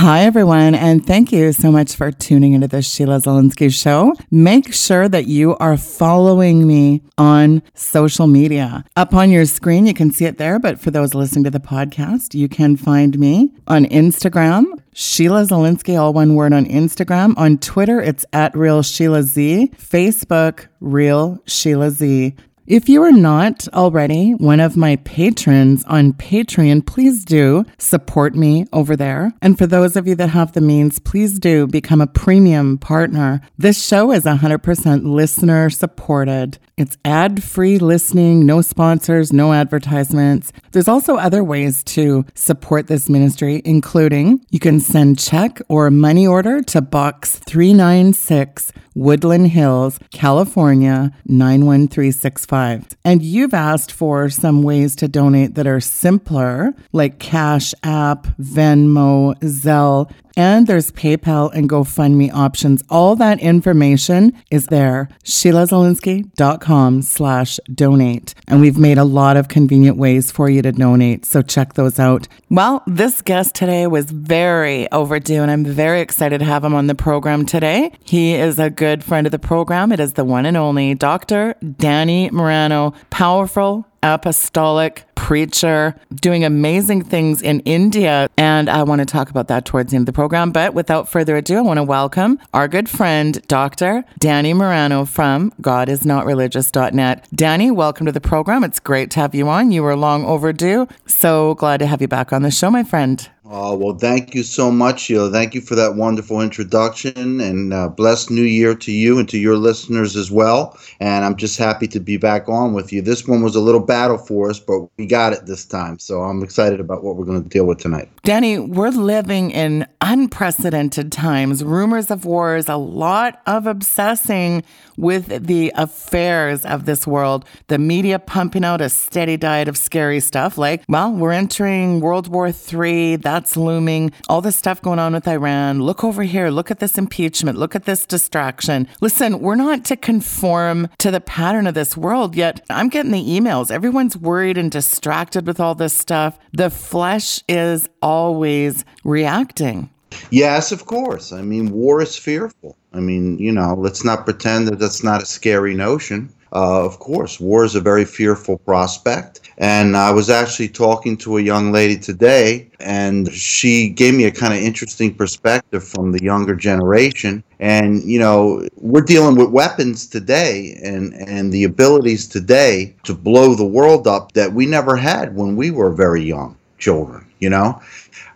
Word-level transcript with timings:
Hi, 0.00 0.20
everyone, 0.20 0.76
and 0.76 1.04
thank 1.04 1.32
you 1.32 1.52
so 1.52 1.72
much 1.72 1.96
for 1.96 2.12
tuning 2.12 2.52
into 2.52 2.68
the 2.68 2.82
Sheila 2.82 3.16
Zilinsky 3.16 3.74
Show. 3.74 4.14
Make 4.30 4.72
sure 4.72 5.08
that 5.08 5.26
you 5.26 5.56
are 5.56 5.76
following 5.76 6.68
me 6.68 7.02
on 7.18 7.64
social 7.74 8.28
media. 8.28 8.84
Up 8.94 9.12
on 9.12 9.32
your 9.32 9.44
screen, 9.44 9.86
you 9.86 9.94
can 9.94 10.12
see 10.12 10.26
it 10.26 10.38
there, 10.38 10.60
but 10.60 10.78
for 10.78 10.92
those 10.92 11.16
listening 11.16 11.42
to 11.42 11.50
the 11.50 11.58
podcast, 11.58 12.32
you 12.32 12.48
can 12.48 12.76
find 12.76 13.18
me 13.18 13.52
on 13.66 13.86
Instagram, 13.86 14.66
Sheila 14.94 15.42
Zilinsky, 15.42 15.98
all 15.98 16.12
one 16.12 16.36
word 16.36 16.52
on 16.52 16.64
Instagram. 16.66 17.36
On 17.36 17.58
Twitter, 17.58 18.00
it's 18.00 18.24
at 18.32 18.56
Real 18.56 18.84
Sheila 18.84 19.24
Z. 19.24 19.72
Facebook, 19.76 20.68
Real 20.80 21.42
Sheila 21.44 21.90
Z. 21.90 22.36
If 22.68 22.86
you 22.86 23.02
are 23.02 23.12
not 23.12 23.66
already 23.72 24.32
one 24.32 24.60
of 24.60 24.76
my 24.76 24.96
patrons 24.96 25.84
on 25.84 26.12
Patreon, 26.12 26.84
please 26.84 27.24
do 27.24 27.64
support 27.78 28.34
me 28.34 28.66
over 28.74 28.94
there. 28.94 29.32
And 29.40 29.56
for 29.56 29.66
those 29.66 29.96
of 29.96 30.06
you 30.06 30.14
that 30.16 30.28
have 30.28 30.52
the 30.52 30.60
means, 30.60 30.98
please 30.98 31.38
do 31.38 31.66
become 31.66 32.02
a 32.02 32.06
premium 32.06 32.76
partner. 32.76 33.40
This 33.56 33.82
show 33.82 34.12
is 34.12 34.24
100% 34.24 35.06
listener 35.06 35.70
supported. 35.70 36.58
It's 36.76 36.98
ad 37.06 37.42
free 37.42 37.78
listening, 37.78 38.44
no 38.44 38.60
sponsors, 38.60 39.32
no 39.32 39.54
advertisements. 39.54 40.52
There's 40.72 40.88
also 40.88 41.16
other 41.16 41.42
ways 41.42 41.82
to 41.84 42.26
support 42.34 42.86
this 42.86 43.08
ministry, 43.08 43.62
including 43.64 44.44
you 44.50 44.58
can 44.60 44.78
send 44.78 45.18
check 45.18 45.58
or 45.70 45.90
money 45.90 46.26
order 46.26 46.60
to 46.64 46.82
Box 46.82 47.38
396 47.38 48.72
Woodland 48.98 49.46
Hills, 49.48 50.00
California 50.12 51.12
91365. 51.26 52.88
And 53.04 53.22
you've 53.22 53.54
asked 53.54 53.92
for 53.92 54.28
some 54.28 54.64
ways 54.64 54.96
to 54.96 55.06
donate 55.06 55.54
that 55.54 55.68
are 55.68 55.78
simpler, 55.78 56.74
like 56.92 57.20
Cash 57.20 57.74
App, 57.84 58.26
Venmo, 58.40 59.38
Zelle, 59.40 60.10
and 60.38 60.68
there's 60.68 60.92
PayPal 60.92 61.52
and 61.52 61.68
GoFundMe 61.68 62.32
options. 62.32 62.84
All 62.88 63.16
that 63.16 63.40
information 63.40 64.32
is 64.52 64.68
there. 64.68 65.08
SheilaZilinsky.com 65.24 67.02
slash 67.02 67.58
donate. 67.74 68.34
And 68.46 68.60
we've 68.60 68.78
made 68.78 68.98
a 68.98 69.04
lot 69.04 69.36
of 69.36 69.48
convenient 69.48 69.96
ways 69.96 70.30
for 70.30 70.48
you 70.48 70.62
to 70.62 70.70
donate. 70.70 71.26
So 71.26 71.42
check 71.42 71.74
those 71.74 71.98
out. 71.98 72.28
Well, 72.48 72.84
this 72.86 73.20
guest 73.20 73.56
today 73.56 73.88
was 73.88 74.12
very 74.12 74.90
overdue 74.92 75.42
and 75.42 75.50
I'm 75.50 75.64
very 75.64 76.00
excited 76.00 76.38
to 76.38 76.44
have 76.44 76.62
him 76.62 76.72
on 76.72 76.86
the 76.86 76.94
program 76.94 77.44
today. 77.44 77.90
He 78.04 78.34
is 78.34 78.60
a 78.60 78.70
good 78.70 79.02
friend 79.02 79.26
of 79.26 79.32
the 79.32 79.40
program. 79.40 79.90
It 79.90 79.98
is 79.98 80.12
the 80.12 80.24
one 80.24 80.46
and 80.46 80.56
only 80.56 80.94
Dr. 80.94 81.56
Danny 81.78 82.30
Morano, 82.30 82.94
powerful 83.10 83.87
apostolic 84.02 85.04
preacher, 85.14 85.94
doing 86.14 86.44
amazing 86.44 87.02
things 87.02 87.42
in 87.42 87.60
India. 87.60 88.28
And 88.36 88.70
I 88.70 88.82
want 88.84 89.00
to 89.00 89.04
talk 89.04 89.30
about 89.30 89.48
that 89.48 89.64
towards 89.64 89.90
the 89.90 89.96
end 89.96 90.02
of 90.02 90.06
the 90.06 90.12
program. 90.12 90.52
But 90.52 90.74
without 90.74 91.08
further 91.08 91.36
ado, 91.36 91.58
I 91.58 91.60
want 91.60 91.78
to 91.78 91.82
welcome 91.82 92.38
our 92.54 92.68
good 92.68 92.88
friend, 92.88 93.40
Dr. 93.48 94.04
Danny 94.18 94.54
Morano 94.54 95.04
from 95.04 95.50
GodIsNotReligious.net. 95.60 97.28
Danny, 97.34 97.70
welcome 97.70 98.06
to 98.06 98.12
the 98.12 98.20
program. 98.20 98.64
It's 98.64 98.80
great 98.80 99.10
to 99.12 99.20
have 99.20 99.34
you 99.34 99.48
on. 99.48 99.72
You 99.72 99.82
were 99.82 99.96
long 99.96 100.24
overdue. 100.24 100.86
So 101.06 101.54
glad 101.54 101.78
to 101.78 101.86
have 101.86 102.00
you 102.00 102.08
back 102.08 102.32
on 102.32 102.42
the 102.42 102.50
show, 102.50 102.70
my 102.70 102.84
friend. 102.84 103.28
Oh, 103.50 103.74
well, 103.74 103.94
thank 103.94 104.34
you 104.34 104.42
so 104.42 104.70
much, 104.70 105.00
Sheila. 105.00 105.30
Thank 105.30 105.54
you 105.54 105.62
for 105.62 105.74
that 105.74 105.94
wonderful 105.94 106.42
introduction 106.42 107.40
and 107.40 107.72
uh, 107.72 107.88
blessed 107.88 108.30
new 108.30 108.42
year 108.42 108.74
to 108.74 108.92
you 108.92 109.18
and 109.18 109.26
to 109.30 109.38
your 109.38 109.56
listeners 109.56 110.16
as 110.16 110.30
well. 110.30 110.78
And 111.00 111.24
I'm 111.24 111.34
just 111.34 111.56
happy 111.56 111.88
to 111.88 112.00
be 112.00 112.18
back 112.18 112.46
on 112.50 112.74
with 112.74 112.92
you. 112.92 113.00
This 113.00 113.26
one 113.26 113.42
was 113.42 113.56
a 113.56 113.60
little 113.60 113.80
battle 113.80 114.18
for 114.18 114.50
us, 114.50 114.60
but 114.60 114.80
we 114.98 115.06
got 115.06 115.32
it 115.32 115.46
this 115.46 115.64
time. 115.64 115.98
So 115.98 116.20
I'm 116.20 116.42
excited 116.42 116.78
about 116.78 117.02
what 117.02 117.16
we're 117.16 117.24
going 117.24 117.42
to 117.42 117.48
deal 117.48 117.64
with 117.64 117.78
tonight. 117.78 118.10
Danny, 118.22 118.58
we're 118.58 118.90
living 118.90 119.50
in 119.50 119.86
unprecedented 120.02 121.10
times, 121.10 121.64
rumors 121.64 122.10
of 122.10 122.26
wars, 122.26 122.68
a 122.68 122.76
lot 122.76 123.40
of 123.46 123.66
obsessing 123.66 124.62
with 124.98 125.46
the 125.46 125.72
affairs 125.76 126.66
of 126.66 126.84
this 126.84 127.06
world. 127.06 127.44
The 127.68 127.78
media 127.78 128.18
pumping 128.18 128.64
out 128.64 128.80
a 128.80 128.90
steady 128.90 129.36
diet 129.36 129.68
of 129.68 129.78
scary 129.78 130.20
stuff 130.20 130.58
like, 130.58 130.84
well, 130.88 131.12
we're 131.12 131.32
entering 131.32 132.00
World 132.00 132.28
War 132.28 132.48
III. 132.48 133.16
That's 133.16 133.37
looming. 133.56 134.12
All 134.28 134.40
this 134.40 134.56
stuff 134.56 134.82
going 134.82 134.98
on 134.98 135.12
with 135.12 135.28
Iran. 135.28 135.82
Look 135.82 136.02
over 136.02 136.22
here. 136.22 136.50
Look 136.50 136.70
at 136.70 136.80
this 136.80 136.98
impeachment. 136.98 137.58
Look 137.58 137.74
at 137.74 137.84
this 137.84 138.06
distraction. 138.06 138.88
Listen, 139.00 139.40
we're 139.40 139.54
not 139.54 139.84
to 139.86 139.96
conform 139.96 140.88
to 140.98 141.10
the 141.10 141.20
pattern 141.20 141.66
of 141.66 141.74
this 141.74 141.96
world, 141.96 142.34
yet 142.34 142.64
I'm 142.70 142.88
getting 142.88 143.12
the 143.12 143.24
emails. 143.24 143.70
Everyone's 143.70 144.16
worried 144.16 144.58
and 144.58 144.70
distracted 144.70 145.46
with 145.46 145.60
all 145.60 145.74
this 145.74 145.94
stuff. 145.94 146.38
The 146.52 146.70
flesh 146.70 147.42
is 147.48 147.88
always 148.02 148.84
reacting. 149.04 149.90
Yes, 150.30 150.72
of 150.72 150.86
course. 150.86 151.32
I 151.32 151.42
mean, 151.42 151.70
war 151.70 152.02
is 152.02 152.16
fearful. 152.16 152.76
I 152.92 153.00
mean, 153.00 153.38
you 153.38 153.52
know, 153.52 153.74
let's 153.78 154.04
not 154.04 154.24
pretend 154.24 154.68
that 154.68 154.78
that's 154.78 155.04
not 155.04 155.22
a 155.22 155.26
scary 155.26 155.74
notion. 155.74 156.32
Uh, 156.52 156.84
of 156.84 156.98
course, 156.98 157.40
war 157.40 157.64
is 157.64 157.74
a 157.74 157.80
very 157.80 158.04
fearful 158.04 158.58
prospect. 158.58 159.40
And 159.58 159.96
I 159.96 160.12
was 160.12 160.30
actually 160.30 160.68
talking 160.68 161.16
to 161.18 161.38
a 161.38 161.42
young 161.42 161.72
lady 161.72 161.98
today, 161.98 162.70
and 162.78 163.30
she 163.32 163.88
gave 163.88 164.14
me 164.14 164.24
a 164.24 164.30
kind 164.30 164.54
of 164.54 164.60
interesting 164.60 165.14
perspective 165.14 165.82
from 165.82 166.12
the 166.12 166.22
younger 166.22 166.54
generation. 166.54 167.42
And, 167.58 168.02
you 168.04 168.20
know, 168.20 168.66
we're 168.76 169.00
dealing 169.02 169.36
with 169.36 169.50
weapons 169.50 170.06
today 170.06 170.78
and, 170.84 171.12
and 171.14 171.52
the 171.52 171.64
abilities 171.64 172.28
today 172.28 172.94
to 173.02 173.14
blow 173.14 173.54
the 173.54 173.66
world 173.66 174.06
up 174.06 174.32
that 174.32 174.52
we 174.52 174.64
never 174.64 174.94
had 174.94 175.34
when 175.34 175.56
we 175.56 175.70
were 175.72 175.90
very 175.90 176.22
young 176.22 176.56
children, 176.78 177.26
you 177.40 177.50
know? 177.50 177.82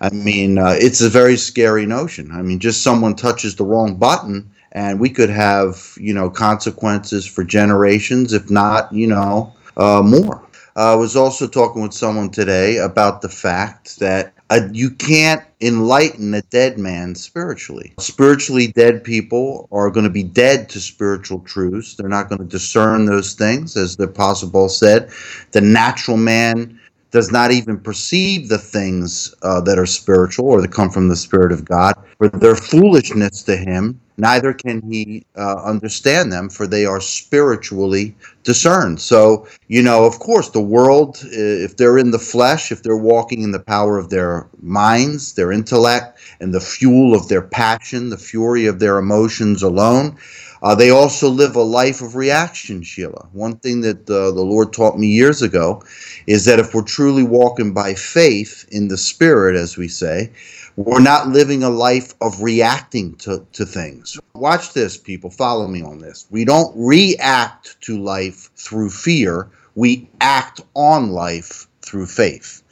I 0.01 0.11
mean, 0.11 0.59
uh, 0.59 0.75
it's 0.77 1.01
a 1.01 1.09
very 1.09 1.37
scary 1.37 1.87
notion. 1.87 2.33
I 2.33 2.43
mean, 2.43 2.59
just 2.59 2.83
someone 2.83 3.15
touches 3.15 3.55
the 3.55 3.65
wrong 3.65 3.95
button, 3.95 4.51
and 4.73 4.99
we 4.99 5.11
could 5.11 5.31
have, 5.31 5.95
you 5.97 6.13
know, 6.13 6.29
consequences 6.31 7.27
for 7.27 7.45
generations, 7.45 8.33
if 8.33 8.51
not, 8.51 8.93
you 8.93 9.07
know, 9.07 9.53
uh, 9.77 10.03
more. 10.05 10.43
I 10.75 10.95
was 10.95 11.17
also 11.17 11.47
talking 11.47 11.83
with 11.83 11.93
someone 11.93 12.31
today 12.31 12.79
about 12.79 13.21
the 13.21 13.29
fact 13.29 13.99
that 14.01 14.33
uh, 14.49 14.69
you 14.73 14.91
can't 14.91 15.43
enlighten 15.61 16.33
a 16.35 16.43
dead 16.43 16.79
man 16.79 17.15
spiritually. 17.15 17.93
Spiritually 17.99 18.69
dead 18.69 19.05
people 19.05 19.69
are 19.71 19.91
going 19.91 20.05
to 20.05 20.11
be 20.11 20.23
dead 20.23 20.69
to 20.71 20.81
spiritual 20.81 21.41
truths. 21.41 21.95
They're 21.95 22.09
not 22.09 22.29
going 22.29 22.39
to 22.39 22.47
discern 22.47 23.05
those 23.05 23.35
things, 23.35 23.77
as 23.77 23.97
the 23.97 24.05
Apostle 24.05 24.69
said. 24.69 25.11
The 25.53 25.61
natural 25.61 26.17
man 26.17 26.79
does 27.11 27.31
not 27.31 27.51
even 27.51 27.79
perceive 27.79 28.49
the 28.49 28.59
things 28.59 29.35
uh, 29.43 29.61
that 29.61 29.79
are 29.79 29.87
spiritual 29.87 30.47
or 30.47 30.63
that 30.63 30.73
come 30.73 30.91
from 30.91 31.09
the 31.09 31.17
Spirit 31.17 31.53
of 31.53 31.65
God, 31.67 31.95
for 32.17 32.29
their 32.29 32.57
foolishness 32.57 33.43
to 33.43 33.57
him, 33.57 34.01
neither 34.23 34.53
can 34.53 34.81
he 34.89 35.27
uh, 35.37 35.61
understand 35.65 36.33
them, 36.33 36.49
for 36.49 36.65
they 36.65 36.87
are 36.87 37.01
spiritually 37.01 38.15
discerned. 38.45 39.01
So, 39.01 39.47
you 39.67 39.83
know, 39.83 40.05
of 40.05 40.21
course, 40.21 40.49
the 40.51 40.69
world, 40.77 41.19
if 41.25 41.77
they're 41.77 41.99
in 41.99 42.13
the 42.13 42.21
flesh, 42.33 42.71
if 42.71 42.83
they're 42.83 43.07
walking 43.15 43.43
in 43.43 43.51
the 43.51 43.67
power 43.75 43.99
of 43.99 44.11
their 44.11 44.47
minds, 44.61 45.35
their 45.35 45.51
intellect, 45.51 46.21
and 46.41 46.55
the 46.55 46.61
fuel 46.61 47.15
of 47.15 47.27
their 47.29 47.43
passion, 47.43 48.11
the 48.11 48.25
fury 48.31 48.67
of 48.67 48.79
their 48.79 48.99
emotions 48.99 49.61
alone, 49.63 50.17
uh, 50.63 50.75
they 50.75 50.91
also 50.91 51.29
live 51.29 51.57
a 51.57 51.63
life 51.63 52.01
of 52.01 52.15
reaction, 52.15 52.83
Sheila. 52.83 53.29
One 53.33 53.57
thing 53.57 53.81
that 53.81 54.09
uh, 54.09 54.31
the 54.31 54.43
Lord 54.43 54.73
taught 54.73 54.99
me 54.99 55.09
years 55.09 55.43
ago 55.43 55.83
is 56.27 56.45
that 56.45 56.61
if 56.61 56.73
we're 56.73 56.83
truly 56.83 57.25
walking 57.25 57.75
by 57.75 57.95
faith 57.95 58.65
in 58.71 58.89
the 58.89 58.97
Spirit, 58.97 59.57
as 59.57 59.77
we 59.77 59.89
say, 59.89 60.31
we're 60.77 61.01
not 61.01 61.29
living 61.29 61.63
a 61.63 61.69
life 61.69 62.15
of 62.21 62.41
reacting 62.43 63.17
to, 63.17 63.45
to 63.53 63.67
things. 63.67 64.19
Watch 64.35 64.73
this, 64.73 64.97
people. 64.97 65.31
Follow 65.31 65.67
me 65.67 65.83
on 65.83 65.99
this. 65.99 66.27
We 66.31 66.45
don't 66.45 66.73
react 66.77 67.81
to 67.83 68.01
life 68.01 68.51
through 68.57 68.91
fear, 68.91 69.51
we 69.75 70.09
act 70.21 70.61
on 70.75 71.11
life 71.11 71.67
through 71.83 72.07
faith. 72.07 72.63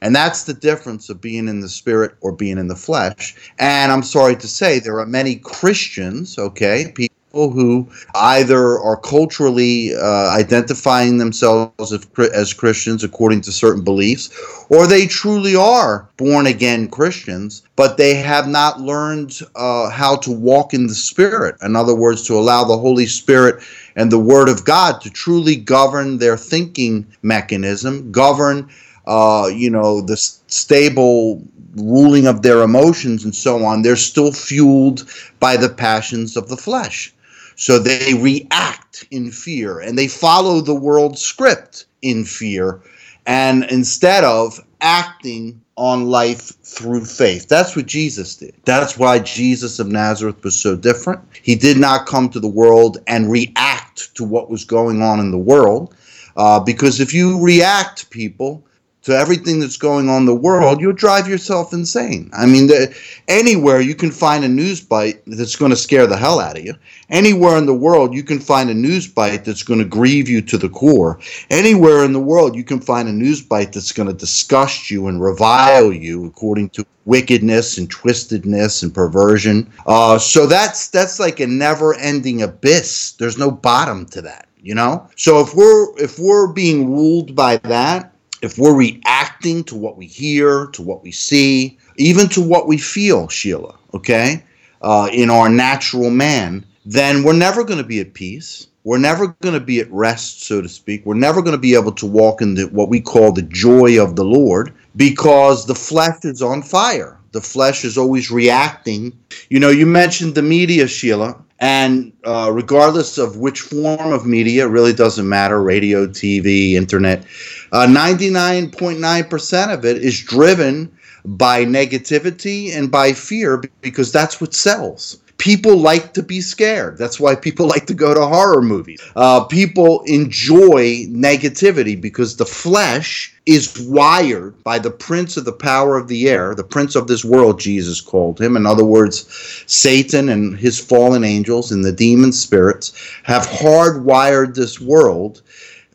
And 0.00 0.14
that's 0.14 0.44
the 0.44 0.54
difference 0.54 1.08
of 1.08 1.20
being 1.20 1.48
in 1.48 1.60
the 1.60 1.68
spirit 1.68 2.14
or 2.20 2.32
being 2.32 2.58
in 2.58 2.68
the 2.68 2.76
flesh. 2.76 3.34
And 3.58 3.92
I'm 3.92 4.02
sorry 4.02 4.36
to 4.36 4.48
say, 4.48 4.78
there 4.78 4.98
are 4.98 5.06
many 5.06 5.36
Christians, 5.36 6.38
okay, 6.38 6.92
people 7.32 7.50
who 7.50 7.88
either 8.14 8.78
are 8.78 8.98
culturally 8.98 9.94
uh, 9.94 10.28
identifying 10.36 11.16
themselves 11.16 11.90
as, 11.90 12.06
as, 12.34 12.52
Christians 12.52 13.02
according 13.02 13.40
to 13.40 13.52
certain 13.52 13.82
beliefs, 13.82 14.28
or 14.68 14.86
they 14.86 15.06
truly 15.06 15.56
are 15.56 16.06
born 16.18 16.46
again 16.46 16.88
Christians, 16.88 17.62
but 17.74 17.96
they 17.96 18.14
have 18.16 18.46
not 18.46 18.82
learned 18.82 19.40
uh, 19.56 19.88
how 19.88 20.16
to 20.16 20.30
walk 20.30 20.74
in 20.74 20.88
the 20.88 20.94
Spirit. 20.94 21.56
In 21.62 21.74
other 21.74 21.94
words, 21.94 22.20
to 22.26 22.34
allow 22.34 22.64
the 22.64 22.76
Holy 22.76 23.06
Spirit 23.06 23.64
and 23.96 24.12
the 24.12 24.18
Word 24.18 24.50
of 24.50 24.66
God 24.66 25.00
to 25.00 25.08
truly 25.08 25.56
govern 25.56 26.18
their 26.18 26.36
thinking 26.36 27.06
mechanism, 27.22 28.12
govern, 28.12 28.68
uh, 29.06 29.48
you 29.50 29.70
know, 29.70 30.02
the 30.02 30.18
stable 30.18 31.42
ruling 31.76 32.26
of 32.26 32.42
their 32.42 32.60
emotions 32.60 33.24
and 33.24 33.34
so 33.34 33.64
on. 33.64 33.80
They're 33.80 33.96
still 33.96 34.32
fueled 34.32 35.08
by 35.40 35.56
the 35.56 35.70
passions 35.70 36.36
of 36.36 36.50
the 36.50 36.58
flesh. 36.58 37.14
So 37.62 37.78
they 37.78 38.14
react 38.14 39.06
in 39.12 39.30
fear 39.30 39.78
and 39.78 39.96
they 39.96 40.08
follow 40.08 40.60
the 40.60 40.74
world 40.74 41.16
script 41.16 41.86
in 42.02 42.24
fear. 42.24 42.80
And 43.24 43.62
instead 43.70 44.24
of 44.24 44.58
acting 44.80 45.62
on 45.76 46.06
life 46.06 46.58
through 46.64 47.04
faith. 47.04 47.48
That's 47.48 47.76
what 47.76 47.86
Jesus 47.86 48.34
did. 48.34 48.52
That's 48.64 48.98
why 48.98 49.20
Jesus 49.20 49.78
of 49.78 49.86
Nazareth 49.86 50.42
was 50.42 50.58
so 50.58 50.74
different. 50.74 51.20
He 51.40 51.54
did 51.54 51.76
not 51.76 52.06
come 52.06 52.28
to 52.30 52.40
the 52.40 52.48
world 52.48 52.98
and 53.06 53.30
react 53.30 54.12
to 54.16 54.24
what 54.24 54.50
was 54.50 54.64
going 54.64 55.00
on 55.00 55.20
in 55.20 55.30
the 55.30 55.38
world. 55.38 55.94
Uh, 56.36 56.58
because 56.58 56.98
if 56.98 57.14
you 57.14 57.40
react, 57.40 58.10
people, 58.10 58.66
to 59.02 59.16
everything 59.16 59.58
that's 59.58 59.76
going 59.76 60.08
on 60.08 60.22
in 60.22 60.26
the 60.26 60.34
world, 60.34 60.80
you'll 60.80 60.92
drive 60.92 61.28
yourself 61.28 61.72
insane. 61.72 62.30
I 62.32 62.46
mean, 62.46 62.68
the, 62.68 62.96
anywhere 63.26 63.80
you 63.80 63.94
can 63.94 64.12
find 64.12 64.44
a 64.44 64.48
news 64.48 64.80
bite 64.80 65.22
that's 65.26 65.56
going 65.56 65.70
to 65.70 65.76
scare 65.76 66.06
the 66.06 66.16
hell 66.16 66.38
out 66.38 66.56
of 66.56 66.64
you. 66.64 66.74
Anywhere 67.10 67.58
in 67.58 67.66
the 67.66 67.74
world 67.74 68.14
you 68.14 68.22
can 68.22 68.38
find 68.38 68.70
a 68.70 68.74
news 68.74 69.08
bite 69.08 69.44
that's 69.44 69.64
going 69.64 69.80
to 69.80 69.84
grieve 69.84 70.28
you 70.28 70.40
to 70.42 70.56
the 70.56 70.68
core. 70.68 71.18
Anywhere 71.50 72.04
in 72.04 72.12
the 72.12 72.20
world 72.20 72.54
you 72.54 72.64
can 72.64 72.80
find 72.80 73.08
a 73.08 73.12
news 73.12 73.42
bite 73.42 73.72
that's 73.72 73.92
going 73.92 74.08
to 74.08 74.14
disgust 74.14 74.90
you 74.90 75.08
and 75.08 75.20
revile 75.20 75.92
you 75.92 76.26
according 76.26 76.70
to 76.70 76.86
wickedness 77.04 77.78
and 77.78 77.90
twistedness 77.92 78.84
and 78.84 78.94
perversion. 78.94 79.70
Uh, 79.86 80.16
so 80.18 80.46
that's 80.46 80.88
that's 80.88 81.18
like 81.18 81.40
a 81.40 81.46
never-ending 81.46 82.42
abyss. 82.42 83.12
There's 83.12 83.38
no 83.38 83.50
bottom 83.50 84.06
to 84.06 84.22
that 84.22 84.46
you 84.62 84.76
know 84.76 85.08
so 85.16 85.40
if 85.40 85.54
we're 85.56 85.98
if 85.98 86.18
we're 86.20 86.46
being 86.46 86.94
ruled 86.94 87.34
by 87.34 87.56
that 87.58 88.12
if 88.42 88.58
we're 88.58 88.74
reacting 88.74 89.64
to 89.64 89.76
what 89.76 89.96
we 89.96 90.06
hear, 90.06 90.66
to 90.72 90.82
what 90.82 91.02
we 91.02 91.12
see, 91.12 91.78
even 91.96 92.28
to 92.30 92.40
what 92.40 92.66
we 92.66 92.76
feel, 92.76 93.28
Sheila, 93.28 93.78
okay, 93.94 94.44
uh, 94.82 95.08
in 95.12 95.30
our 95.30 95.48
natural 95.48 96.10
man, 96.10 96.66
then 96.84 97.22
we're 97.22 97.32
never 97.32 97.62
going 97.62 97.78
to 97.78 97.84
be 97.84 98.00
at 98.00 98.14
peace. 98.14 98.66
We're 98.84 98.98
never 98.98 99.28
going 99.40 99.54
to 99.54 99.60
be 99.60 99.78
at 99.78 99.90
rest, 99.92 100.42
so 100.42 100.60
to 100.60 100.68
speak. 100.68 101.06
We're 101.06 101.14
never 101.14 101.40
going 101.40 101.54
to 101.54 101.60
be 101.60 101.74
able 101.74 101.92
to 101.92 102.06
walk 102.06 102.42
in 102.42 102.54
the, 102.54 102.64
what 102.64 102.88
we 102.88 103.00
call 103.00 103.30
the 103.30 103.42
joy 103.42 104.02
of 104.02 104.16
the 104.16 104.24
Lord 104.24 104.74
because 104.96 105.66
the 105.66 105.74
flesh 105.76 106.24
is 106.24 106.42
on 106.42 106.62
fire. 106.62 107.18
The 107.30 107.40
flesh 107.40 107.84
is 107.84 107.96
always 107.96 108.30
reacting. 108.30 109.16
You 109.48 109.60
know, 109.60 109.70
you 109.70 109.86
mentioned 109.86 110.34
the 110.34 110.42
media, 110.42 110.88
Sheila, 110.88 111.42
and 111.60 112.12
uh, 112.24 112.50
regardless 112.52 113.18
of 113.18 113.36
which 113.36 113.60
form 113.60 114.12
of 114.12 114.26
media, 114.26 114.66
it 114.66 114.70
really 114.70 114.92
doesn't 114.92 115.28
matter 115.28 115.62
radio, 115.62 116.08
TV, 116.08 116.72
internet. 116.72 117.24
99.9% 117.72 119.68
uh, 119.68 119.74
of 119.74 119.84
it 119.84 119.98
is 119.98 120.20
driven 120.20 120.96
by 121.24 121.64
negativity 121.64 122.74
and 122.76 122.90
by 122.90 123.12
fear 123.12 123.62
because 123.80 124.12
that's 124.12 124.40
what 124.40 124.54
sells 124.54 125.22
people 125.42 125.76
like 125.76 126.14
to 126.14 126.22
be 126.22 126.40
scared. 126.40 126.96
That's 126.96 127.18
why 127.18 127.34
people 127.34 127.66
like 127.74 127.86
to 127.86 127.94
go 127.94 128.14
to 128.14 128.26
horror 128.26 128.62
movies. 128.62 129.00
Uh, 129.16 129.42
people 129.44 130.02
enjoy 130.06 131.06
negativity 131.08 132.00
because 132.00 132.36
the 132.36 132.46
flesh 132.46 133.34
is 133.44 133.88
wired 133.88 134.62
by 134.62 134.78
the 134.78 134.90
prince 134.92 135.36
of 135.36 135.44
the 135.44 135.52
power 135.52 135.96
of 135.96 136.06
the 136.06 136.28
air, 136.28 136.54
the 136.54 136.62
prince 136.62 136.94
of 136.94 137.08
this 137.08 137.24
world, 137.24 137.58
Jesus 137.58 138.00
called 138.00 138.40
him. 138.40 138.56
In 138.56 138.66
other 138.66 138.84
words, 138.84 139.26
Satan 139.66 140.28
and 140.28 140.56
his 140.56 140.78
fallen 140.78 141.24
angels 141.24 141.72
and 141.72 141.84
the 141.84 141.90
demon 141.90 142.32
spirits 142.32 142.92
have 143.24 143.44
hardwired 143.44 144.54
this 144.54 144.80
world 144.80 145.42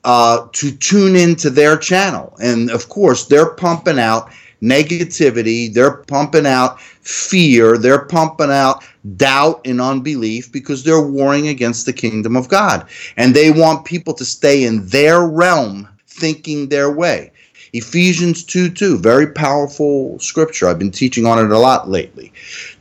uh, 0.04 0.48
to 0.54 0.72
tune 0.72 1.16
into 1.16 1.50
their 1.50 1.78
channel. 1.78 2.36
And 2.42 2.70
of 2.72 2.90
course, 2.90 3.26
they're 3.26 3.54
pumping 3.54 4.00
out 4.00 4.32
negativity, 4.62 5.72
they're 5.74 5.98
pumping 5.98 6.46
out 6.46 6.82
fear, 6.82 7.78
they're 7.78 8.06
pumping 8.06 8.52
out 8.52 8.84
doubt 9.16 9.62
and 9.66 9.80
unbelief 9.80 10.52
because 10.52 10.84
they're 10.84 11.02
warring 11.02 11.48
against 11.48 11.86
the 11.86 11.94
kingdom 11.94 12.36
of 12.36 12.50
God. 12.50 12.88
And 13.18 13.34
they 13.34 13.52
want 13.52 13.86
people 13.86 14.14
to 14.16 14.26
stay 14.26 14.64
in 14.64 14.88
their 14.88 15.26
realm 15.26 15.88
thinking 16.08 16.70
their 16.70 16.92
way. 16.92 17.32
Ephesians 17.74 18.44
2 18.44 18.70
2, 18.70 18.98
very 18.98 19.28
powerful 19.28 20.18
scripture. 20.20 20.68
I've 20.68 20.80
been 20.80 20.92
teaching 20.92 21.26
on 21.26 21.44
it 21.44 21.52
a 21.52 21.60
lot 21.60 21.90
lately. 21.90 22.32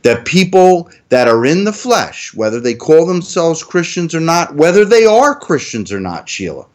That 0.03 0.25
people 0.25 0.89
that 1.09 1.27
are 1.27 1.45
in 1.45 1.65
the 1.65 1.73
flesh, 1.73 2.33
whether 2.33 2.59
they 2.59 2.73
call 2.73 3.05
themselves 3.05 3.63
Christians 3.63 4.15
or 4.15 4.21
not, 4.21 4.55
whether 4.55 4.85
they 4.85 5.05
are 5.05 5.35
Christians 5.35 5.91
or 5.91 5.99
not, 5.99 6.29
Sheila, 6.29 6.65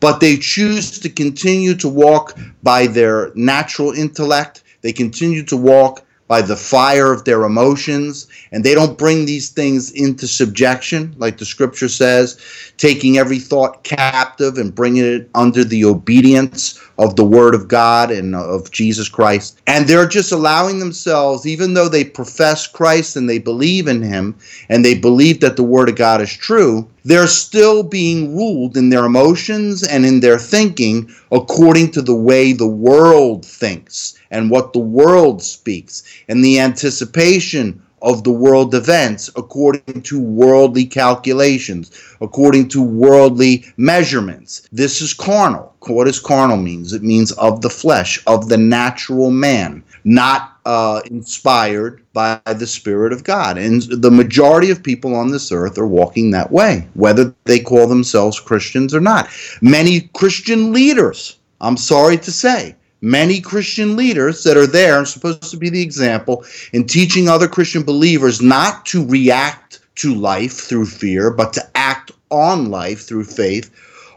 but 0.00 0.20
they 0.20 0.36
choose 0.36 0.98
to 1.00 1.08
continue 1.08 1.74
to 1.74 1.88
walk 1.88 2.38
by 2.62 2.86
their 2.86 3.32
natural 3.34 3.92
intellect. 3.92 4.62
They 4.82 4.92
continue 4.92 5.44
to 5.44 5.56
walk 5.56 6.04
by 6.30 6.40
the 6.42 6.56
fire 6.56 7.12
of 7.12 7.24
their 7.24 7.42
emotions, 7.42 8.28
and 8.52 8.62
they 8.62 8.72
don't 8.72 8.96
bring 8.96 9.26
these 9.26 9.50
things 9.50 9.90
into 9.90 10.28
subjection, 10.28 11.12
like 11.18 11.38
the 11.38 11.44
scripture 11.44 11.88
says, 11.88 12.38
taking 12.76 13.18
every 13.18 13.40
thought 13.40 13.82
captive 13.82 14.29
and 14.40 14.74
bringing 14.74 15.04
it 15.04 15.28
under 15.34 15.64
the 15.64 15.84
obedience 15.84 16.80
of 16.98 17.16
the 17.16 17.24
Word 17.24 17.54
of 17.54 17.68
God 17.68 18.10
and 18.10 18.34
of 18.34 18.70
Jesus 18.70 19.08
Christ. 19.08 19.60
And 19.66 19.86
they're 19.86 20.08
just 20.08 20.32
allowing 20.32 20.78
themselves, 20.78 21.46
even 21.46 21.74
though 21.74 21.88
they 21.88 22.04
profess 22.04 22.66
Christ 22.66 23.16
and 23.16 23.28
they 23.28 23.38
believe 23.38 23.88
in 23.88 24.02
Him 24.02 24.36
and 24.68 24.84
they 24.84 24.94
believe 24.94 25.40
that 25.40 25.56
the 25.56 25.62
Word 25.62 25.88
of 25.88 25.96
God 25.96 26.20
is 26.20 26.32
true, 26.32 26.88
they're 27.04 27.26
still 27.26 27.82
being 27.82 28.36
ruled 28.36 28.76
in 28.76 28.90
their 28.90 29.04
emotions 29.06 29.82
and 29.82 30.04
in 30.04 30.20
their 30.20 30.38
thinking 30.38 31.10
according 31.32 31.90
to 31.92 32.02
the 32.02 32.14
way 32.14 32.52
the 32.52 32.66
world 32.66 33.44
thinks 33.44 34.18
and 34.30 34.50
what 34.50 34.72
the 34.72 34.78
world 34.78 35.42
speaks 35.42 36.02
and 36.28 36.44
the 36.44 36.60
anticipation 36.60 37.82
of 38.02 38.24
the 38.24 38.32
world 38.32 38.74
events 38.74 39.30
according 39.36 40.02
to 40.02 40.20
worldly 40.20 40.84
calculations, 40.84 41.90
according 42.20 42.68
to 42.68 42.82
worldly 42.82 43.64
measurements. 43.76 44.68
This 44.72 45.00
is 45.00 45.14
carnal. 45.14 45.74
What 45.86 46.04
does 46.04 46.20
carnal 46.20 46.56
means? 46.56 46.92
It 46.92 47.02
means 47.02 47.32
of 47.32 47.62
the 47.62 47.70
flesh, 47.70 48.22
of 48.26 48.48
the 48.48 48.58
natural 48.58 49.30
man, 49.30 49.82
not 50.04 50.58
uh, 50.64 51.00
inspired 51.06 52.04
by 52.12 52.40
the 52.46 52.66
Spirit 52.66 53.12
of 53.12 53.24
God. 53.24 53.56
And 53.56 53.82
the 53.82 54.10
majority 54.10 54.70
of 54.70 54.82
people 54.82 55.14
on 55.14 55.30
this 55.30 55.50
earth 55.52 55.78
are 55.78 55.86
walking 55.86 56.30
that 56.30 56.50
way, 56.50 56.88
whether 56.94 57.34
they 57.44 57.60
call 57.60 57.86
themselves 57.86 58.38
Christians 58.38 58.94
or 58.94 59.00
not. 59.00 59.28
Many 59.62 60.10
Christian 60.14 60.72
leaders, 60.72 61.38
I'm 61.60 61.76
sorry 61.76 62.18
to 62.18 62.32
say, 62.32 62.76
many 63.00 63.40
Christian 63.40 63.96
leaders 63.96 64.44
that 64.44 64.56
are 64.56 64.66
there 64.66 64.98
and 64.98 65.08
supposed 65.08 65.50
to 65.50 65.56
be 65.56 65.70
the 65.70 65.82
example 65.82 66.44
in 66.72 66.86
teaching 66.86 67.28
other 67.28 67.48
Christian 67.48 67.82
believers 67.82 68.42
not 68.42 68.86
to 68.86 69.06
react 69.06 69.80
to 69.96 70.14
life 70.14 70.52
through 70.52 70.86
fear, 70.86 71.30
but 71.30 71.52
to 71.54 71.70
act 71.74 72.12
on 72.30 72.70
life 72.70 73.02
through 73.02 73.24
faith, 73.24 73.70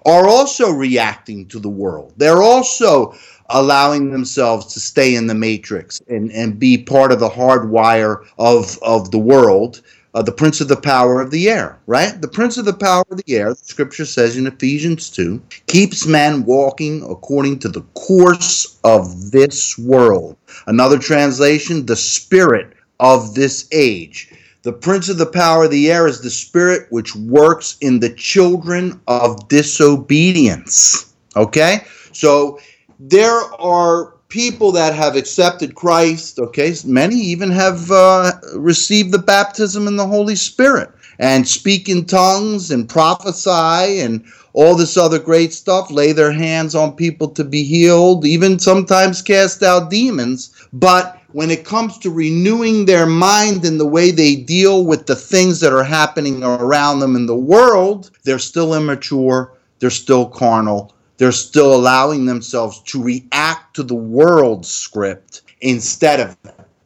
are 0.06 0.28
also 0.28 0.72
reacting 0.72 1.48
to 1.48 1.60
the 1.60 1.70
world. 1.70 2.14
They're 2.18 2.42
also 2.42 3.14
allowing 3.50 4.12
themselves 4.12 4.74
to 4.74 4.80
stay 4.80 5.16
in 5.16 5.28
the 5.28 5.36
matrix 5.36 6.02
and, 6.08 6.32
and 6.32 6.60
be 6.60 6.78
part 6.78 7.12
of 7.12 7.20
the 7.20 7.30
hardwire 7.30 8.26
of, 8.38 8.78
of 8.82 9.12
the 9.12 9.20
world 9.20 9.82
uh, 10.14 10.22
the 10.22 10.32
prince 10.32 10.62
of 10.62 10.68
the 10.68 10.76
power 10.76 11.22
of 11.22 11.32
the 11.32 11.50
air, 11.50 11.80
right? 11.88 12.22
The 12.22 12.28
prince 12.28 12.58
of 12.58 12.66
the 12.66 12.74
power 12.74 13.04
of 13.10 13.18
the 13.18 13.36
air, 13.36 13.50
the 13.50 13.66
scripture 13.66 14.06
says 14.06 14.38
in 14.38 14.48
Ephesians 14.48 15.10
2, 15.10 15.42
keeps 15.68 16.06
man 16.06 16.46
walking 16.46 17.04
according 17.10 17.60
to 17.60 17.70
the 17.70 17.82
course 17.96 18.80
of 18.84 19.32
this 19.32 19.78
world. 19.78 20.38
Another 20.68 21.00
translation, 21.00 21.86
the 21.86 21.96
spirit 21.96 22.74
of 23.00 23.34
this 23.34 23.68
age. 23.72 24.32
The 24.62 24.74
prince 24.74 25.10
of 25.10 25.18
the 25.18 25.26
power 25.26 25.66
of 25.66 25.72
the 25.72 25.92
air 25.92 26.08
is 26.08 26.22
the 26.22 26.30
spirit 26.30 26.88
which 26.90 27.16
works 27.16 27.78
in 27.82 28.00
the 28.00 28.12
children 28.12 29.02
of 29.08 29.48
disobedience. 29.50 31.14
Okay? 31.36 31.84
So 32.14 32.60
there 33.00 33.42
are 33.60 34.13
people 34.34 34.72
that 34.72 34.96
have 34.96 35.16
accepted 35.16 35.76
Christ, 35.76 36.40
okay, 36.40 36.74
many 36.86 37.18
even 37.18 37.52
have 37.52 37.92
uh, 37.92 38.32
received 38.56 39.12
the 39.12 39.20
baptism 39.20 39.88
in 39.88 39.96
the 39.96 40.08
Holy 40.08 40.36
Spirit 40.36 40.90
and 41.20 41.48
speak 41.48 41.88
in 41.88 42.06
tongues 42.06 42.72
and 42.72 42.90
prophesy 42.90 44.02
and 44.02 44.26
all 44.54 44.76
this 44.76 44.98
other 44.98 45.20
great 45.20 45.54
stuff, 45.54 45.92
lay 45.92 46.14
their 46.14 46.32
hands 46.32 46.74
on 46.74 46.96
people 46.96 47.28
to 47.28 47.44
be 47.44 47.64
healed, 47.64 48.26
even 48.26 48.58
sometimes 48.58 49.22
cast 49.22 49.62
out 49.62 49.92
demons. 49.92 50.50
But 50.74 51.22
when 51.34 51.52
it 51.52 51.64
comes 51.64 52.00
to 52.00 52.10
renewing 52.10 52.86
their 52.86 53.06
mind 53.06 53.64
and 53.66 53.80
the 53.80 53.86
way 53.86 54.10
they 54.10 54.36
deal 54.36 54.84
with 54.84 55.06
the 55.06 55.16
things 55.16 55.60
that 55.60 55.74
are 55.74 55.84
happening 55.84 56.44
around 56.44 57.02
them 57.02 57.16
in 57.16 57.28
the 57.28 57.36
world, 57.36 58.10
they're 58.24 58.40
still 58.40 58.74
immature, 58.74 59.54
they're 59.78 59.92
still 59.92 60.26
carnal, 60.26 60.92
they're 61.24 61.32
still 61.32 61.74
allowing 61.74 62.26
themselves 62.26 62.80
to 62.82 63.02
react 63.02 63.74
to 63.74 63.82
the 63.82 63.96
world 63.96 64.66
script 64.66 65.44
instead 65.62 66.20
of 66.20 66.36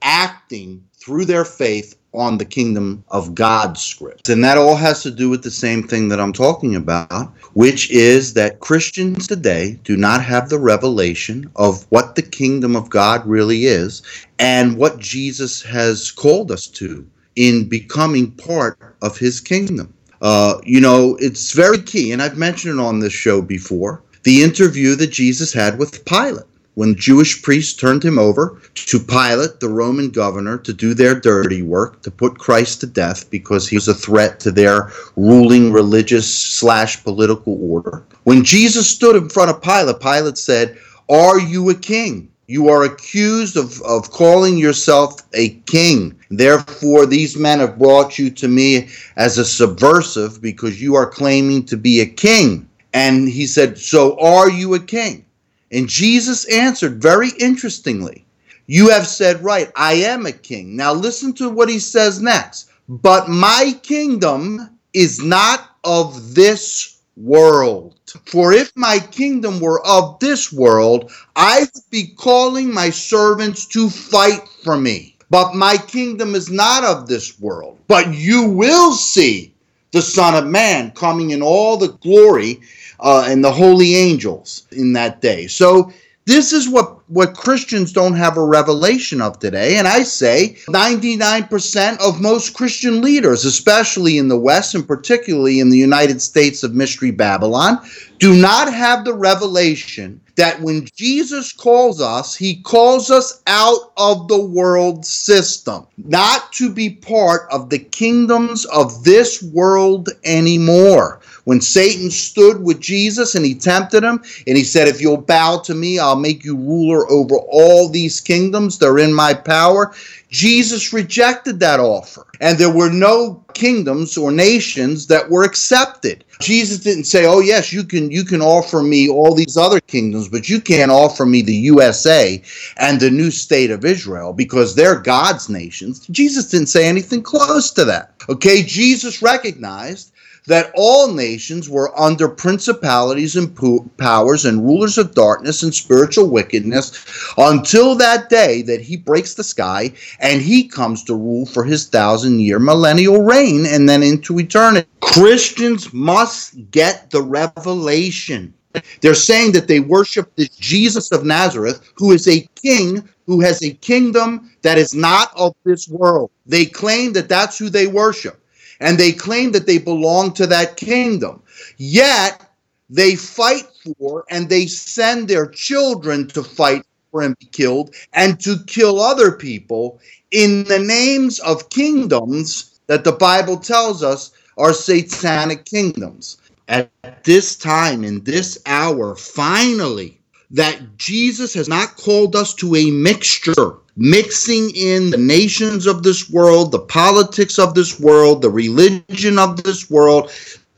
acting 0.03 0.83
through 0.93 1.25
their 1.25 1.43
faith 1.43 1.97
on 2.13 2.37
the 2.37 2.45
kingdom 2.45 3.03
of 3.07 3.33
God 3.33 3.79
script. 3.79 4.29
And 4.29 4.43
that 4.43 4.59
all 4.59 4.75
has 4.75 5.01
to 5.01 5.09
do 5.09 5.27
with 5.27 5.41
the 5.41 5.49
same 5.49 5.81
thing 5.81 6.07
that 6.09 6.19
I'm 6.19 6.33
talking 6.33 6.75
about, 6.75 7.33
which 7.53 7.89
is 7.89 8.35
that 8.35 8.59
Christians 8.59 9.25
today 9.25 9.79
do 9.83 9.97
not 9.97 10.23
have 10.23 10.49
the 10.49 10.59
revelation 10.59 11.49
of 11.55 11.87
what 11.89 12.13
the 12.13 12.21
kingdom 12.21 12.75
of 12.75 12.91
God 12.91 13.25
really 13.25 13.65
is 13.65 14.03
and 14.37 14.77
what 14.77 14.99
Jesus 14.99 15.63
has 15.63 16.11
called 16.11 16.51
us 16.51 16.67
to 16.67 17.03
in 17.35 17.67
becoming 17.67 18.29
part 18.33 18.77
of 19.01 19.17
his 19.17 19.41
kingdom. 19.41 19.91
Uh, 20.21 20.59
you 20.63 20.79
know, 20.79 21.17
it's 21.19 21.53
very 21.53 21.81
key, 21.81 22.11
and 22.11 22.21
I've 22.21 22.37
mentioned 22.37 22.79
it 22.79 22.83
on 22.83 22.99
this 22.99 23.13
show 23.13 23.41
before 23.41 24.03
the 24.27 24.43
interview 24.43 24.93
that 24.93 25.07
Jesus 25.07 25.53
had 25.53 25.79
with 25.79 26.03
Pilate. 26.03 26.43
when 26.73 26.95
Jewish 26.95 27.41
priests 27.41 27.73
turned 27.73 28.03
him 28.03 28.19
over 28.19 28.59
to 28.75 28.99
Pilate, 28.99 29.61
the 29.61 29.69
Roman 29.69 30.09
governor, 30.09 30.57
to 30.57 30.73
do 30.73 30.93
their 30.93 31.17
dirty 31.17 31.61
work, 31.61 32.01
to 32.01 32.11
put 32.11 32.37
Christ 32.37 32.81
to 32.81 32.87
death 32.87 33.31
because 33.31 33.69
he 33.69 33.77
was 33.77 33.87
a 33.87 33.93
threat 33.93 34.41
to 34.41 34.51
their 34.51 34.91
ruling 35.15 35.71
religious 35.71 36.27
slash 36.27 37.01
political 37.05 37.57
order. 37.71 38.03
When 38.25 38.43
Jesus 38.43 38.89
stood 38.89 39.15
in 39.15 39.29
front 39.29 39.49
of 39.49 39.61
Pilate, 39.61 40.01
Pilate 40.01 40.37
said, 40.37 40.77
Are 41.09 41.39
you 41.39 41.69
a 41.69 41.73
king? 41.73 42.29
You 42.47 42.67
are 42.67 42.83
accused 42.83 43.55
of, 43.55 43.81
of 43.83 44.11
calling 44.11 44.57
yourself 44.57 45.21
a 45.35 45.51
king. 45.67 46.19
Therefore, 46.29 47.05
these 47.05 47.37
men 47.37 47.59
have 47.59 47.79
brought 47.79 48.19
you 48.19 48.29
to 48.31 48.49
me 48.49 48.89
as 49.15 49.37
a 49.37 49.45
subversive 49.45 50.41
because 50.41 50.81
you 50.81 50.95
are 50.95 51.09
claiming 51.09 51.63
to 51.67 51.77
be 51.77 52.01
a 52.01 52.05
king. 52.05 52.67
And 52.93 53.27
he 53.27 53.45
said, 53.45 53.77
So 53.77 54.17
are 54.19 54.49
you 54.49 54.73
a 54.73 54.79
king? 54.79 55.25
And 55.71 55.89
Jesus 55.89 56.45
answered 56.45 57.01
very 57.01 57.29
interestingly, 57.39 58.25
You 58.65 58.89
have 58.89 59.07
said 59.07 59.43
right, 59.43 59.71
I 59.75 59.93
am 59.93 60.25
a 60.25 60.31
king. 60.31 60.75
Now 60.75 60.93
listen 60.93 61.33
to 61.33 61.49
what 61.49 61.69
he 61.69 61.79
says 61.79 62.21
next. 62.21 62.69
But 62.89 63.27
my 63.27 63.77
kingdom 63.83 64.77
is 64.93 65.21
not 65.21 65.75
of 65.83 66.33
this 66.33 66.97
world. 67.17 67.95
For 68.25 68.53
if 68.53 68.71
my 68.75 68.99
kingdom 68.99 69.59
were 69.59 69.85
of 69.85 70.19
this 70.19 70.53
world, 70.53 71.11
I 71.35 71.61
would 71.61 71.89
be 71.89 72.13
calling 72.15 72.73
my 72.73 72.89
servants 72.89 73.65
to 73.67 73.89
fight 73.89 74.47
for 74.63 74.77
me. 74.77 75.17
But 75.29 75.55
my 75.55 75.75
kingdom 75.75 76.35
is 76.35 76.49
not 76.49 76.85
of 76.85 77.07
this 77.07 77.37
world. 77.39 77.79
But 77.87 78.13
you 78.13 78.47
will 78.47 78.93
see 78.93 79.53
the 79.97 80.03
Son 80.03 80.35
of 80.35 80.45
Man 80.45 80.91
coming 80.91 81.31
in 81.31 81.41
all 81.41 81.75
the 81.75 81.87
glory 81.87 82.61
uh, 82.99 83.25
and 83.27 83.43
the 83.43 83.51
holy 83.51 83.95
angels 83.95 84.67
in 84.71 84.93
that 84.93 85.21
day. 85.21 85.47
So 85.47 85.91
this 86.25 86.53
is 86.53 86.69
what, 86.69 87.09
what 87.09 87.33
Christians 87.33 87.91
don't 87.91 88.13
have 88.13 88.37
a 88.37 88.45
revelation 88.45 89.21
of 89.21 89.39
today. 89.39 89.77
And 89.77 89.87
I 89.87 90.03
say 90.03 90.57
99% 90.67 91.99
of 91.99 92.21
most 92.21 92.53
Christian 92.53 93.01
leaders, 93.01 93.43
especially 93.43 94.19
in 94.19 94.27
the 94.27 94.37
West 94.37 94.75
and 94.75 94.87
particularly 94.87 95.59
in 95.59 95.71
the 95.71 95.79
United 95.79 96.21
States 96.21 96.61
of 96.61 96.75
Mystery 96.75 97.09
Babylon, 97.09 97.79
do 98.19 98.35
not 98.35 98.73
have 98.73 99.05
the 99.05 99.13
revelation 99.13 100.19
that 100.35 100.61
when 100.61 100.87
Jesus 100.95 101.51
calls 101.51 101.99
us, 101.99 102.35
he 102.35 102.61
calls 102.61 103.09
us 103.09 103.41
out 103.47 103.91
of 103.97 104.27
the 104.27 104.39
world 104.39 105.05
system, 105.05 105.85
not 105.97 106.53
to 106.53 106.71
be 106.71 106.91
part 106.91 107.47
of 107.51 107.69
the 107.69 107.79
kingdoms 107.79 108.65
of 108.65 109.03
this 109.03 109.41
world 109.41 110.09
anymore. 110.23 111.16
When 111.47 111.61
Satan 111.61 112.11
stood 112.11 112.61
with 112.61 112.81
Jesus 112.81 113.33
and 113.33 113.45
he 113.45 113.55
tempted 113.55 114.03
him, 114.03 114.21
and 114.45 114.57
he 114.57 114.65
said, 114.65 114.89
If 114.89 114.99
you'll 114.99 115.15
bow 115.15 115.59
to 115.59 115.73
me, 115.73 115.97
I'll 115.97 116.17
make 116.17 116.43
you 116.43 116.57
ruler 116.57 117.09
over 117.09 117.37
all 117.37 117.87
these 117.87 118.19
kingdoms. 118.19 118.77
They're 118.77 118.97
in 118.97 119.13
my 119.13 119.33
power. 119.33 119.93
Jesus 120.29 120.91
rejected 120.91 121.61
that 121.61 121.79
offer, 121.79 122.27
and 122.41 122.57
there 122.57 122.69
were 122.69 122.89
no 122.89 123.45
kingdoms 123.53 124.17
or 124.17 124.29
nations 124.29 125.07
that 125.07 125.29
were 125.29 125.43
accepted. 125.43 126.25
Jesus 126.41 126.79
didn't 126.79 127.05
say, 127.05 127.25
"Oh 127.25 127.39
yes, 127.39 127.71
you 127.71 127.85
can 127.85 128.11
you 128.11 128.25
can 128.25 128.41
offer 128.41 128.83
me 128.83 129.07
all 129.07 129.33
these 129.33 129.55
other 129.55 129.79
kingdoms, 129.79 130.27
but 130.27 130.49
you 130.49 130.59
can't 130.59 130.91
offer 130.91 131.25
me 131.25 131.41
the 131.41 131.55
USA 131.71 132.41
and 132.75 132.99
the 132.99 133.09
new 133.09 133.31
state 133.31 133.71
of 133.71 133.85
Israel 133.85 134.33
because 134.33 134.75
they're 134.75 134.99
God's 134.99 135.47
nations." 135.47 136.05
Jesus 136.11 136.49
didn't 136.49 136.67
say 136.67 136.85
anything 136.85 137.21
close 137.21 137.71
to 137.71 137.85
that. 137.85 138.11
Okay, 138.27 138.63
Jesus 138.63 139.21
recognized 139.21 140.11
that 140.47 140.71
all 140.75 141.13
nations 141.13 141.69
were 141.69 141.97
under 141.99 142.27
principalities 142.27 143.35
and 143.35 143.55
powers 143.97 144.45
and 144.45 144.65
rulers 144.65 144.97
of 144.97 145.13
darkness 145.13 145.61
and 145.61 145.73
spiritual 145.73 146.29
wickedness 146.29 147.33
until 147.37 147.95
that 147.95 148.29
day 148.29 148.61
that 148.63 148.81
he 148.81 148.97
breaks 148.97 149.35
the 149.35 149.43
sky 149.43 149.91
and 150.19 150.41
he 150.41 150.67
comes 150.67 151.03
to 151.03 151.13
rule 151.13 151.45
for 151.45 151.63
his 151.63 151.87
thousand 151.87 152.39
year 152.39 152.59
millennial 152.59 153.21
reign 153.21 153.65
and 153.65 153.87
then 153.87 154.01
into 154.01 154.39
eternity. 154.39 154.87
Christians 155.01 155.93
must 155.93 156.71
get 156.71 157.11
the 157.11 157.21
revelation. 157.21 158.53
They're 159.01 159.15
saying 159.15 159.53
that 159.53 159.67
they 159.67 159.79
worship 159.79 160.35
this 160.35 160.49
Jesus 160.49 161.11
of 161.11 161.25
Nazareth, 161.25 161.81
who 161.95 162.11
is 162.11 162.27
a 162.27 162.47
king 162.55 163.07
who 163.25 163.41
has 163.41 163.61
a 163.61 163.73
kingdom 163.73 164.51
that 164.61 164.77
is 164.77 164.93
not 164.93 165.31
of 165.35 165.53
this 165.65 165.87
world. 165.87 166.31
They 166.45 166.65
claim 166.65 167.13
that 167.13 167.27
that's 167.27 167.57
who 167.57 167.69
they 167.69 167.87
worship 167.87 168.41
and 168.79 168.97
they 168.97 169.11
claim 169.11 169.51
that 169.51 169.67
they 169.67 169.77
belong 169.77 170.33
to 170.33 170.47
that 170.47 170.77
kingdom. 170.77 171.41
Yet 171.77 172.41
they 172.89 173.15
fight 173.15 173.67
for 173.99 174.25
and 174.29 174.49
they 174.49 174.67
send 174.67 175.27
their 175.27 175.47
children 175.47 176.27
to 176.29 176.43
fight 176.43 176.83
for 177.11 177.21
and 177.21 177.37
be 177.39 177.45
killed 177.47 177.93
and 178.13 178.39
to 178.41 178.57
kill 178.65 179.01
other 179.01 179.31
people 179.31 179.99
in 180.31 180.63
the 180.65 180.79
names 180.79 181.39
of 181.39 181.69
kingdoms 181.69 182.79
that 182.87 183.03
the 183.03 183.11
Bible 183.11 183.57
tells 183.57 184.03
us 184.03 184.31
are 184.57 184.73
satanic 184.73 185.65
kingdoms. 185.65 186.37
At 186.67 186.91
this 187.23 187.55
time, 187.55 188.03
in 188.03 188.23
this 188.23 188.57
hour, 188.65 189.15
finally, 189.15 190.19
that 190.51 190.97
Jesus 190.97 191.53
has 191.53 191.67
not 191.67 191.97
called 191.97 192.35
us 192.35 192.53
to 192.55 192.75
a 192.75 192.91
mixture 192.91 193.77
mixing 193.97 194.69
in 194.75 195.09
the 195.09 195.17
nations 195.17 195.87
of 195.87 196.03
this 196.03 196.29
world, 196.29 196.71
the 196.71 196.79
politics 196.79 197.57
of 197.57 197.73
this 197.73 197.99
world, 197.99 198.41
the 198.41 198.49
religion 198.49 199.39
of 199.39 199.63
this 199.63 199.89
world, 199.89 200.31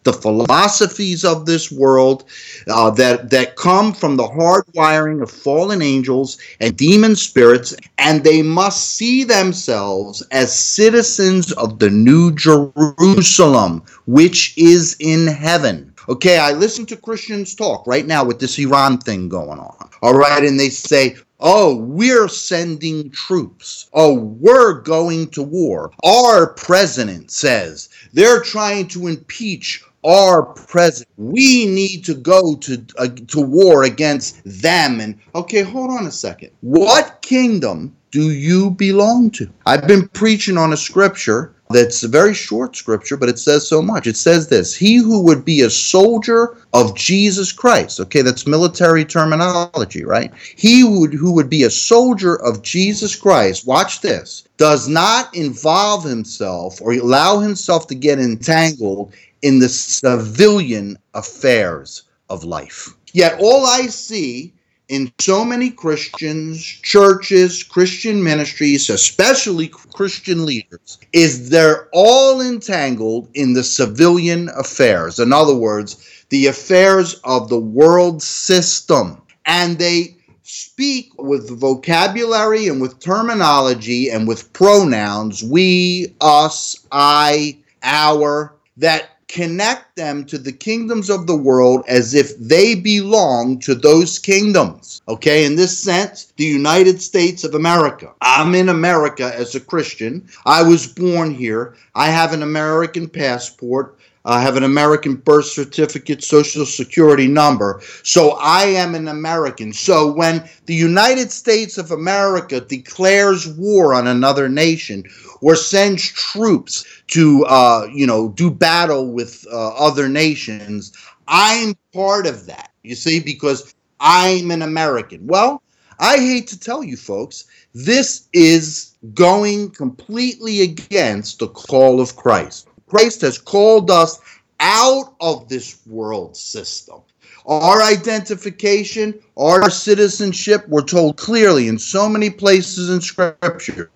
the 0.03 0.13
philosophies 0.13 1.25
of 1.25 1.45
this 1.45 1.71
world 1.71 2.23
uh, 2.67 2.89
that 2.89 3.29
that 3.29 3.57
come 3.57 3.93
from 3.93 4.15
the 4.15 4.23
hardwiring 4.23 5.21
of 5.21 5.29
fallen 5.29 5.81
angels 5.81 6.37
and 6.61 6.77
demon 6.77 7.15
spirits, 7.15 7.75
and 7.97 8.23
they 8.23 8.41
must 8.41 8.95
see 8.95 9.23
themselves 9.23 10.25
as 10.31 10.57
citizens 10.57 11.51
of 11.53 11.79
the 11.79 11.89
new 11.89 12.31
Jerusalem, 12.31 13.83
which 14.07 14.53
is 14.57 14.95
in 14.99 15.27
heaven. 15.27 15.93
Okay, 16.09 16.39
I 16.39 16.53
listen 16.53 16.87
to 16.87 16.97
Christians 16.97 17.53
talk 17.53 17.85
right 17.85 18.07
now 18.07 18.23
with 18.23 18.39
this 18.39 18.57
Iran 18.57 18.97
thing 18.97 19.29
going 19.29 19.59
on. 19.59 19.89
All 20.01 20.15
right, 20.15 20.43
and 20.43 20.59
they 20.59 20.69
say, 20.69 21.15
Oh, 21.39 21.75
we're 21.75 22.27
sending 22.27 23.11
troops. 23.11 23.89
Oh, 23.93 24.15
we're 24.15 24.81
going 24.81 25.27
to 25.29 25.43
war. 25.43 25.91
Our 26.03 26.47
president 26.47 27.29
says 27.29 27.89
they're 28.11 28.41
trying 28.41 28.87
to 28.89 29.07
impeach 29.07 29.83
our 30.03 30.43
president. 30.43 31.09
We 31.17 31.67
need 31.67 32.03
to 32.05 32.15
go 32.15 32.55
to 32.55 32.83
uh, 32.97 33.09
to 33.27 33.41
war 33.41 33.83
against 33.83 34.41
them. 34.43 34.99
And 34.99 35.19
okay, 35.35 35.61
hold 35.61 35.91
on 35.91 36.07
a 36.07 36.11
second. 36.11 36.49
What 36.61 37.21
kingdom 37.21 37.95
do 38.11 38.31
you 38.31 38.71
belong 38.71 39.29
to? 39.31 39.47
I've 39.65 39.87
been 39.87 40.07
preaching 40.09 40.57
on 40.57 40.73
a 40.73 40.77
scripture 40.77 41.53
that's 41.71 42.01
a 42.01 42.07
very 42.07 42.33
short 42.33 42.75
scripture, 42.75 43.15
but 43.15 43.29
it 43.29 43.37
says 43.37 43.67
so 43.67 43.79
much. 43.79 44.07
It 44.07 44.17
says 44.17 44.47
this 44.47 44.75
He 44.75 44.95
who 44.95 45.21
would 45.21 45.45
be 45.45 45.61
a 45.61 45.69
soldier 45.69 46.57
of 46.73 46.95
Jesus 46.95 47.51
Christ, 47.51 47.99
okay, 47.99 48.23
that's 48.23 48.47
military 48.47 49.05
terminology, 49.05 50.03
right? 50.03 50.33
He 50.55 50.83
would, 50.83 51.13
who 51.13 51.31
would 51.33 51.49
be 51.49 51.63
a 51.63 51.69
soldier 51.69 52.37
of 52.37 52.63
Jesus 52.63 53.15
Christ, 53.15 53.67
watch 53.67 54.01
this, 54.01 54.45
does 54.57 54.87
not 54.87 55.33
involve 55.35 56.03
himself 56.03 56.81
or 56.81 56.93
allow 56.93 57.39
himself 57.39 57.85
to 57.87 57.95
get 57.95 58.19
entangled 58.19 59.13
in 59.43 59.59
the 59.59 59.69
civilian 59.69 60.97
affairs 61.13 62.03
of 62.29 62.43
life. 62.43 62.95
Yet 63.13 63.39
all 63.39 63.65
I 63.67 63.87
see 63.87 64.53
in 64.89 65.13
so 65.19 65.45
many 65.45 65.69
Christians, 65.69 66.63
churches, 66.63 67.63
Christian 67.63 68.23
ministries, 68.23 68.89
especially 68.89 69.67
Christian 69.67 70.45
leaders, 70.45 70.97
is 71.13 71.49
they're 71.49 71.87
all 71.93 72.41
entangled 72.41 73.29
in 73.35 73.53
the 73.53 73.63
civilian 73.63 74.49
affairs. 74.57 75.19
In 75.19 75.31
other 75.31 75.55
words, 75.55 76.25
the 76.29 76.47
affairs 76.47 77.15
of 77.23 77.49
the 77.49 77.59
world 77.59 78.21
system. 78.23 79.21
And 79.45 79.77
they 79.77 80.17
speak 80.41 81.11
with 81.19 81.59
vocabulary 81.59 82.67
and 82.67 82.81
with 82.81 82.99
terminology 82.99 84.09
and 84.09 84.27
with 84.27 84.51
pronouns 84.53 85.43
we, 85.43 86.15
us, 86.19 86.75
I, 86.91 87.59
our, 87.83 88.55
that 88.77 89.18
connect 89.29 89.95
them 89.95 90.25
to 90.25 90.39
the 90.39 90.51
kingdoms 90.51 91.09
of 91.09 91.27
the 91.27 91.37
world 91.37 91.83
as 91.87 92.15
if 92.15 92.35
they 92.39 92.73
belong 92.73 93.59
to 93.59 93.75
those 93.75 94.17
kingdoms. 94.17 95.01
Okay, 95.07 95.45
in 95.45 95.55
this 95.55 95.77
sense, 95.77 96.33
the 96.35 96.43
United 96.43 96.99
States 96.99 97.43
of 97.43 97.53
America. 97.53 98.11
I'm 98.21 98.55
in 98.55 98.69
America 98.69 99.31
as 99.33 99.53
a 99.53 99.59
Christian. 99.59 100.27
I 100.45 100.63
was 100.63 100.87
born 100.87 101.33
here. 101.33 101.75
I 101.93 102.07
have 102.07 102.33
an 102.33 102.41
American 102.41 103.07
passport. 103.07 103.98
I 104.25 104.41
have 104.41 104.57
an 104.57 104.63
American 104.63 105.15
birth 105.15 105.45
certificate, 105.45 106.23
social 106.23 106.65
security 106.65 107.27
number. 107.27 107.81
So 108.03 108.31
I 108.39 108.65
am 108.65 108.93
an 108.93 109.07
American. 109.07 109.73
So 109.73 110.11
when 110.11 110.47
the 110.65 110.75
United 110.75 111.31
States 111.31 111.77
of 111.77 111.91
America 111.91 112.59
declares 112.59 113.47
war 113.47 113.93
on 113.93 114.07
another 114.07 114.49
nation, 114.49 115.05
or 115.41 115.55
sends 115.55 116.03
troops 116.11 116.85
to, 117.07 117.45
uh, 117.45 117.87
you 117.93 118.05
know, 118.05 118.29
do 118.29 118.51
battle 118.51 119.11
with 119.11 119.45
uh, 119.51 119.69
other 119.75 120.09
nations. 120.09 120.91
I'm 121.27 121.75
part 121.93 122.27
of 122.27 122.45
that, 122.47 122.71
you 122.83 122.95
see, 122.95 123.19
because 123.19 123.73
I'm 123.99 124.51
an 124.51 124.61
American. 124.61 125.27
Well, 125.27 125.61
I 125.99 126.17
hate 126.17 126.47
to 126.47 126.59
tell 126.59 126.83
you 126.83 126.95
folks, 126.95 127.45
this 127.73 128.27
is 128.33 128.95
going 129.13 129.71
completely 129.71 130.61
against 130.61 131.39
the 131.39 131.47
call 131.47 131.99
of 131.99 132.15
Christ. 132.15 132.68
Christ 132.89 133.21
has 133.21 133.37
called 133.37 133.91
us 133.91 134.19
out 134.59 135.13
of 135.21 135.47
this 135.47 135.79
world 135.85 136.35
system. 136.35 137.01
Our 137.45 137.81
identification, 137.81 139.19
our 139.37 139.69
citizenship, 139.69 140.67
we're 140.67 140.83
told 140.83 141.17
clearly 141.17 141.67
in 141.67 141.79
so 141.79 142.09
many 142.09 142.29
places 142.29 142.89
in 142.89 143.01
Scripture. 143.01 143.89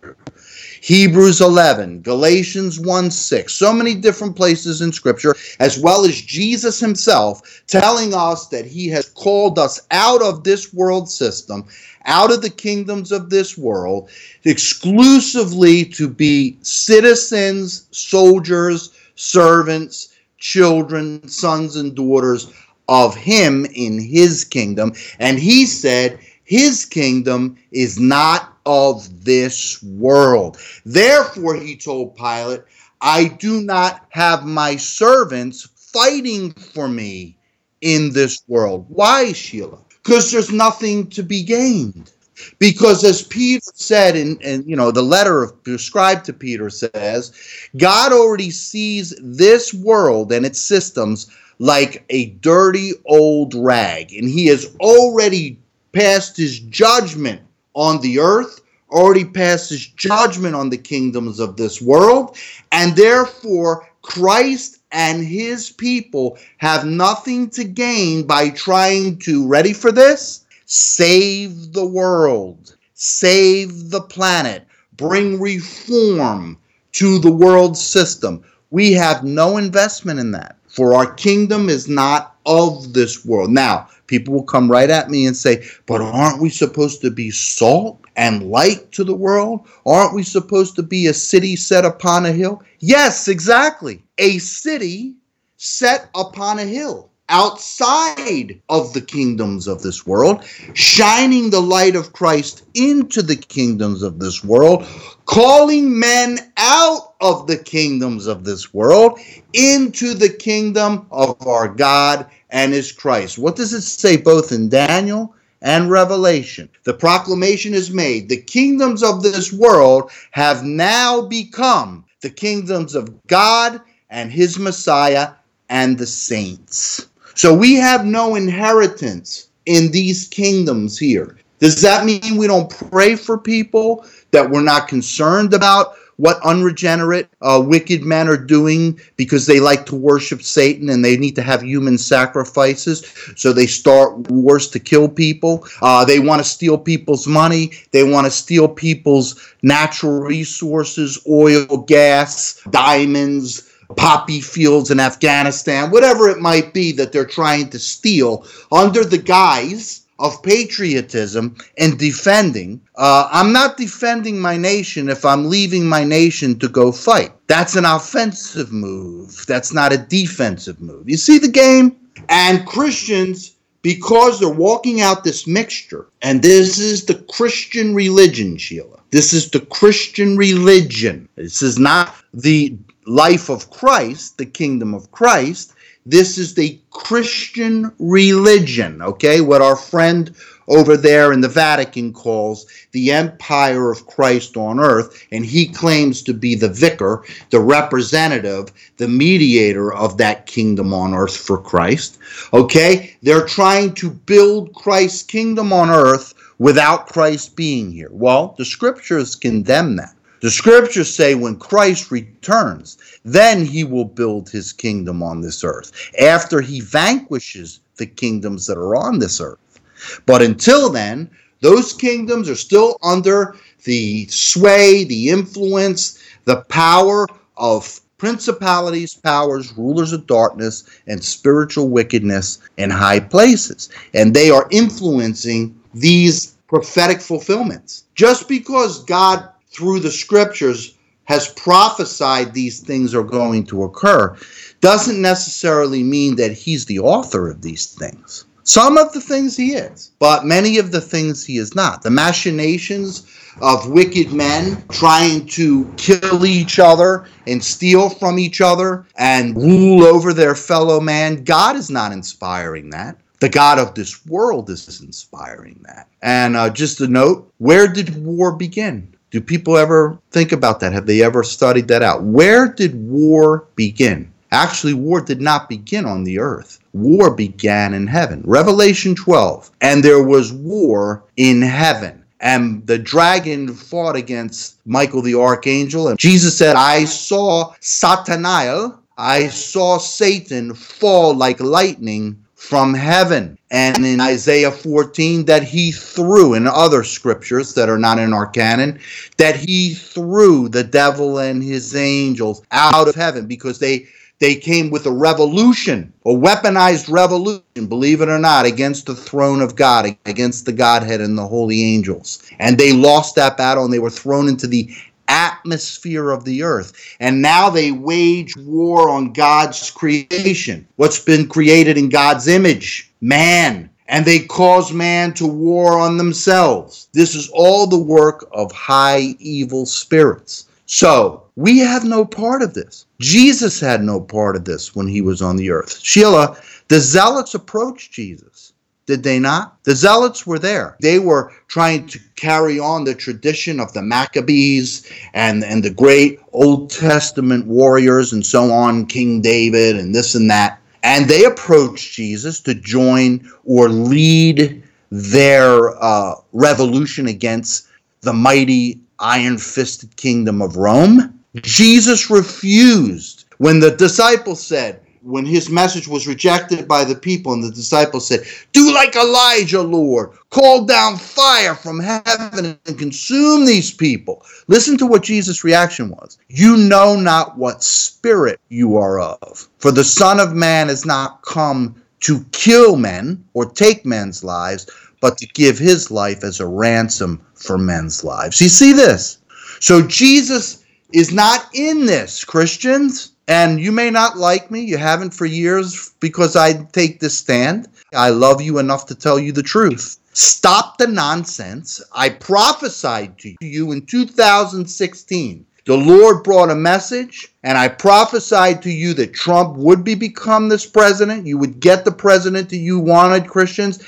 Hebrews 0.82 1.40
11, 1.40 2.02
Galatians 2.02 2.78
1 2.78 3.10
6, 3.10 3.54
so 3.54 3.72
many 3.72 3.96
different 3.96 4.36
places 4.36 4.82
in 4.82 4.92
Scripture, 4.92 5.34
as 5.62 5.80
well 5.80 6.04
as 6.04 6.20
Jesus 6.22 6.80
himself 6.80 7.64
telling 7.68 8.14
us 8.14 8.48
that 8.48 8.66
he 8.66 8.90
has 8.90 9.08
called 9.10 9.58
us 9.58 9.80
out 9.92 10.22
of 10.22 10.44
this 10.44 10.74
world 10.74 11.10
system, 11.10 11.66
out 12.06 12.32
of 12.32 12.42
the 12.42 12.50
kingdoms 12.50 13.12
of 13.12 13.30
this 13.30 13.58
world, 13.58 14.10
exclusively 14.44 15.86
to 15.86 16.08
be 16.08 16.58
citizens, 16.62 17.88
soldiers, 17.92 18.92
servants, 19.16 20.16
children, 20.38 21.28
sons, 21.28 21.76
and 21.76 21.96
daughters 21.96 22.52
of 22.90 23.16
him 23.16 23.66
in 23.74 24.00
his 24.00 24.44
kingdom. 24.44 24.94
And 25.20 25.40
he 25.40 25.66
said, 25.66 26.20
his 26.44 26.86
kingdom 26.86 27.58
is 27.72 28.00
not 28.00 28.58
of 28.66 29.24
this 29.24 29.82
world. 29.84 30.58
Therefore, 30.86 31.56
he 31.56 31.76
told 31.78 32.16
Pilate, 32.16 32.62
I 33.02 33.26
do 33.26 33.62
not 33.62 34.06
have 34.10 34.46
my 34.46 34.76
servants 34.76 35.70
fighting 35.76 36.52
for 36.52 36.88
me 36.88 37.38
in 37.82 38.12
this 38.14 38.44
world. 38.48 38.86
Why, 38.90 39.34
Sheila? 39.34 39.80
Because 40.04 40.32
there's 40.32 40.52
nothing 40.52 41.10
to 41.12 41.24
be 41.24 41.44
gained. 41.44 42.12
Because 42.60 43.04
as 43.04 43.22
Peter 43.22 43.72
said, 43.74 44.16
in, 44.16 44.38
in 44.42 44.68
you 44.68 44.76
know 44.76 44.92
the 44.92 45.04
letter 45.04 45.44
of 45.44 45.64
prescribed 45.64 46.26
to 46.26 46.34
Peter 46.34 46.70
says, 46.70 47.32
God 47.78 48.12
already 48.12 48.52
sees 48.52 49.14
this 49.22 49.74
world 49.74 50.32
and 50.32 50.46
its 50.46 50.60
systems 50.60 51.30
like 51.60 52.04
a 52.10 52.32
dirty 52.42 52.92
old 53.06 53.54
rag. 53.54 54.14
And 54.14 54.28
he 54.28 54.48
has 54.48 54.76
already 54.80 55.60
passed 55.92 56.36
his 56.36 56.60
judgment 56.60 57.42
on 57.76 58.02
the 58.02 58.20
earth, 58.20 58.62
already 58.90 59.26
passed 59.26 59.70
his 59.70 59.86
judgment 59.88 60.56
on 60.56 60.70
the 60.70 60.78
kingdoms 60.78 61.40
of 61.40 61.56
this 61.56 61.82
world. 61.82 62.38
And 62.72 62.96
therefore, 62.96 63.88
Christ 64.02 64.80
and 64.94 65.26
his 65.26 65.72
people 65.72 66.38
have 66.58 66.86
nothing 66.86 67.50
to 67.50 67.64
gain 67.64 68.26
by 68.26 68.50
trying 68.52 69.18
to, 69.20 69.48
ready 69.48 69.74
for 69.74 69.92
this? 69.92 70.46
Save 70.66 71.74
the 71.74 71.86
world, 71.86 72.76
save 72.94 73.90
the 73.90 74.02
planet, 74.02 74.66
bring 74.96 75.42
reform 75.42 76.58
to 76.94 77.20
the 77.20 77.32
world 77.32 77.76
system. 77.78 78.44
We 78.70 78.94
have 78.94 79.24
no 79.24 79.58
investment 79.58 80.20
in 80.20 80.32
that. 80.32 80.58
For 80.68 80.94
our 80.96 81.14
kingdom 81.14 81.70
is 81.70 81.88
not 81.88 82.36
of 82.46 82.94
this 82.94 83.26
world. 83.26 83.52
Now, 83.52 83.90
people 84.08 84.34
will 84.34 84.44
come 84.44 84.72
right 84.72 84.90
at 84.90 85.10
me 85.10 85.26
and 85.26 85.36
say, 85.36 85.68
but 85.86 86.02
aren't 86.02 86.42
we 86.42 86.50
supposed 86.50 87.02
to 87.02 87.12
be 87.12 87.30
salt 87.30 88.03
and 88.16 88.50
light 88.50 88.92
to 88.94 89.04
the 89.04 89.16
world? 89.16 89.68
Aren't 89.86 90.16
we 90.16 90.24
supposed 90.24 90.76
to 90.76 90.84
be 90.84 91.08
a 91.08 91.14
city 91.14 91.56
set 91.56 91.86
upon 91.86 92.26
a 92.26 92.32
hill? 92.32 92.62
Yes, 92.80 93.28
exactly. 93.28 94.04
A 94.18 94.38
city 94.40 95.16
set 95.58 96.10
upon 96.16 96.60
a 96.60 96.66
hill 96.66 97.10
outside 97.30 98.62
of 98.70 98.94
the 98.94 99.02
kingdoms 99.02 99.68
of 99.68 99.82
this 99.82 100.06
world, 100.06 100.44
shining 100.74 101.50
the 101.50 101.62
light 101.62 101.96
of 101.96 102.14
Christ 102.14 102.64
into 102.74 103.22
the 103.22 103.36
kingdoms 103.36 104.04
of 104.04 104.20
this 104.20 104.44
world, 104.44 104.86
calling 105.26 105.98
men 105.98 106.38
out 106.58 107.14
of 107.22 107.48
the 107.48 107.58
kingdoms 107.58 108.28
of 108.28 108.44
this 108.44 108.74
world 108.74 109.20
into 109.54 110.14
the 110.14 110.30
kingdom 110.30 111.08
of 111.12 111.36
our 111.48 111.68
God 111.68 112.28
and 112.50 112.74
his 112.74 112.92
Christ. 112.92 113.38
What 113.38 113.56
does 113.56 113.74
it 113.74 113.82
say 113.82 114.18
both 114.18 114.52
in 114.52 114.70
Daniel 114.70 115.34
and 115.64 115.90
Revelation? 115.90 116.70
The 116.84 116.94
proclamation 116.94 117.74
is 117.74 117.90
made 117.90 118.30
the 118.30 118.42
kingdoms 118.42 119.02
of 119.02 119.24
this 119.24 119.52
world 119.52 120.12
have 120.32 120.64
now 120.64 121.22
become 121.24 122.06
the 122.22 122.30
kingdoms 122.30 122.94
of 122.94 123.26
God 123.26 123.82
and 124.12 124.32
his 124.32 124.60
Messiah 124.60 125.32
and 125.70 125.98
the 125.98 126.06
saints. 126.06 127.08
So 127.34 127.54
we 127.54 127.74
have 127.76 128.06
no 128.06 128.36
inheritance 128.36 129.50
in 129.66 129.92
these 129.92 130.28
kingdoms 130.28 131.00
here. 131.00 131.38
Does 131.60 131.82
that 131.82 132.06
mean 132.06 132.38
we 132.38 132.48
don't 132.48 132.70
pray 132.70 133.16
for 133.16 133.38
people, 133.38 134.06
that 134.32 134.50
we're 134.50 134.62
not 134.62 134.88
concerned 134.88 135.54
about 135.54 135.96
what 136.18 136.40
unregenerate, 136.44 137.30
uh, 137.42 137.62
wicked 137.66 138.04
men 138.04 138.28
are 138.28 138.38
doing 138.38 139.00
because 139.16 139.46
they 139.46 139.60
like 139.60 139.86
to 139.88 139.96
worship 139.96 140.42
Satan 140.42 140.90
and 140.90 141.04
they 141.04 141.18
need 141.18 141.36
to 141.36 141.42
have 141.42 141.64
human 141.64 141.98
sacrifices? 141.98 143.06
So 143.36 143.54
they 143.54 143.66
start 143.66 144.30
wars 144.30 144.68
to 144.70 144.80
kill 144.80 145.10
people. 145.10 145.68
Uh, 145.82 146.06
they 146.06 146.20
want 146.20 146.40
to 146.40 146.48
steal 146.48 146.78
people's 146.78 147.28
money. 147.28 147.72
They 147.92 148.04
want 148.04 148.26
to 148.26 148.32
steal 148.32 148.68
people's 148.68 149.40
natural 149.62 150.22
resources, 150.22 151.20
oil, 151.28 151.78
gas, 151.78 152.62
diamonds 152.70 153.70
poppy 153.96 154.42
fields 154.42 154.90
in 154.90 155.00
Afghanistan, 155.00 155.92
whatever 155.92 156.28
it 156.30 156.40
might 156.40 156.74
be 156.74 156.92
that 156.94 157.12
they're 157.12 157.26
trying 157.26 157.70
to 157.70 157.78
steal 157.78 158.46
under 158.72 159.04
the 159.04 159.18
guise 159.18 160.03
of 160.20 160.42
patriotism 160.44 161.56
and 161.78 161.98
defending. 161.98 162.82
Uh, 162.96 163.28
I'm 163.32 163.52
not 163.52 163.78
defending 163.78 164.40
my 164.40 164.58
nation 164.58 165.10
if 165.10 165.26
I'm 165.26 165.50
leaving 165.50 165.86
my 165.86 166.04
nation 166.04 166.60
to 166.60 166.68
go 166.68 166.92
fight. 166.92 167.32
That's 167.48 167.76
an 167.76 167.86
offensive 167.86 168.72
move. 168.72 169.46
That's 169.48 169.74
not 169.74 169.94
a 169.94 169.98
defensive 169.98 170.80
move. 170.82 171.10
You 171.10 171.18
see 171.18 171.40
the 171.40 171.48
game? 171.48 171.98
And 172.30 172.66
Christians, 172.66 173.56
because 173.82 174.40
they're 174.40 174.50
walking 174.50 175.02
out 175.02 175.24
this 175.24 175.48
mixture, 175.48 176.08
and 176.22 176.42
this 176.42 176.80
is 176.80 177.06
the 177.06 177.16
Christian 177.16 177.94
religion, 177.96 178.58
Sheila. 178.58 179.00
This 179.12 179.34
is 179.34 179.50
the 179.52 179.60
Christian 179.60 180.38
religion. 180.38 181.28
This 181.36 181.62
is 181.62 181.78
not 181.78 182.16
the 182.34 182.78
life 183.06 183.50
of 183.50 183.70
Christ, 183.70 184.38
the 184.38 184.46
kingdom 184.46 184.94
of 184.94 185.12
Christ. 185.12 185.73
This 186.06 186.38
is 186.38 186.54
the 186.54 186.80
Christian 186.90 187.92
religion, 187.98 189.02
okay? 189.02 189.40
What 189.40 189.62
our 189.62 189.78
friend 189.78 190.36
over 190.68 190.98
there 190.98 191.32
in 191.32 191.42
the 191.42 191.50
Vatican 191.50 192.14
calls 192.14 192.66
the 192.92 193.12
empire 193.12 193.92
of 193.92 194.06
Christ 194.08 194.58
on 194.58 194.80
earth, 194.80 195.26
and 195.32 195.46
he 195.46 195.68
claims 195.68 196.22
to 196.24 196.34
be 196.34 196.56
the 196.56 196.70
vicar, 196.70 197.24
the 197.50 197.60
representative, 197.60 198.68
the 198.98 199.08
mediator 199.08 199.94
of 199.94 200.18
that 200.18 200.46
kingdom 200.46 200.94
on 200.94 201.14
earth 201.14 201.36
for 201.36 201.58
Christ. 201.58 202.20
Okay? 202.54 203.16
They're 203.22 203.46
trying 203.46 203.94
to 203.96 204.10
build 204.10 204.74
Christ's 204.74 205.24
kingdom 205.24 205.72
on 205.72 205.90
earth 205.90 206.34
without 206.60 207.08
Christ 207.08 207.56
being 207.56 207.92
here. 207.92 208.10
Well, 208.12 208.56
the 208.58 208.66
scriptures 208.66 209.36
condemn 209.36 209.96
that. 209.98 210.16
The 210.44 210.52
scriptures 210.52 211.16
say 211.16 211.36
when 211.36 211.56
Christ 211.56 212.12
returns, 212.12 212.98
then 213.24 213.66
he 213.66 213.86
will 213.86 214.04
build 214.04 214.50
his 214.50 214.74
kingdom 214.74 215.24
on 215.24 215.40
this 215.40 215.64
earth 215.64 215.94
after 216.20 216.60
he 216.60 216.82
vanquishes 216.82 217.80
the 217.96 218.08
kingdoms 218.08 218.68
that 218.68 218.78
are 218.78 218.94
on 218.94 219.20
this 219.20 219.40
earth. 219.40 219.80
But 220.26 220.42
until 220.42 220.90
then, 220.90 221.30
those 221.62 221.94
kingdoms 221.94 222.50
are 222.50 222.58
still 222.58 222.98
under 223.02 223.56
the 223.86 224.28
sway, 224.28 225.06
the 225.06 225.30
influence, 225.30 226.20
the 226.44 226.58
power 226.64 227.26
of 227.56 228.02
principalities, 228.18 229.14
powers, 229.14 229.72
rulers 229.78 230.12
of 230.12 230.28
darkness, 230.28 230.84
and 231.08 231.24
spiritual 231.24 231.88
wickedness 231.88 232.60
in 232.76 232.90
high 232.90 233.22
places. 233.22 233.88
And 234.14 234.34
they 234.34 234.50
are 234.50 234.68
influencing 234.72 235.80
these 235.94 236.56
prophetic 236.68 237.22
fulfillments. 237.22 238.04
Just 238.14 238.50
because 238.50 239.06
God 239.06 239.53
through 239.74 240.00
the 240.00 240.12
scriptures 240.12 240.96
has 241.26 241.50
prophesied 241.50 242.54
these 242.54 242.80
things 242.80 243.16
are 243.16 243.24
going 243.24 243.66
to 243.66 243.84
occur 243.84 244.36
doesn't 244.82 245.22
necessarily 245.22 246.04
mean 246.04 246.36
that 246.36 246.52
he's 246.52 246.86
the 246.86 247.00
author 247.00 247.50
of 247.50 247.62
these 247.62 247.86
things. 247.86 248.46
Some 248.66 248.98
of 248.98 249.12
the 249.12 249.22
things 249.22 249.58
he 249.58 249.74
is, 249.74 250.12
but 250.20 250.46
many 250.46 250.78
of 250.78 250.92
the 250.92 251.02
things 251.02 251.46
he 251.46 251.58
is 251.58 251.76
not. 251.76 252.02
The 252.02 252.10
machinations 252.10 253.26
of 253.62 253.90
wicked 253.90 254.32
men 254.32 254.84
trying 254.90 255.46
to 255.48 255.92
kill 255.98 256.46
each 256.46 256.80
other 256.80 257.26
and 257.46 257.64
steal 257.64 258.10
from 258.10 258.40
each 258.40 258.62
other 258.62 259.06
and 259.18 259.56
rule 259.56 260.04
over 260.04 260.34
their 260.34 260.56
fellow 260.56 261.00
man, 261.02 261.44
God 261.44 261.76
is 261.76 261.90
not 261.90 262.14
inspiring 262.14 262.90
that. 262.92 263.18
The 263.42 263.50
God 263.50 263.80
of 263.80 263.96
this 263.96 264.26
world 264.26 264.70
is 264.70 265.02
inspiring 265.02 265.82
that. 265.86 266.08
And 266.22 266.56
uh, 266.56 266.70
just 266.70 267.02
a 267.02 267.08
note 267.08 267.52
where 267.58 267.88
did 267.88 268.26
war 268.26 268.54
begin? 268.54 269.13
Do 269.34 269.42
people 269.42 269.78
ever 269.78 270.20
think 270.30 270.52
about 270.52 270.80
that? 270.82 270.94
Have 270.94 271.08
they 271.08 271.24
ever 271.24 271.42
studied 271.42 271.88
that 271.88 272.04
out? 272.04 272.22
Where 272.22 272.68
did 272.68 272.94
war 272.94 273.66
begin? 273.76 274.32
Actually, 274.52 274.94
war 274.94 275.22
did 275.22 275.42
not 275.42 275.68
begin 275.68 276.06
on 276.06 276.24
the 276.24 276.38
earth. 276.38 276.78
War 276.94 277.34
began 277.34 277.96
in 277.96 278.06
heaven. 278.06 278.44
Revelation 278.46 279.16
12. 279.16 279.72
And 279.82 280.04
there 280.04 280.22
was 280.22 280.54
war 280.54 281.24
in 281.36 281.64
heaven. 281.64 282.24
And 282.42 282.86
the 282.86 283.00
dragon 283.00 283.74
fought 283.74 284.16
against 284.16 284.78
Michael 284.86 285.24
the 285.24 285.34
archangel. 285.34 286.10
And 286.10 286.20
Jesus 286.20 286.56
said, 286.56 286.76
I 286.76 287.06
saw 287.06 287.74
Satanael, 287.82 289.00
I 289.18 289.48
saw 289.48 289.98
Satan 289.98 290.76
fall 290.76 291.34
like 291.34 291.60
lightning 291.60 292.43
from 292.64 292.94
heaven. 292.94 293.58
And 293.72 294.06
in 294.06 294.22
Isaiah 294.22 294.72
14, 294.72 295.46
that 295.46 295.64
he 295.64 295.92
threw, 295.92 296.54
in 296.54 296.66
other 296.66 297.04
scriptures 297.04 297.74
that 297.74 297.90
are 297.90 298.00
not 298.00 298.20
in 298.20 298.32
our 298.32 298.48
canon, 298.48 299.00
that 299.38 299.58
he 299.58 299.94
threw 299.94 300.70
the 300.70 300.84
devil 300.84 301.40
and 301.40 301.62
his 301.62 301.94
angels 301.94 302.64
out 302.72 303.10
of 303.10 303.16
heaven 303.16 303.48
because 303.48 303.80
they 303.80 304.08
they 304.40 304.56
came 304.56 304.90
with 304.90 305.06
a 305.06 305.12
revolution, 305.12 306.12
a 306.26 306.30
weaponized 306.30 307.10
revolution, 307.10 307.88
believe 307.88 308.20
it 308.22 308.28
or 308.30 308.40
not, 308.40 308.66
against 308.66 309.06
the 309.06 309.16
throne 309.16 309.62
of 309.62 309.76
God, 309.76 310.18
against 310.26 310.66
the 310.66 310.74
Godhead 310.74 311.22
and 311.22 311.38
the 311.38 311.48
holy 311.48 311.82
angels. 311.82 312.44
And 312.60 312.78
they 312.78 312.92
lost 312.92 313.36
that 313.36 313.56
battle 313.56 313.86
and 313.86 313.94
they 313.94 314.00
were 314.00 314.10
thrown 314.10 314.50
into 314.50 314.68
the 314.68 314.94
atmosphere 315.28 316.32
of 316.32 316.46
the 316.46 316.64
earth. 316.64 316.94
And 317.20 317.42
now 317.42 317.70
they 317.70 317.92
wage 317.92 318.56
war 318.58 319.10
on 319.10 319.34
God's 319.34 319.92
creation, 319.92 320.88
what's 320.96 321.20
been 321.20 321.48
created 321.48 321.98
in 321.98 322.10
God's 322.10 322.48
image, 322.48 323.12
man. 323.22 323.90
And 324.08 324.26
they 324.26 324.40
cause 324.40 324.92
man 324.92 325.34
to 325.36 325.48
war 325.48 325.98
on 325.98 326.18
themselves. 326.18 327.08
This 327.14 327.36
is 327.36 327.50
all 327.54 327.88
the 327.88 327.98
work 327.98 328.48
of 328.52 328.72
high 328.72 329.36
evil 329.40 329.86
spirits. 329.86 330.68
So 330.86 331.44
we 331.56 331.80
have 331.80 332.04
no 332.04 332.26
part 332.26 332.62
of 332.62 332.74
this. 332.74 333.06
Jesus 333.20 333.80
had 333.80 334.04
no 334.04 334.20
part 334.20 334.56
of 334.56 334.66
this 334.66 334.96
when 334.96 335.08
he 335.08 335.22
was 335.22 335.42
on 335.42 335.56
the 335.56 335.72
earth. 335.72 336.00
Sheila, 336.02 336.58
the 336.90 337.00
zealots 337.00 337.56
approached 337.56 338.12
Jesus 338.12 338.63
did 339.06 339.24
they 339.24 339.40
not? 339.40 339.84
The 339.84 339.96
Zealots 339.96 340.48
were 340.48 340.60
there. 340.60 340.96
They 341.02 341.20
were 341.20 341.52
trying 341.68 342.08
to 342.08 342.20
carry 342.36 342.80
on 342.80 343.04
the 343.04 343.14
tradition 343.14 343.80
of 343.80 343.92
the 343.94 344.02
Maccabees 344.02 345.10
and, 345.34 345.64
and 345.64 345.84
the 345.84 345.90
great 345.90 346.40
Old 346.54 346.90
Testament 346.90 347.68
warriors 347.68 348.32
and 348.32 348.46
so 348.46 348.72
on, 348.72 349.06
King 349.06 349.42
David 349.42 349.98
and 349.98 350.16
this 350.16 350.36
and 350.36 350.50
that. 350.50 350.80
And 351.04 351.28
they 351.28 351.44
approached 351.44 352.14
Jesus 352.14 352.62
to 352.62 352.74
join 352.74 353.50
or 353.66 353.90
lead 353.90 354.82
their 355.12 356.02
uh, 356.02 356.36
revolution 356.54 357.28
against 357.28 357.88
the 358.22 358.34
mighty 358.34 359.02
iron 359.20 359.58
fisted 359.58 360.16
kingdom 360.16 360.62
of 360.62 360.78
Rome. 360.78 361.40
Jesus 361.56 362.30
refused. 362.30 363.46
When 363.58 363.80
the 363.80 363.92
disciples 363.92 364.66
said, 364.66 365.02
when 365.24 365.46
his 365.46 365.70
message 365.70 366.08
was 366.08 366.28
rejected 366.28 366.88
by 366.88 367.04
the 367.04 367.16
people, 367.16 367.54
and 367.54 367.64
the 367.64 367.72
disciples 367.72 368.28
said, 368.28 368.46
Do 368.74 368.94
like 368.94 369.16
Elijah, 369.16 369.82
Lord, 369.82 370.32
call 370.50 370.86
down 370.86 371.18
fire 371.18 371.76
from 371.76 372.00
heaven 372.00 372.78
and 372.86 373.00
consume 373.00 373.66
these 373.66 373.92
people. 373.92 374.46
Listen 374.68 374.98
to 374.98 375.08
what 375.08 375.24
Jesus' 375.24 375.64
reaction 375.64 376.10
was. 376.10 376.38
You 376.50 376.78
know 376.78 377.16
not 377.16 377.58
what 377.58 377.84
spirit 377.84 378.60
you 378.70 378.98
are 378.98 379.20
of. 379.20 379.70
For 379.80 379.92
the 379.92 380.04
Son 380.04 380.40
of 380.40 380.54
Man 380.54 380.90
has 380.90 381.06
not 381.06 381.42
come 381.44 381.96
to 382.22 382.44
kill 382.52 382.96
men 382.96 383.44
or 383.54 383.66
take 383.66 384.06
men's 384.06 384.44
lives, 384.44 384.90
but 385.22 385.38
to 385.38 385.48
give 385.48 385.78
his 385.78 386.12
life 386.12 386.44
as 386.44 386.60
a 386.60 386.68
ransom 386.68 387.42
for 387.56 387.78
men's 387.78 388.24
lives. 388.24 388.60
You 388.60 388.70
see 388.70 388.94
this? 388.94 389.40
So 389.80 390.02
Jesus 390.06 390.84
is 391.14 391.32
not 391.32 391.68
in 391.74 392.06
this, 392.06 392.44
Christians. 392.44 393.33
And 393.48 393.80
you 393.80 393.92
may 393.92 394.10
not 394.10 394.38
like 394.38 394.72
me, 394.72 394.82
you 394.82 394.98
haven't 394.98 395.34
for 395.34 395.46
years 395.46 396.12
because 396.20 396.56
I 396.56 396.74
take 396.74 397.20
this 397.20 397.38
stand. 397.38 397.90
I 398.16 398.30
love 398.30 398.62
you 398.62 398.80
enough 398.80 399.06
to 399.08 399.16
tell 399.16 399.38
you 399.38 399.52
the 399.52 399.64
truth. 399.64 400.18
Stop 400.34 400.98
the 400.98 401.08
nonsense. 401.08 402.02
I 402.14 402.30
prophesied 402.30 403.38
to 403.40 403.56
you 403.62 403.92
in 403.92 404.06
2016. 404.06 405.66
The 405.86 405.98
Lord 405.98 406.44
brought 406.44 406.72
a 406.72 406.76
message, 406.76 407.54
and 407.62 407.78
I 407.78 407.90
prophesied 407.90 408.82
to 408.84 408.90
you 408.90 409.14
that 409.16 409.34
Trump 409.34 409.76
would 409.76 410.06
be 410.06 410.16
become 410.16 410.70
this 410.70 410.86
president. 410.86 411.46
You 411.46 411.58
would 411.58 411.82
get 411.82 412.06
the 412.06 412.12
president 412.12 412.70
that 412.70 412.78
you 412.78 413.00
wanted, 413.00 413.50
Christians. 413.50 414.02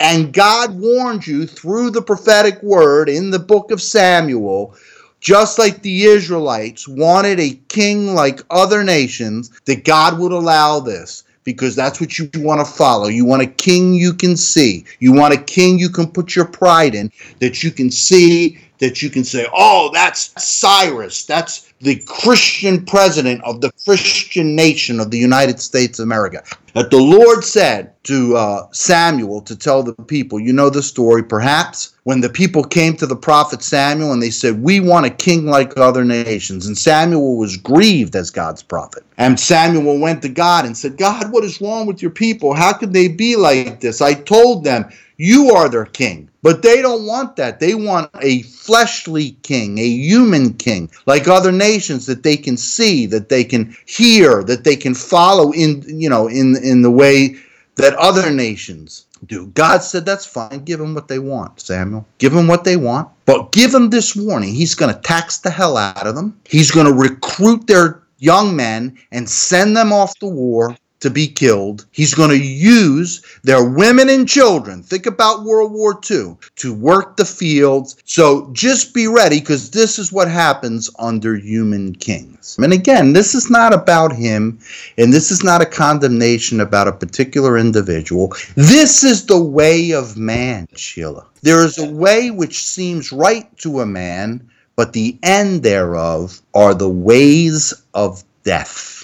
And 0.00 0.32
God 0.32 0.78
warned 0.78 1.26
you 1.26 1.46
through 1.46 1.90
the 1.90 2.02
prophetic 2.02 2.60
word 2.62 3.08
in 3.08 3.30
the 3.30 3.38
book 3.38 3.70
of 3.70 3.80
Samuel 3.80 4.74
just 5.20 5.58
like 5.58 5.82
the 5.82 6.04
Israelites 6.04 6.88
wanted 6.88 7.40
a 7.40 7.58
king 7.68 8.14
like 8.14 8.40
other 8.50 8.82
nations, 8.82 9.50
that 9.66 9.84
God 9.84 10.18
would 10.18 10.32
allow 10.32 10.80
this 10.80 11.24
because 11.44 11.74
that's 11.74 12.00
what 12.00 12.18
you 12.18 12.30
want 12.36 12.64
to 12.64 12.72
follow. 12.72 13.08
You 13.08 13.24
want 13.24 13.42
a 13.42 13.46
king 13.46 13.94
you 13.94 14.12
can 14.12 14.36
see. 14.36 14.84
You 14.98 15.12
want 15.12 15.34
a 15.34 15.38
king 15.38 15.78
you 15.78 15.88
can 15.88 16.10
put 16.10 16.36
your 16.36 16.44
pride 16.44 16.94
in, 16.94 17.10
that 17.38 17.62
you 17.62 17.70
can 17.70 17.90
see, 17.90 18.58
that 18.78 19.02
you 19.02 19.10
can 19.10 19.24
say, 19.24 19.46
oh, 19.54 19.90
that's 19.92 20.32
Cyrus. 20.42 21.24
That's 21.24 21.72
the 21.80 21.96
Christian 22.06 22.84
president 22.84 23.42
of 23.44 23.60
the 23.60 23.72
Christian 23.84 24.54
nation 24.56 25.00
of 25.00 25.10
the 25.10 25.18
United 25.18 25.60
States 25.60 25.98
of 25.98 26.04
America. 26.04 26.42
That 26.74 26.90
the 26.90 26.98
Lord 26.98 27.44
said 27.44 27.92
to 28.04 28.36
uh, 28.36 28.66
Samuel 28.72 29.42
to 29.42 29.56
tell 29.56 29.82
the 29.82 29.94
people, 29.94 30.38
you 30.38 30.52
know 30.52 30.70
the 30.70 30.82
story 30.82 31.22
perhaps, 31.22 31.94
when 32.04 32.20
the 32.20 32.28
people 32.28 32.64
came 32.64 32.96
to 32.96 33.06
the 33.06 33.16
prophet 33.16 33.62
Samuel 33.62 34.12
and 34.12 34.22
they 34.22 34.30
said, 34.30 34.62
We 34.62 34.80
want 34.80 35.06
a 35.06 35.10
king 35.10 35.46
like 35.46 35.76
other 35.76 36.04
nations. 36.04 36.66
And 36.66 36.76
Samuel 36.76 37.36
was 37.36 37.56
grieved 37.56 38.16
as 38.16 38.30
God's 38.30 38.62
prophet. 38.62 39.04
And 39.18 39.38
Samuel 39.38 39.98
went 39.98 40.22
to 40.22 40.28
God 40.28 40.64
and 40.64 40.76
said, 40.76 40.96
God, 40.96 41.30
what 41.32 41.44
is 41.44 41.60
wrong 41.60 41.86
with 41.86 42.02
your 42.02 42.10
people? 42.10 42.54
How 42.54 42.72
could 42.72 42.92
they 42.92 43.08
be 43.08 43.36
like 43.36 43.80
this? 43.80 44.00
I 44.00 44.14
told 44.14 44.64
them, 44.64 44.90
You 45.16 45.50
are 45.50 45.68
their 45.68 45.86
king. 45.86 46.30
But 46.42 46.62
they 46.62 46.80
don't 46.80 47.06
want 47.06 47.36
that. 47.36 47.60
They 47.60 47.74
want 47.74 48.10
a 48.22 48.42
fleshly 48.42 49.32
king, 49.42 49.78
a 49.78 49.86
human 49.86 50.54
king, 50.54 50.90
like 51.04 51.28
other 51.28 51.52
nations 51.52 52.06
that 52.06 52.22
they 52.22 52.36
can 52.36 52.56
see, 52.56 53.04
that 53.06 53.28
they 53.28 53.44
can 53.44 53.76
hear, 53.84 54.42
that 54.44 54.64
they 54.64 54.76
can 54.76 54.94
follow 54.94 55.52
in, 55.52 55.84
you 55.86 56.08
know, 56.08 56.28
in 56.28 56.56
in 56.62 56.82
the 56.82 56.90
way 56.90 57.36
that 57.76 57.94
other 57.94 58.30
nations 58.30 59.06
do. 59.26 59.46
God 59.48 59.78
said, 59.78 60.04
That's 60.04 60.26
fine. 60.26 60.64
Give 60.64 60.78
them 60.78 60.94
what 60.94 61.08
they 61.08 61.18
want, 61.18 61.60
Samuel. 61.60 62.06
Give 62.18 62.32
them 62.32 62.46
what 62.46 62.64
they 62.64 62.76
want. 62.76 63.08
But 63.26 63.52
give 63.52 63.72
them 63.72 63.90
this 63.90 64.16
warning. 64.16 64.54
He's 64.54 64.74
going 64.74 64.94
to 64.94 65.00
tax 65.00 65.38
the 65.38 65.50
hell 65.50 65.76
out 65.76 66.06
of 66.06 66.14
them. 66.14 66.38
He's 66.44 66.70
going 66.70 66.86
to 66.86 66.92
recruit 66.92 67.66
their 67.66 68.02
young 68.18 68.54
men 68.54 68.98
and 69.12 69.28
send 69.28 69.76
them 69.76 69.92
off 69.92 70.18
to 70.18 70.26
war 70.26 70.76
to 71.00 71.10
be 71.10 71.26
killed. 71.26 71.86
He's 71.90 72.14
going 72.14 72.30
to 72.30 72.44
use 72.44 73.24
their 73.42 73.64
women 73.64 74.08
and 74.08 74.28
children. 74.28 74.82
Think 74.82 75.06
about 75.06 75.44
World 75.44 75.72
War 75.72 75.98
II 76.10 76.36
to 76.56 76.74
work 76.74 77.16
the 77.16 77.24
fields. 77.24 77.96
So 78.04 78.50
just 78.52 78.94
be 78.94 79.06
ready 79.06 79.40
because 79.40 79.70
this 79.70 79.98
is 79.98 80.12
what 80.12 80.30
happens 80.30 80.90
under 80.98 81.36
human 81.36 81.94
kings. 81.94 82.56
And 82.62 82.72
again, 82.72 83.12
this 83.12 83.34
is 83.34 83.50
not 83.50 83.72
about 83.72 84.14
him 84.14 84.58
and 84.98 85.12
this 85.12 85.30
is 85.30 85.42
not 85.42 85.62
a 85.62 85.66
condemnation 85.66 86.60
about 86.60 86.88
a 86.88 86.92
particular 86.92 87.58
individual. 87.58 88.34
This 88.54 89.02
is 89.02 89.26
the 89.26 89.42
way 89.42 89.92
of 89.92 90.16
man, 90.16 90.68
Sheila. 90.76 91.26
There 91.42 91.64
is 91.64 91.78
a 91.78 91.90
way 91.90 92.30
which 92.30 92.62
seems 92.62 93.12
right 93.12 93.56
to 93.58 93.80
a 93.80 93.86
man, 93.86 94.48
but 94.76 94.92
the 94.92 95.18
end 95.22 95.62
thereof 95.62 96.40
are 96.54 96.74
the 96.74 96.88
ways 96.88 97.72
of 97.94 98.22
death. 98.44 98.99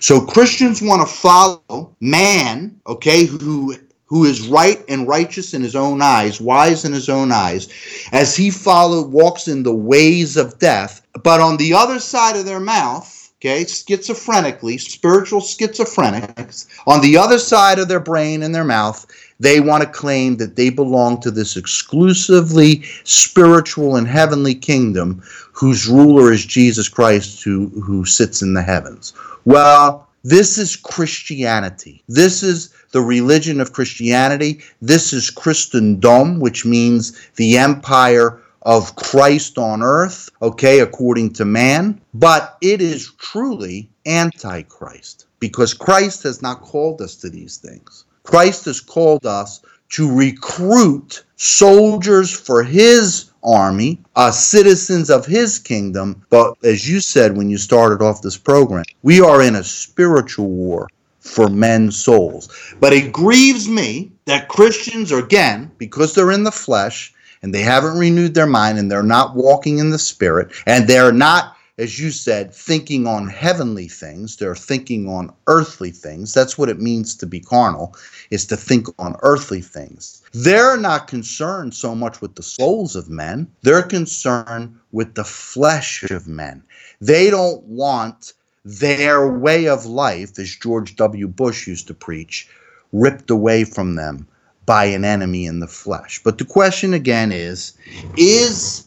So 0.00 0.20
Christians 0.20 0.82
want 0.82 1.06
to 1.06 1.14
follow 1.14 1.94
man, 2.00 2.80
okay, 2.86 3.24
who 3.24 3.74
who 4.08 4.24
is 4.24 4.48
right 4.48 4.82
and 4.88 5.06
righteous 5.06 5.52
in 5.52 5.62
his 5.62 5.76
own 5.76 6.00
eyes, 6.00 6.40
wise 6.40 6.84
in 6.84 6.92
his 6.92 7.10
own 7.10 7.30
eyes, 7.30 7.68
as 8.10 8.34
he 8.34 8.50
follow 8.50 9.06
walks 9.06 9.48
in 9.48 9.62
the 9.62 9.74
ways 9.74 10.36
of 10.36 10.58
death, 10.58 11.02
but 11.22 11.40
on 11.40 11.58
the 11.58 11.74
other 11.74 11.98
side 12.00 12.34
of 12.34 12.46
their 12.46 12.60
mouth, 12.60 13.30
okay, 13.38 13.64
schizophrenically, 13.64 14.80
spiritual 14.80 15.40
schizophrenics, 15.40 16.66
on 16.86 17.02
the 17.02 17.18
other 17.18 17.38
side 17.38 17.78
of 17.78 17.88
their 17.88 18.00
brain 18.00 18.42
and 18.42 18.54
their 18.54 18.64
mouth, 18.64 19.06
they 19.40 19.60
want 19.60 19.82
to 19.82 19.88
claim 19.88 20.38
that 20.38 20.56
they 20.56 20.70
belong 20.70 21.20
to 21.20 21.30
this 21.30 21.56
exclusively 21.56 22.82
spiritual 23.04 23.94
and 23.94 24.08
heavenly 24.08 24.54
kingdom 24.54 25.22
whose 25.52 25.86
ruler 25.86 26.32
is 26.32 26.44
Jesus 26.46 26.88
Christ 26.88 27.44
who, 27.44 27.68
who 27.68 28.04
sits 28.04 28.42
in 28.42 28.54
the 28.54 28.62
heavens. 28.62 29.12
Well, 29.48 30.06
this 30.24 30.58
is 30.58 30.76
Christianity. 30.76 32.02
This 32.06 32.42
is 32.42 32.68
the 32.92 33.00
religion 33.00 33.62
of 33.62 33.72
Christianity. 33.72 34.60
This 34.82 35.14
is 35.14 35.30
Christendom, 35.30 36.38
which 36.38 36.66
means 36.66 37.18
the 37.36 37.56
empire 37.56 38.42
of 38.60 38.94
Christ 38.96 39.56
on 39.56 39.82
earth, 39.82 40.28
okay, 40.42 40.80
according 40.80 41.32
to 41.32 41.46
man. 41.46 41.98
But 42.12 42.58
it 42.60 42.82
is 42.82 43.12
truly 43.16 43.88
antichrist 44.04 45.24
because 45.40 45.72
Christ 45.72 46.24
has 46.24 46.42
not 46.42 46.60
called 46.60 47.00
us 47.00 47.16
to 47.16 47.30
these 47.30 47.56
things. 47.56 48.04
Christ 48.24 48.66
has 48.66 48.82
called 48.82 49.24
us 49.24 49.62
to 49.92 50.14
recruit 50.14 51.24
soldiers 51.36 52.30
for 52.30 52.62
his 52.62 53.27
army, 53.44 54.00
uh, 54.16 54.30
citizens 54.30 55.10
of 55.10 55.26
his 55.26 55.58
kingdom. 55.58 56.24
But 56.30 56.54
as 56.64 56.88
you 56.88 57.00
said 57.00 57.36
when 57.36 57.50
you 57.50 57.58
started 57.58 58.02
off 58.02 58.22
this 58.22 58.36
program, 58.36 58.84
we 59.02 59.20
are 59.20 59.42
in 59.42 59.56
a 59.56 59.64
spiritual 59.64 60.48
war 60.48 60.88
for 61.20 61.48
men's 61.48 61.96
souls. 61.96 62.74
But 62.80 62.92
it 62.92 63.12
grieves 63.12 63.68
me 63.68 64.12
that 64.24 64.48
Christians, 64.48 65.12
are, 65.12 65.22
again, 65.22 65.70
because 65.78 66.14
they're 66.14 66.32
in 66.32 66.44
the 66.44 66.52
flesh 66.52 67.12
and 67.42 67.54
they 67.54 67.62
haven't 67.62 67.98
renewed 67.98 68.34
their 68.34 68.46
mind 68.46 68.78
and 68.78 68.90
they're 68.90 69.02
not 69.02 69.36
walking 69.36 69.78
in 69.78 69.90
the 69.90 69.98
spirit 69.98 70.50
and 70.66 70.88
they're 70.88 71.12
not 71.12 71.57
as 71.78 72.00
you 72.00 72.10
said, 72.10 72.52
thinking 72.52 73.06
on 73.06 73.28
heavenly 73.28 73.86
things. 73.86 74.36
They're 74.36 74.56
thinking 74.56 75.08
on 75.08 75.32
earthly 75.46 75.92
things. 75.92 76.34
That's 76.34 76.58
what 76.58 76.68
it 76.68 76.80
means 76.80 77.14
to 77.16 77.26
be 77.26 77.38
carnal, 77.40 77.96
is 78.30 78.44
to 78.46 78.56
think 78.56 78.88
on 78.98 79.16
earthly 79.22 79.62
things. 79.62 80.20
They're 80.32 80.76
not 80.76 81.06
concerned 81.06 81.74
so 81.74 81.94
much 81.94 82.20
with 82.20 82.34
the 82.34 82.42
souls 82.42 82.96
of 82.96 83.08
men, 83.08 83.46
they're 83.62 83.82
concerned 83.82 84.76
with 84.92 85.14
the 85.14 85.24
flesh 85.24 86.02
of 86.10 86.26
men. 86.26 86.62
They 87.00 87.30
don't 87.30 87.62
want 87.64 88.32
their 88.64 89.30
way 89.30 89.68
of 89.68 89.86
life, 89.86 90.38
as 90.38 90.54
George 90.56 90.96
W. 90.96 91.28
Bush 91.28 91.66
used 91.66 91.86
to 91.86 91.94
preach, 91.94 92.48
ripped 92.92 93.30
away 93.30 93.64
from 93.64 93.94
them 93.94 94.26
by 94.66 94.84
an 94.84 95.04
enemy 95.04 95.46
in 95.46 95.60
the 95.60 95.66
flesh. 95.66 96.20
But 96.22 96.38
the 96.38 96.44
question 96.44 96.92
again 96.92 97.32
is 97.32 97.72
is 98.16 98.84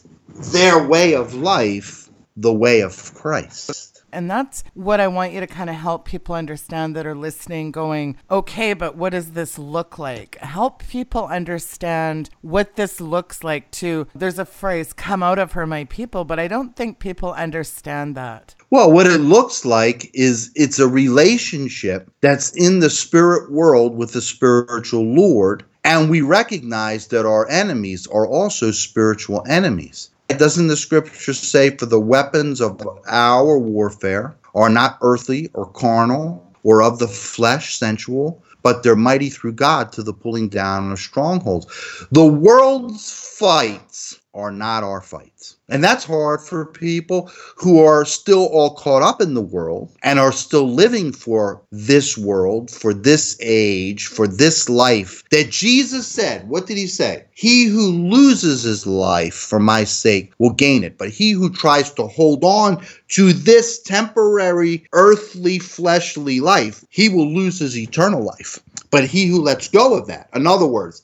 their 0.52 0.86
way 0.86 1.16
of 1.16 1.34
life 1.34 2.01
the 2.36 2.54
way 2.54 2.82
of 2.82 3.14
Christ. 3.14 4.04
And 4.14 4.30
that's 4.30 4.64
what 4.74 5.00
I 5.00 5.08
want 5.08 5.32
you 5.32 5.40
to 5.40 5.48
kind 5.48 5.70
of 5.70 5.78
help 5.78 6.04
people 6.06 6.36
understand 6.36 6.96
that 6.96 7.06
are 7.06 7.16
listening, 7.16 7.72
going, 7.72 8.18
okay, 8.30 8.74
but 8.74 8.98
what 8.98 9.12
does 9.12 9.32
this 9.32 9.58
look 9.58 9.98
like? 9.98 10.38
Help 10.40 10.84
people 10.88 11.28
understand 11.28 12.30
what 12.42 12.76
this 12.76 13.00
looks 13.00 13.44
like, 13.44 13.72
too. 13.72 14.08
There's 14.14 14.40
a 14.40 14.46
phrase, 14.46 14.92
come 14.92 15.24
out 15.24 15.40
of 15.40 15.54
her, 15.54 15.66
my 15.66 15.86
people, 15.86 16.26
but 16.26 16.40
I 16.40 16.50
don't 16.50 16.76
think 16.76 17.00
people 17.00 17.32
understand 17.32 18.16
that. 18.18 18.54
Well, 18.70 18.92
what 18.92 19.08
it 19.08 19.20
looks 19.20 19.64
like 19.66 20.12
is 20.14 20.52
it's 20.56 20.80
a 20.80 20.88
relationship 20.88 22.12
that's 22.22 22.52
in 22.52 22.80
the 22.80 22.90
spirit 22.90 23.52
world 23.52 23.96
with 23.96 24.12
the 24.12 24.22
spiritual 24.22 25.06
Lord. 25.06 25.64
And 25.84 26.10
we 26.10 26.22
recognize 26.22 27.08
that 27.08 27.26
our 27.26 27.50
enemies 27.50 28.08
are 28.08 28.28
also 28.28 28.72
spiritual 28.72 29.44
enemies. 29.48 30.10
Doesn't 30.34 30.68
the 30.68 30.78
scripture 30.78 31.34
say, 31.34 31.76
For 31.78 31.86
the 31.86 32.00
weapons 32.00 32.62
of 32.62 32.82
our 33.08 33.58
warfare 33.58 34.36
are 34.56 34.70
not 34.70 34.98
earthly 35.02 35.50
or 35.54 35.66
carnal 35.72 36.46
or 36.64 36.82
of 36.82 37.00
the 37.00 37.08
flesh, 37.08 37.78
sensual, 37.78 38.44
but 38.64 38.84
they're 38.84 38.96
mighty 38.96 39.30
through 39.30 39.54
God 39.54 39.92
to 39.94 40.04
the 40.04 40.14
pulling 40.14 40.50
down 40.50 40.92
of 40.92 41.00
strongholds? 41.00 41.68
The 42.12 42.26
world's 42.26 43.12
fights 43.12 44.21
are 44.34 44.52
not 44.52 44.84
our 44.84 45.02
fights. 45.02 45.58
And 45.70 45.84
that's 45.84 46.04
hard 46.04 46.42
for 46.42 46.66
people 46.66 47.32
who 47.56 47.80
are 47.80 48.06
still 48.06 48.46
all 48.48 48.76
caught 48.76 49.02
up 49.02 49.22
in 49.22 49.34
the 49.34 49.42
world 49.42 49.92
and 50.04 50.20
are 50.20 50.32
still 50.32 50.70
living 50.70 51.12
for 51.12 51.62
this 51.72 52.18
world, 52.18 52.70
for 52.70 52.94
this 52.94 53.38
age, 53.42 54.08
for 54.08 54.28
this 54.28 54.70
life. 54.70 55.24
That 55.32 55.50
Jesus 55.50 56.08
said, 56.08 56.48
what 56.48 56.68
did 56.68 56.78
he 56.78 56.88
say? 56.88 57.26
He 57.32 57.66
who 57.66 57.92
loses 57.92 58.64
his 58.64 58.86
life 58.86 59.36
for 59.36 59.60
my 59.60 59.84
sake 59.84 60.34
will 60.40 60.54
gain 60.54 60.84
it, 60.84 60.98
but 60.98 61.10
he 61.10 61.32
who 61.32 61.50
tries 61.50 61.92
to 61.94 62.08
hold 62.08 62.44
on 62.44 62.86
to 63.10 63.34
this 63.34 63.82
temporary 63.82 64.86
earthly 64.94 65.60
fleshly 65.60 66.40
life, 66.40 66.86
he 66.90 67.10
will 67.10 67.32
lose 67.32 67.60
his 67.60 67.78
eternal 67.78 68.24
life. 68.24 68.60
But 68.90 69.06
he 69.06 69.26
who 69.28 69.42
lets 69.42 69.70
go 69.70 69.98
of 69.98 70.08
that, 70.08 70.30
in 70.36 70.48
other 70.48 70.68
words, 70.68 71.02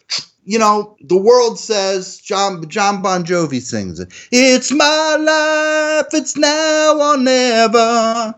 you 0.48 0.58
know, 0.58 0.96
the 1.02 1.18
world 1.18 1.60
says 1.60 2.20
John 2.20 2.68
John 2.70 3.02
Bon 3.02 3.26
Jovi 3.26 3.62
sings 3.62 4.00
it. 4.00 4.14
It's 4.32 4.72
my 4.72 5.18
life, 5.20 6.14
it's 6.14 6.38
now 6.38 6.98
or 7.00 7.18
never. 7.18 8.34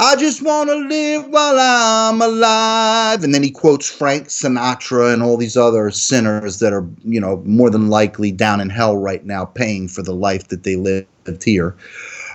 I 0.00 0.14
just 0.16 0.42
want 0.42 0.68
to 0.68 0.76
live 0.76 1.26
while 1.28 1.56
I'm 1.58 2.20
alive. 2.20 3.24
And 3.24 3.34
then 3.34 3.42
he 3.42 3.50
quotes 3.50 3.90
Frank 3.90 4.28
Sinatra 4.28 5.12
and 5.12 5.22
all 5.22 5.38
these 5.38 5.56
other 5.56 5.90
sinners 5.90 6.58
that 6.58 6.74
are, 6.74 6.86
you 7.02 7.20
know, 7.20 7.42
more 7.46 7.70
than 7.70 7.88
likely 7.88 8.30
down 8.30 8.60
in 8.60 8.68
hell 8.68 8.98
right 8.98 9.24
now 9.24 9.46
paying 9.46 9.88
for 9.88 10.02
the 10.02 10.14
life 10.14 10.48
that 10.48 10.64
they 10.64 10.76
lived 10.76 11.42
here. 11.42 11.74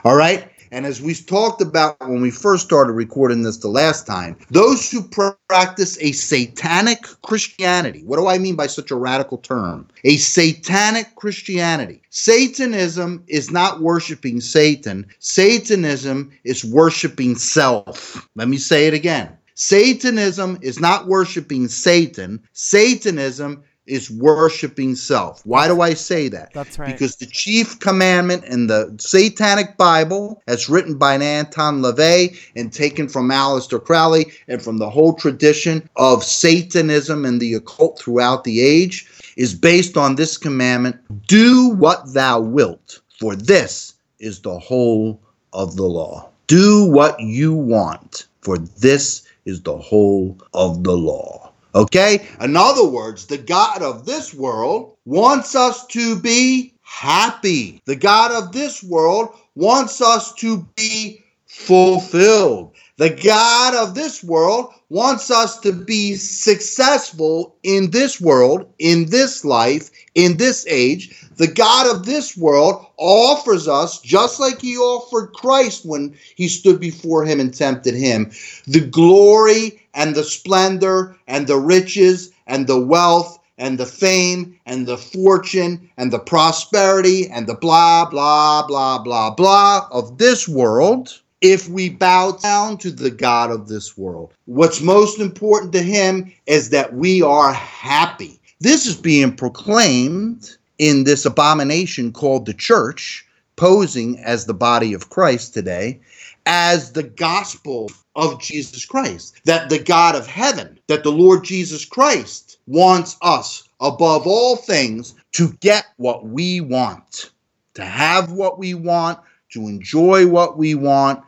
All 0.03 0.15
right. 0.15 0.49
And 0.73 0.87
as 0.87 1.03
we 1.03 1.13
talked 1.13 1.61
about 1.61 1.99
when 1.99 2.19
we 2.19 2.31
first 2.31 2.65
started 2.65 2.93
recording 2.93 3.43
this 3.43 3.57
the 3.57 3.67
last 3.67 4.07
time, 4.07 4.35
those 4.49 4.89
who 4.89 5.07
practice 5.47 5.99
a 6.01 6.13
satanic 6.13 7.03
Christianity, 7.21 8.01
what 8.03 8.17
do 8.17 8.25
I 8.25 8.39
mean 8.39 8.55
by 8.55 8.65
such 8.65 8.89
a 8.89 8.95
radical 8.95 9.37
term? 9.37 9.87
A 10.03 10.17
satanic 10.17 11.15
Christianity. 11.15 12.01
Satanism 12.09 13.23
is 13.27 13.51
not 13.51 13.81
worshiping 13.81 14.41
Satan, 14.41 15.05
Satanism 15.19 16.31
is 16.43 16.65
worshiping 16.65 17.35
self. 17.35 18.27
Let 18.33 18.47
me 18.47 18.57
say 18.57 18.87
it 18.87 18.95
again. 18.95 19.29
Satanism 19.53 20.57
is 20.63 20.79
not 20.79 21.05
worshiping 21.05 21.67
Satan, 21.67 22.41
Satanism 22.53 23.63
is 23.85 24.09
worshiping 24.09 24.95
self. 24.95 25.45
Why 25.45 25.67
do 25.67 25.81
I 25.81 25.93
say 25.93 26.29
that? 26.29 26.53
That's 26.53 26.79
right. 26.79 26.91
Because 26.91 27.17
the 27.17 27.25
chief 27.25 27.79
commandment 27.79 28.45
in 28.45 28.67
the 28.67 28.95
Satanic 28.99 29.77
Bible, 29.77 30.41
as 30.47 30.69
written 30.69 30.97
by 30.97 31.15
Anton 31.15 31.81
LaVey 31.81 32.37
and 32.55 32.71
taken 32.71 33.09
from 33.09 33.29
Aleister 33.29 33.83
Crowley 33.83 34.31
and 34.47 34.61
from 34.61 34.77
the 34.77 34.89
whole 34.89 35.13
tradition 35.13 35.89
of 35.95 36.23
Satanism 36.23 37.25
and 37.25 37.41
the 37.41 37.53
occult 37.53 37.99
throughout 37.99 38.43
the 38.43 38.61
age, 38.61 39.07
is 39.35 39.53
based 39.53 39.97
on 39.97 40.15
this 40.15 40.37
commandment 40.37 40.95
do 41.27 41.69
what 41.69 42.13
thou 42.13 42.39
wilt, 42.39 43.01
for 43.19 43.35
this 43.35 43.95
is 44.19 44.39
the 44.41 44.59
whole 44.59 45.19
of 45.51 45.75
the 45.75 45.83
law. 45.83 46.29
Do 46.47 46.85
what 46.85 47.19
you 47.19 47.53
want, 47.53 48.27
for 48.41 48.57
this 48.57 49.23
is 49.45 49.61
the 49.61 49.77
whole 49.77 50.37
of 50.53 50.83
the 50.83 50.95
law. 50.95 51.42
Okay? 51.75 52.27
In 52.39 52.55
other 52.55 52.85
words, 52.85 53.25
the 53.25 53.37
God 53.37 53.81
of 53.81 54.05
this 54.05 54.33
world 54.33 54.95
wants 55.05 55.55
us 55.55 55.85
to 55.87 56.15
be 56.15 56.73
happy. 56.81 57.81
The 57.85 57.95
God 57.95 58.31
of 58.31 58.51
this 58.51 58.83
world 58.83 59.29
wants 59.55 60.01
us 60.01 60.33
to 60.35 60.65
be 60.75 61.23
fulfilled. 61.47 62.73
The 62.97 63.09
God 63.09 63.75
of 63.75 63.95
this 63.95 64.23
world 64.23 64.73
wants 64.89 65.31
us 65.31 65.59
to 65.61 65.71
be 65.71 66.15
successful 66.15 67.55
in 67.63 67.89
this 67.89 68.21
world, 68.21 68.71
in 68.77 69.09
this 69.09 69.43
life, 69.43 69.89
in 70.13 70.37
this 70.37 70.65
age. 70.67 71.27
The 71.37 71.47
God 71.47 71.93
of 71.93 72.05
this 72.05 72.37
world 72.37 72.85
offers 72.97 73.67
us, 73.67 73.99
just 74.01 74.39
like 74.39 74.61
he 74.61 74.77
offered 74.77 75.33
Christ 75.33 75.85
when 75.85 76.15
he 76.35 76.47
stood 76.47 76.79
before 76.79 77.25
him 77.25 77.39
and 77.39 77.53
tempted 77.53 77.95
him, 77.95 78.31
the 78.67 78.81
glory 78.81 79.82
and 79.93 80.15
the 80.15 80.23
splendor 80.23 81.15
and 81.27 81.47
the 81.47 81.57
riches 81.57 82.31
and 82.47 82.67
the 82.67 82.79
wealth 82.79 83.39
and 83.57 83.77
the 83.77 83.85
fame 83.85 84.59
and 84.65 84.87
the 84.87 84.97
fortune 84.97 85.89
and 85.97 86.11
the 86.11 86.19
prosperity 86.19 87.27
and 87.29 87.47
the 87.47 87.55
blah, 87.55 88.09
blah, 88.09 88.65
blah, 88.65 88.97
blah, 89.01 89.29
blah 89.29 89.87
of 89.91 90.17
this 90.17 90.47
world 90.47 91.21
if 91.41 91.67
we 91.67 91.89
bow 91.89 92.31
down 92.31 92.77
to 92.77 92.89
the 92.89 93.11
God 93.11 93.51
of 93.51 93.67
this 93.67 93.97
world. 93.97 94.33
What's 94.45 94.81
most 94.81 95.19
important 95.19 95.73
to 95.73 95.83
him 95.83 96.31
is 96.45 96.69
that 96.69 96.93
we 96.93 97.21
are 97.21 97.53
happy. 97.53 98.39
This 98.59 98.85
is 98.85 98.95
being 98.95 99.35
proclaimed 99.35 100.55
in 100.79 101.03
this 101.03 101.25
abomination 101.25 102.13
called 102.13 102.45
the 102.45 102.53
church, 102.53 103.25
posing 103.57 104.17
as 104.19 104.45
the 104.45 104.53
body 104.53 104.93
of 104.93 105.09
Christ 105.09 105.53
today, 105.53 105.99
as 106.45 106.93
the 106.93 107.03
gospel 107.03 107.91
of 108.15 108.41
Jesus 108.41 108.85
Christ. 108.85 109.39
That 109.45 109.69
the 109.69 109.79
God 109.79 110.15
of 110.15 110.27
heaven, 110.27 110.79
that 110.87 111.03
the 111.03 111.11
Lord 111.11 111.43
Jesus 111.43 111.85
Christ 111.85 112.57
wants 112.67 113.17
us 113.21 113.67
above 113.79 114.25
all 114.25 114.55
things 114.55 115.15
to 115.33 115.53
get 115.59 115.85
what 115.97 116.25
we 116.25 116.61
want, 116.61 117.31
to 117.73 117.83
have 117.83 118.31
what 118.31 118.59
we 118.59 118.73
want, 118.73 119.19
to 119.51 119.67
enjoy 119.67 120.27
what 120.27 120.57
we 120.57 120.75
want, 120.75 121.23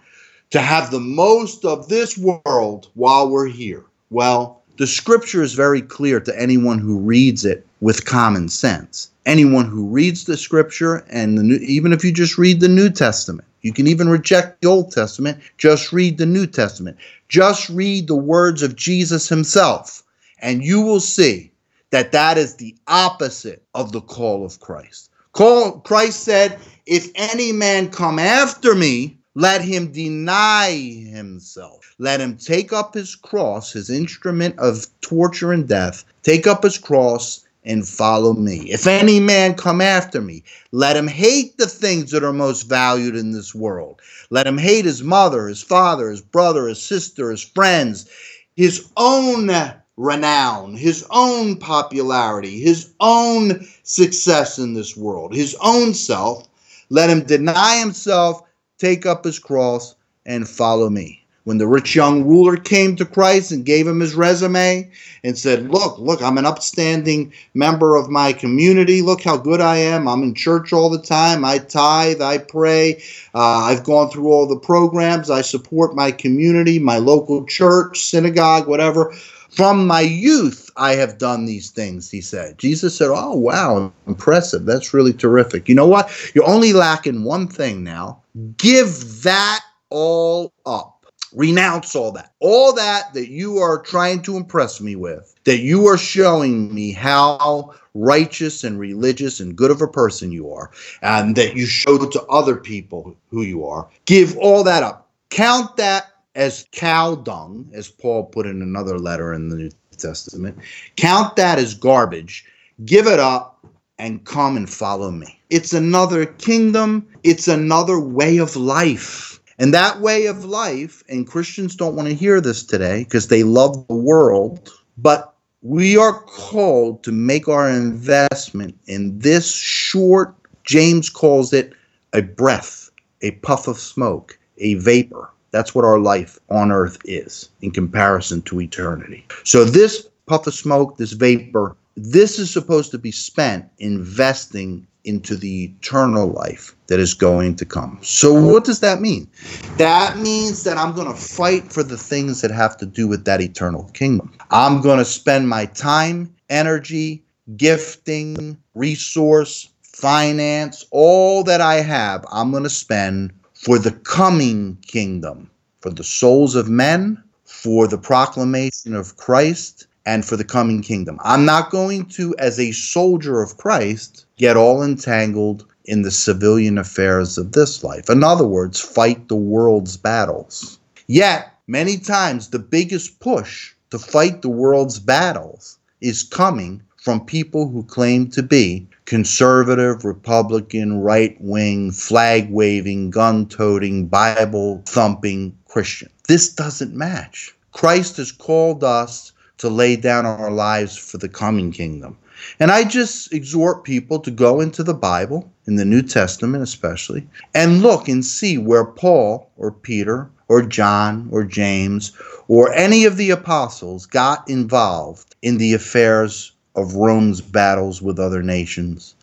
to 0.52 0.62
have 0.62 0.91
the 0.91 1.00
most 1.00 1.65
of 1.65 1.88
this 1.89 2.17
world 2.17 2.89
while 2.93 3.30
we're 3.30 3.48
here? 3.48 3.84
Well, 4.10 4.62
the 4.78 4.88
scripture 4.88 5.41
is 5.41 5.54
very 5.54 5.82
clear 5.82 6.19
to 6.19 6.39
anyone 6.39 6.80
who 6.80 7.00
reads 7.00 7.45
it 7.45 7.65
with 7.82 8.06
common 8.06 8.50
sense. 8.50 9.12
Anyone 9.26 9.65
who 9.65 9.88
reads 9.88 10.26
the 10.26 10.38
scripture, 10.38 11.06
and 11.10 11.38
the 11.38 11.43
new, 11.43 11.56
even 11.56 11.93
if 11.93 12.04
you 12.04 12.12
just 12.12 12.38
read 12.38 12.60
the 12.60 12.67
New 12.67 12.89
Testament, 12.89 13.48
you 13.65 13.73
can 13.73 13.88
even 13.88 14.08
reject 14.08 14.62
the 14.62 14.67
Old 14.67 14.91
Testament, 14.91 15.39
just 15.58 15.91
read 15.91 16.19
the 16.19 16.25
New 16.28 16.45
Testament. 16.45 16.97
Just 17.30 17.67
read 17.71 18.08
the 18.08 18.15
words 18.15 18.62
of 18.62 18.75
Jesus 18.75 19.28
himself, 19.28 20.04
and 20.38 20.63
you 20.63 20.82
will 20.82 20.99
see 20.99 21.51
that 21.89 22.12
that 22.12 22.38
is 22.38 22.58
the 22.58 22.75
opposite 22.88 23.63
of 23.73 23.91
the 23.91 24.01
call 24.01 24.45
of 24.45 24.60
Christ. 24.60 25.10
Call, 25.32 25.80
Christ 25.80 26.19
said, 26.19 26.60
If 26.86 27.10
any 27.15 27.51
man 27.51 27.89
come 27.89 28.19
after 28.19 28.75
me, 28.75 29.17
let 29.34 29.63
him 29.63 29.91
deny 29.91 30.69
himself. 30.69 31.95
Let 31.97 32.21
him 32.21 32.38
take 32.38 32.71
up 32.71 32.93
his 32.93 33.15
cross, 33.15 33.71
his 33.73 33.89
instrument 33.89 34.60
of 34.60 34.86
torture 35.01 35.51
and 35.51 35.67
death, 35.67 36.06
take 36.21 36.45
up 36.45 36.62
his 36.62 36.78
cross 36.78 37.44
and 37.65 37.88
follow 37.88 38.34
me. 38.34 38.69
If 38.71 38.88
any 38.88 39.19
man 39.19 39.56
come 39.56 39.82
after 39.82 40.21
me, 40.21 40.43
let 40.71 40.95
him 40.95 41.08
hate 41.08 41.58
the 41.58 41.67
things 41.67 42.12
that 42.12 42.23
are 42.23 42.34
most 42.34 42.63
valued 42.63 43.15
in 43.15 43.32
this 43.32 43.56
world. 43.56 43.99
Let 44.30 44.47
him 44.47 44.58
hate 44.58 44.86
his 44.86 45.04
mother, 45.04 45.47
his 45.47 45.63
father, 45.63 46.10
his 46.10 46.21
brother, 46.21 46.67
his 46.67 46.82
sister, 46.82 47.32
his 47.32 47.41
friends, 47.41 48.08
his 48.56 48.89
own 48.95 49.49
renown, 49.97 50.75
his 50.75 51.06
own 51.10 51.58
popularity, 51.58 52.60
his 52.60 52.93
own 52.99 53.67
success 53.84 54.60
in 54.60 54.73
this 54.73 54.95
world, 54.95 55.34
his 55.34 55.56
own 55.62 55.93
self. 55.93 56.47
Let 56.89 57.10
him 57.10 57.23
deny 57.23 57.80
himself, 57.80 58.43
take 58.78 59.06
up 59.06 59.25
his 59.25 59.39
cross, 59.39 59.95
and 60.25 60.47
follow 60.47 60.89
me 60.89 61.24
when 61.45 61.60
the 61.60 61.67
rich 61.67 61.95
young 61.95 62.25
ruler 62.25 62.58
came 62.58 62.95
to 62.95 63.05
Christ 63.05 63.51
and 63.51 63.65
gave 63.65 63.88
him 63.88 63.99
his 63.99 64.15
resume 64.15 64.89
and 65.23 65.38
said, 65.38 65.71
Look, 65.71 65.97
look, 65.99 66.21
I'm 66.21 66.38
an 66.38 66.45
upstanding 66.45 67.31
member 67.53 67.95
of 67.95 68.10
my 68.10 68.34
community. 68.34 69.01
Look 69.01 69.21
how 69.21 69.38
good 69.38 69.62
I 69.62 69.77
am. 69.77 70.08
I'm 70.08 70.23
in 70.23 70.34
church 70.34 70.73
all 70.73 70.89
the 70.89 71.01
time. 71.01 71.45
I 71.45 71.60
tithe, 71.60 72.21
I 72.21 72.39
pray. 72.39 73.01
Uh, 73.34 73.63
I've 73.63 73.84
gone 73.84 74.10
through 74.10 74.31
all 74.31 74.47
the 74.47 74.60
programs. 74.60 75.29
I 75.29 75.41
support 75.41 75.95
my 75.95 76.12
community, 76.12 76.79
my 76.79 76.97
local 76.97 77.45
church, 77.45 78.03
synagogue, 78.05 78.67
whatever. 78.67 79.13
From 79.51 79.88
my 79.88 80.01
youth, 80.01 80.69
I 80.75 80.95
have 80.95 81.17
done 81.17 81.45
these 81.45 81.69
things, 81.69 82.10
he 82.10 82.21
said. 82.21 82.58
Jesus 82.58 82.97
said, 82.97 83.10
Oh, 83.12 83.34
wow, 83.34 83.93
impressive. 84.08 84.65
That's 84.65 84.95
really 84.95 85.13
terrific. 85.13 85.69
You 85.69 85.75
know 85.75 85.88
what? 85.88 86.10
You're 86.34 86.49
only 86.49 86.73
lacking 86.73 87.23
one 87.23 87.47
thing 87.47 87.84
now. 87.84 88.23
Give 88.58 89.21
that 89.21 89.62
all 89.91 90.51
up 90.65 90.94
renounce 91.36 91.95
all 91.95 92.12
that. 92.13 92.34
All 92.39 92.74
that 92.74 93.13
that 93.13 93.30
you 93.30 93.58
are 93.58 93.82
trying 93.82 94.21
to 94.24 94.38
impress 94.38 94.82
me 94.82 94.95
with, 94.95 95.36
that 95.43 95.60
you 95.60 95.86
are 95.88 95.98
showing 95.98 96.74
me 96.74 96.91
how 96.91 97.74
righteous 97.93 98.63
and 98.63 98.80
religious 98.80 99.39
and 99.39 99.56
good 99.56 99.71
of 99.71 99.82
a 99.82 99.88
person 99.88 100.32
you 100.32 100.52
are, 100.52 100.71
and 101.02 101.36
that 101.36 101.56
you 101.56 101.65
show 101.65 101.98
to 101.98 102.24
other 102.24 102.56
people 102.56 103.15
who 103.30 103.43
you 103.43 103.65
are. 103.65 103.88
Give 104.06 104.38
all 104.38 104.63
that 104.63 104.84
up. 104.84 105.10
Count 105.30 105.78
that 105.78 106.08
as 106.36 106.65
cow 106.71 107.15
dung, 107.15 107.69
as 107.74 107.89
Paul 107.89 108.26
put 108.26 108.45
in 108.45 108.62
another 108.62 108.98
letter 108.98 109.34
in 109.34 109.50
the 109.50 109.56
New 109.56 109.69
Testament. 109.98 110.58
Count 110.98 111.36
that 111.38 111.60
as 111.60 111.74
garbage. 111.74 112.45
Give 112.84 113.08
it 113.08 113.19
up 113.19 113.65
and 113.98 114.26
come 114.26 114.58
and 114.58 114.69
follow 114.69 115.12
me. 115.12 115.39
It's 115.50 115.71
another 115.71 116.26
kingdom, 116.26 117.08
it's 117.24 117.48
another 117.48 118.00
way 118.00 118.38
of 118.38 118.58
life 118.58 119.39
and 119.57 119.73
that 119.73 120.01
way 120.01 120.25
of 120.25 120.45
life, 120.45 121.03
and 121.07 121.27
Christians 121.27 121.75
don't 121.75 121.95
want 121.95 122.07
to 122.07 122.13
hear 122.13 122.41
this 122.41 122.63
today 122.63 123.03
because 123.03 123.27
they 123.27 123.43
love 123.43 123.87
the 123.87 123.95
world, 123.95 124.69
but 124.97 125.35
we 125.61 125.97
are 125.97 126.21
called 126.23 127.03
to 127.03 127.11
make 127.11 127.47
our 127.47 127.69
investment 127.69 128.77
in 128.85 129.17
this 129.17 129.55
short, 129.55 130.35
James 130.63 131.09
calls 131.09 131.53
it 131.53 131.73
a 132.13 132.21
breath, 132.21 132.89
a 133.21 133.31
puff 133.31 133.67
of 133.67 133.79
smoke, 133.79 134.37
a 134.57 134.75
vapor. 134.75 135.31
That's 135.51 135.73
what 135.73 135.85
our 135.85 135.99
life 135.99 136.37
on 136.49 136.71
earth 136.71 136.97
is 137.05 137.49
in 137.61 137.71
comparison 137.71 138.41
to 138.43 138.61
eternity. 138.61 139.25
So, 139.43 139.63
this 139.63 140.07
puff 140.27 140.47
of 140.47 140.53
smoke, 140.53 140.97
this 140.97 141.13
vapor, 141.13 141.75
this 141.95 142.39
is 142.39 142.51
supposed 142.51 142.91
to 142.91 142.97
be 142.97 143.12
spent 143.12 143.69
investing 143.77 144.88
into 145.03 145.36
the 145.36 145.65
eternal 145.65 146.27
life 146.27 146.75
that 146.88 146.99
is 146.99 147.13
going 147.13 147.55
to 147.55 147.65
come. 147.65 147.99
So, 148.01 148.34
what 148.34 148.63
does 148.65 148.79
that 148.79 149.01
mean? 149.01 149.29
That 149.77 150.17
means 150.17 150.63
that 150.63 150.77
I'm 150.77 150.93
going 150.93 151.08
to 151.08 151.19
fight 151.19 151.71
for 151.71 151.84
the 151.84 151.97
things 151.97 152.41
that 152.41 152.51
have 152.51 152.75
to 152.77 152.86
do 152.86 153.08
with 153.08 153.25
that 153.25 153.41
eternal 153.41 153.84
kingdom. 153.93 154.34
I'm 154.49 154.81
going 154.81 154.97
to 154.97 155.05
spend 155.05 155.47
my 155.47 155.67
time, 155.67 156.36
energy, 156.49 157.23
gifting, 157.55 158.58
resource, 158.73 159.69
finance, 159.84 160.86
all 160.91 161.43
that 161.43 161.62
I 161.62 161.75
have, 161.75 162.25
I'm 162.31 162.51
going 162.51 162.63
to 162.63 162.69
spend 162.69 163.31
for 163.53 163.79
the 163.79 163.91
coming 163.91 164.77
kingdom, 164.86 165.49
for 165.79 165.89
the 165.89 166.03
souls 166.03 166.55
of 166.55 166.67
men, 166.67 167.23
for 167.45 167.88
the 167.88 167.97
proclamation 167.97 168.93
of 168.93 169.15
Christ, 169.15 169.88
and 170.05 170.23
for 170.23 170.37
the 170.37 170.43
coming 170.43 170.81
kingdom. 170.81 171.19
I'm 171.23 171.45
not 171.45 171.71
going 171.71 172.05
to, 172.09 172.35
as 172.37 172.59
a 172.59 172.71
soldier 172.71 173.41
of 173.41 173.57
Christ, 173.57 174.25
get 174.37 174.57
all 174.57 174.83
entangled 174.83 175.65
in 175.85 176.01
the 176.01 176.11
civilian 176.11 176.77
affairs 176.77 177.37
of 177.37 177.51
this 177.51 177.83
life. 177.83 178.09
In 178.09 178.23
other 178.23 178.47
words, 178.47 178.79
fight 178.79 179.27
the 179.27 179.35
world's 179.35 179.97
battles. 179.97 180.79
Yet, 181.07 181.53
many 181.67 181.97
times, 181.97 182.49
the 182.49 182.59
biggest 182.59 183.19
push 183.19 183.73
to 183.91 183.99
fight 183.99 184.41
the 184.41 184.49
world's 184.49 184.99
battles 184.99 185.77
is 186.01 186.23
coming 186.23 186.81
from 186.97 187.25
people 187.25 187.69
who 187.69 187.83
claim 187.83 188.27
to 188.31 188.41
be 188.41 188.87
conservative, 189.05 190.03
Republican, 190.03 190.99
right 190.99 191.37
wing, 191.39 191.91
flag 191.91 192.49
waving, 192.49 193.11
gun 193.11 193.47
toting, 193.47 194.07
Bible 194.07 194.81
thumping 194.87 195.55
Christian. 195.67 196.09
This 196.27 196.49
doesn't 196.49 196.95
match. 196.95 197.55
Christ 197.71 198.17
has 198.17 198.31
called 198.31 198.83
us 198.83 199.31
to 199.57 199.69
lay 199.69 199.95
down 199.95 200.25
our 200.25 200.51
lives 200.51 200.97
for 200.97 201.17
the 201.17 201.29
coming 201.29 201.71
kingdom. 201.71 202.17
And 202.59 202.69
I 202.71 202.83
just 202.83 203.31
exhort 203.33 203.83
people 203.83 204.19
to 204.19 204.31
go 204.31 204.59
into 204.59 204.83
the 204.83 204.93
Bible, 204.93 205.51
in 205.65 205.75
the 205.75 205.85
New 205.85 206.01
Testament 206.01 206.63
especially, 206.63 207.27
and 207.53 207.81
look 207.81 208.07
and 208.07 208.25
see 208.25 208.57
where 208.57 208.85
Paul 208.85 209.49
or 209.57 209.71
Peter 209.71 210.29
or 210.47 210.61
John 210.61 211.27
or 211.31 211.43
James 211.43 212.11
or 212.47 212.73
any 212.73 213.05
of 213.05 213.17
the 213.17 213.31
apostles 213.31 214.05
got 214.05 214.47
involved 214.49 215.35
in 215.41 215.57
the 215.57 215.73
affairs 215.73 216.51
of 216.75 216.95
Rome's 216.95 217.41
battles 217.41 218.01
with 218.01 218.19
other 218.19 218.43
nations, 218.43 219.14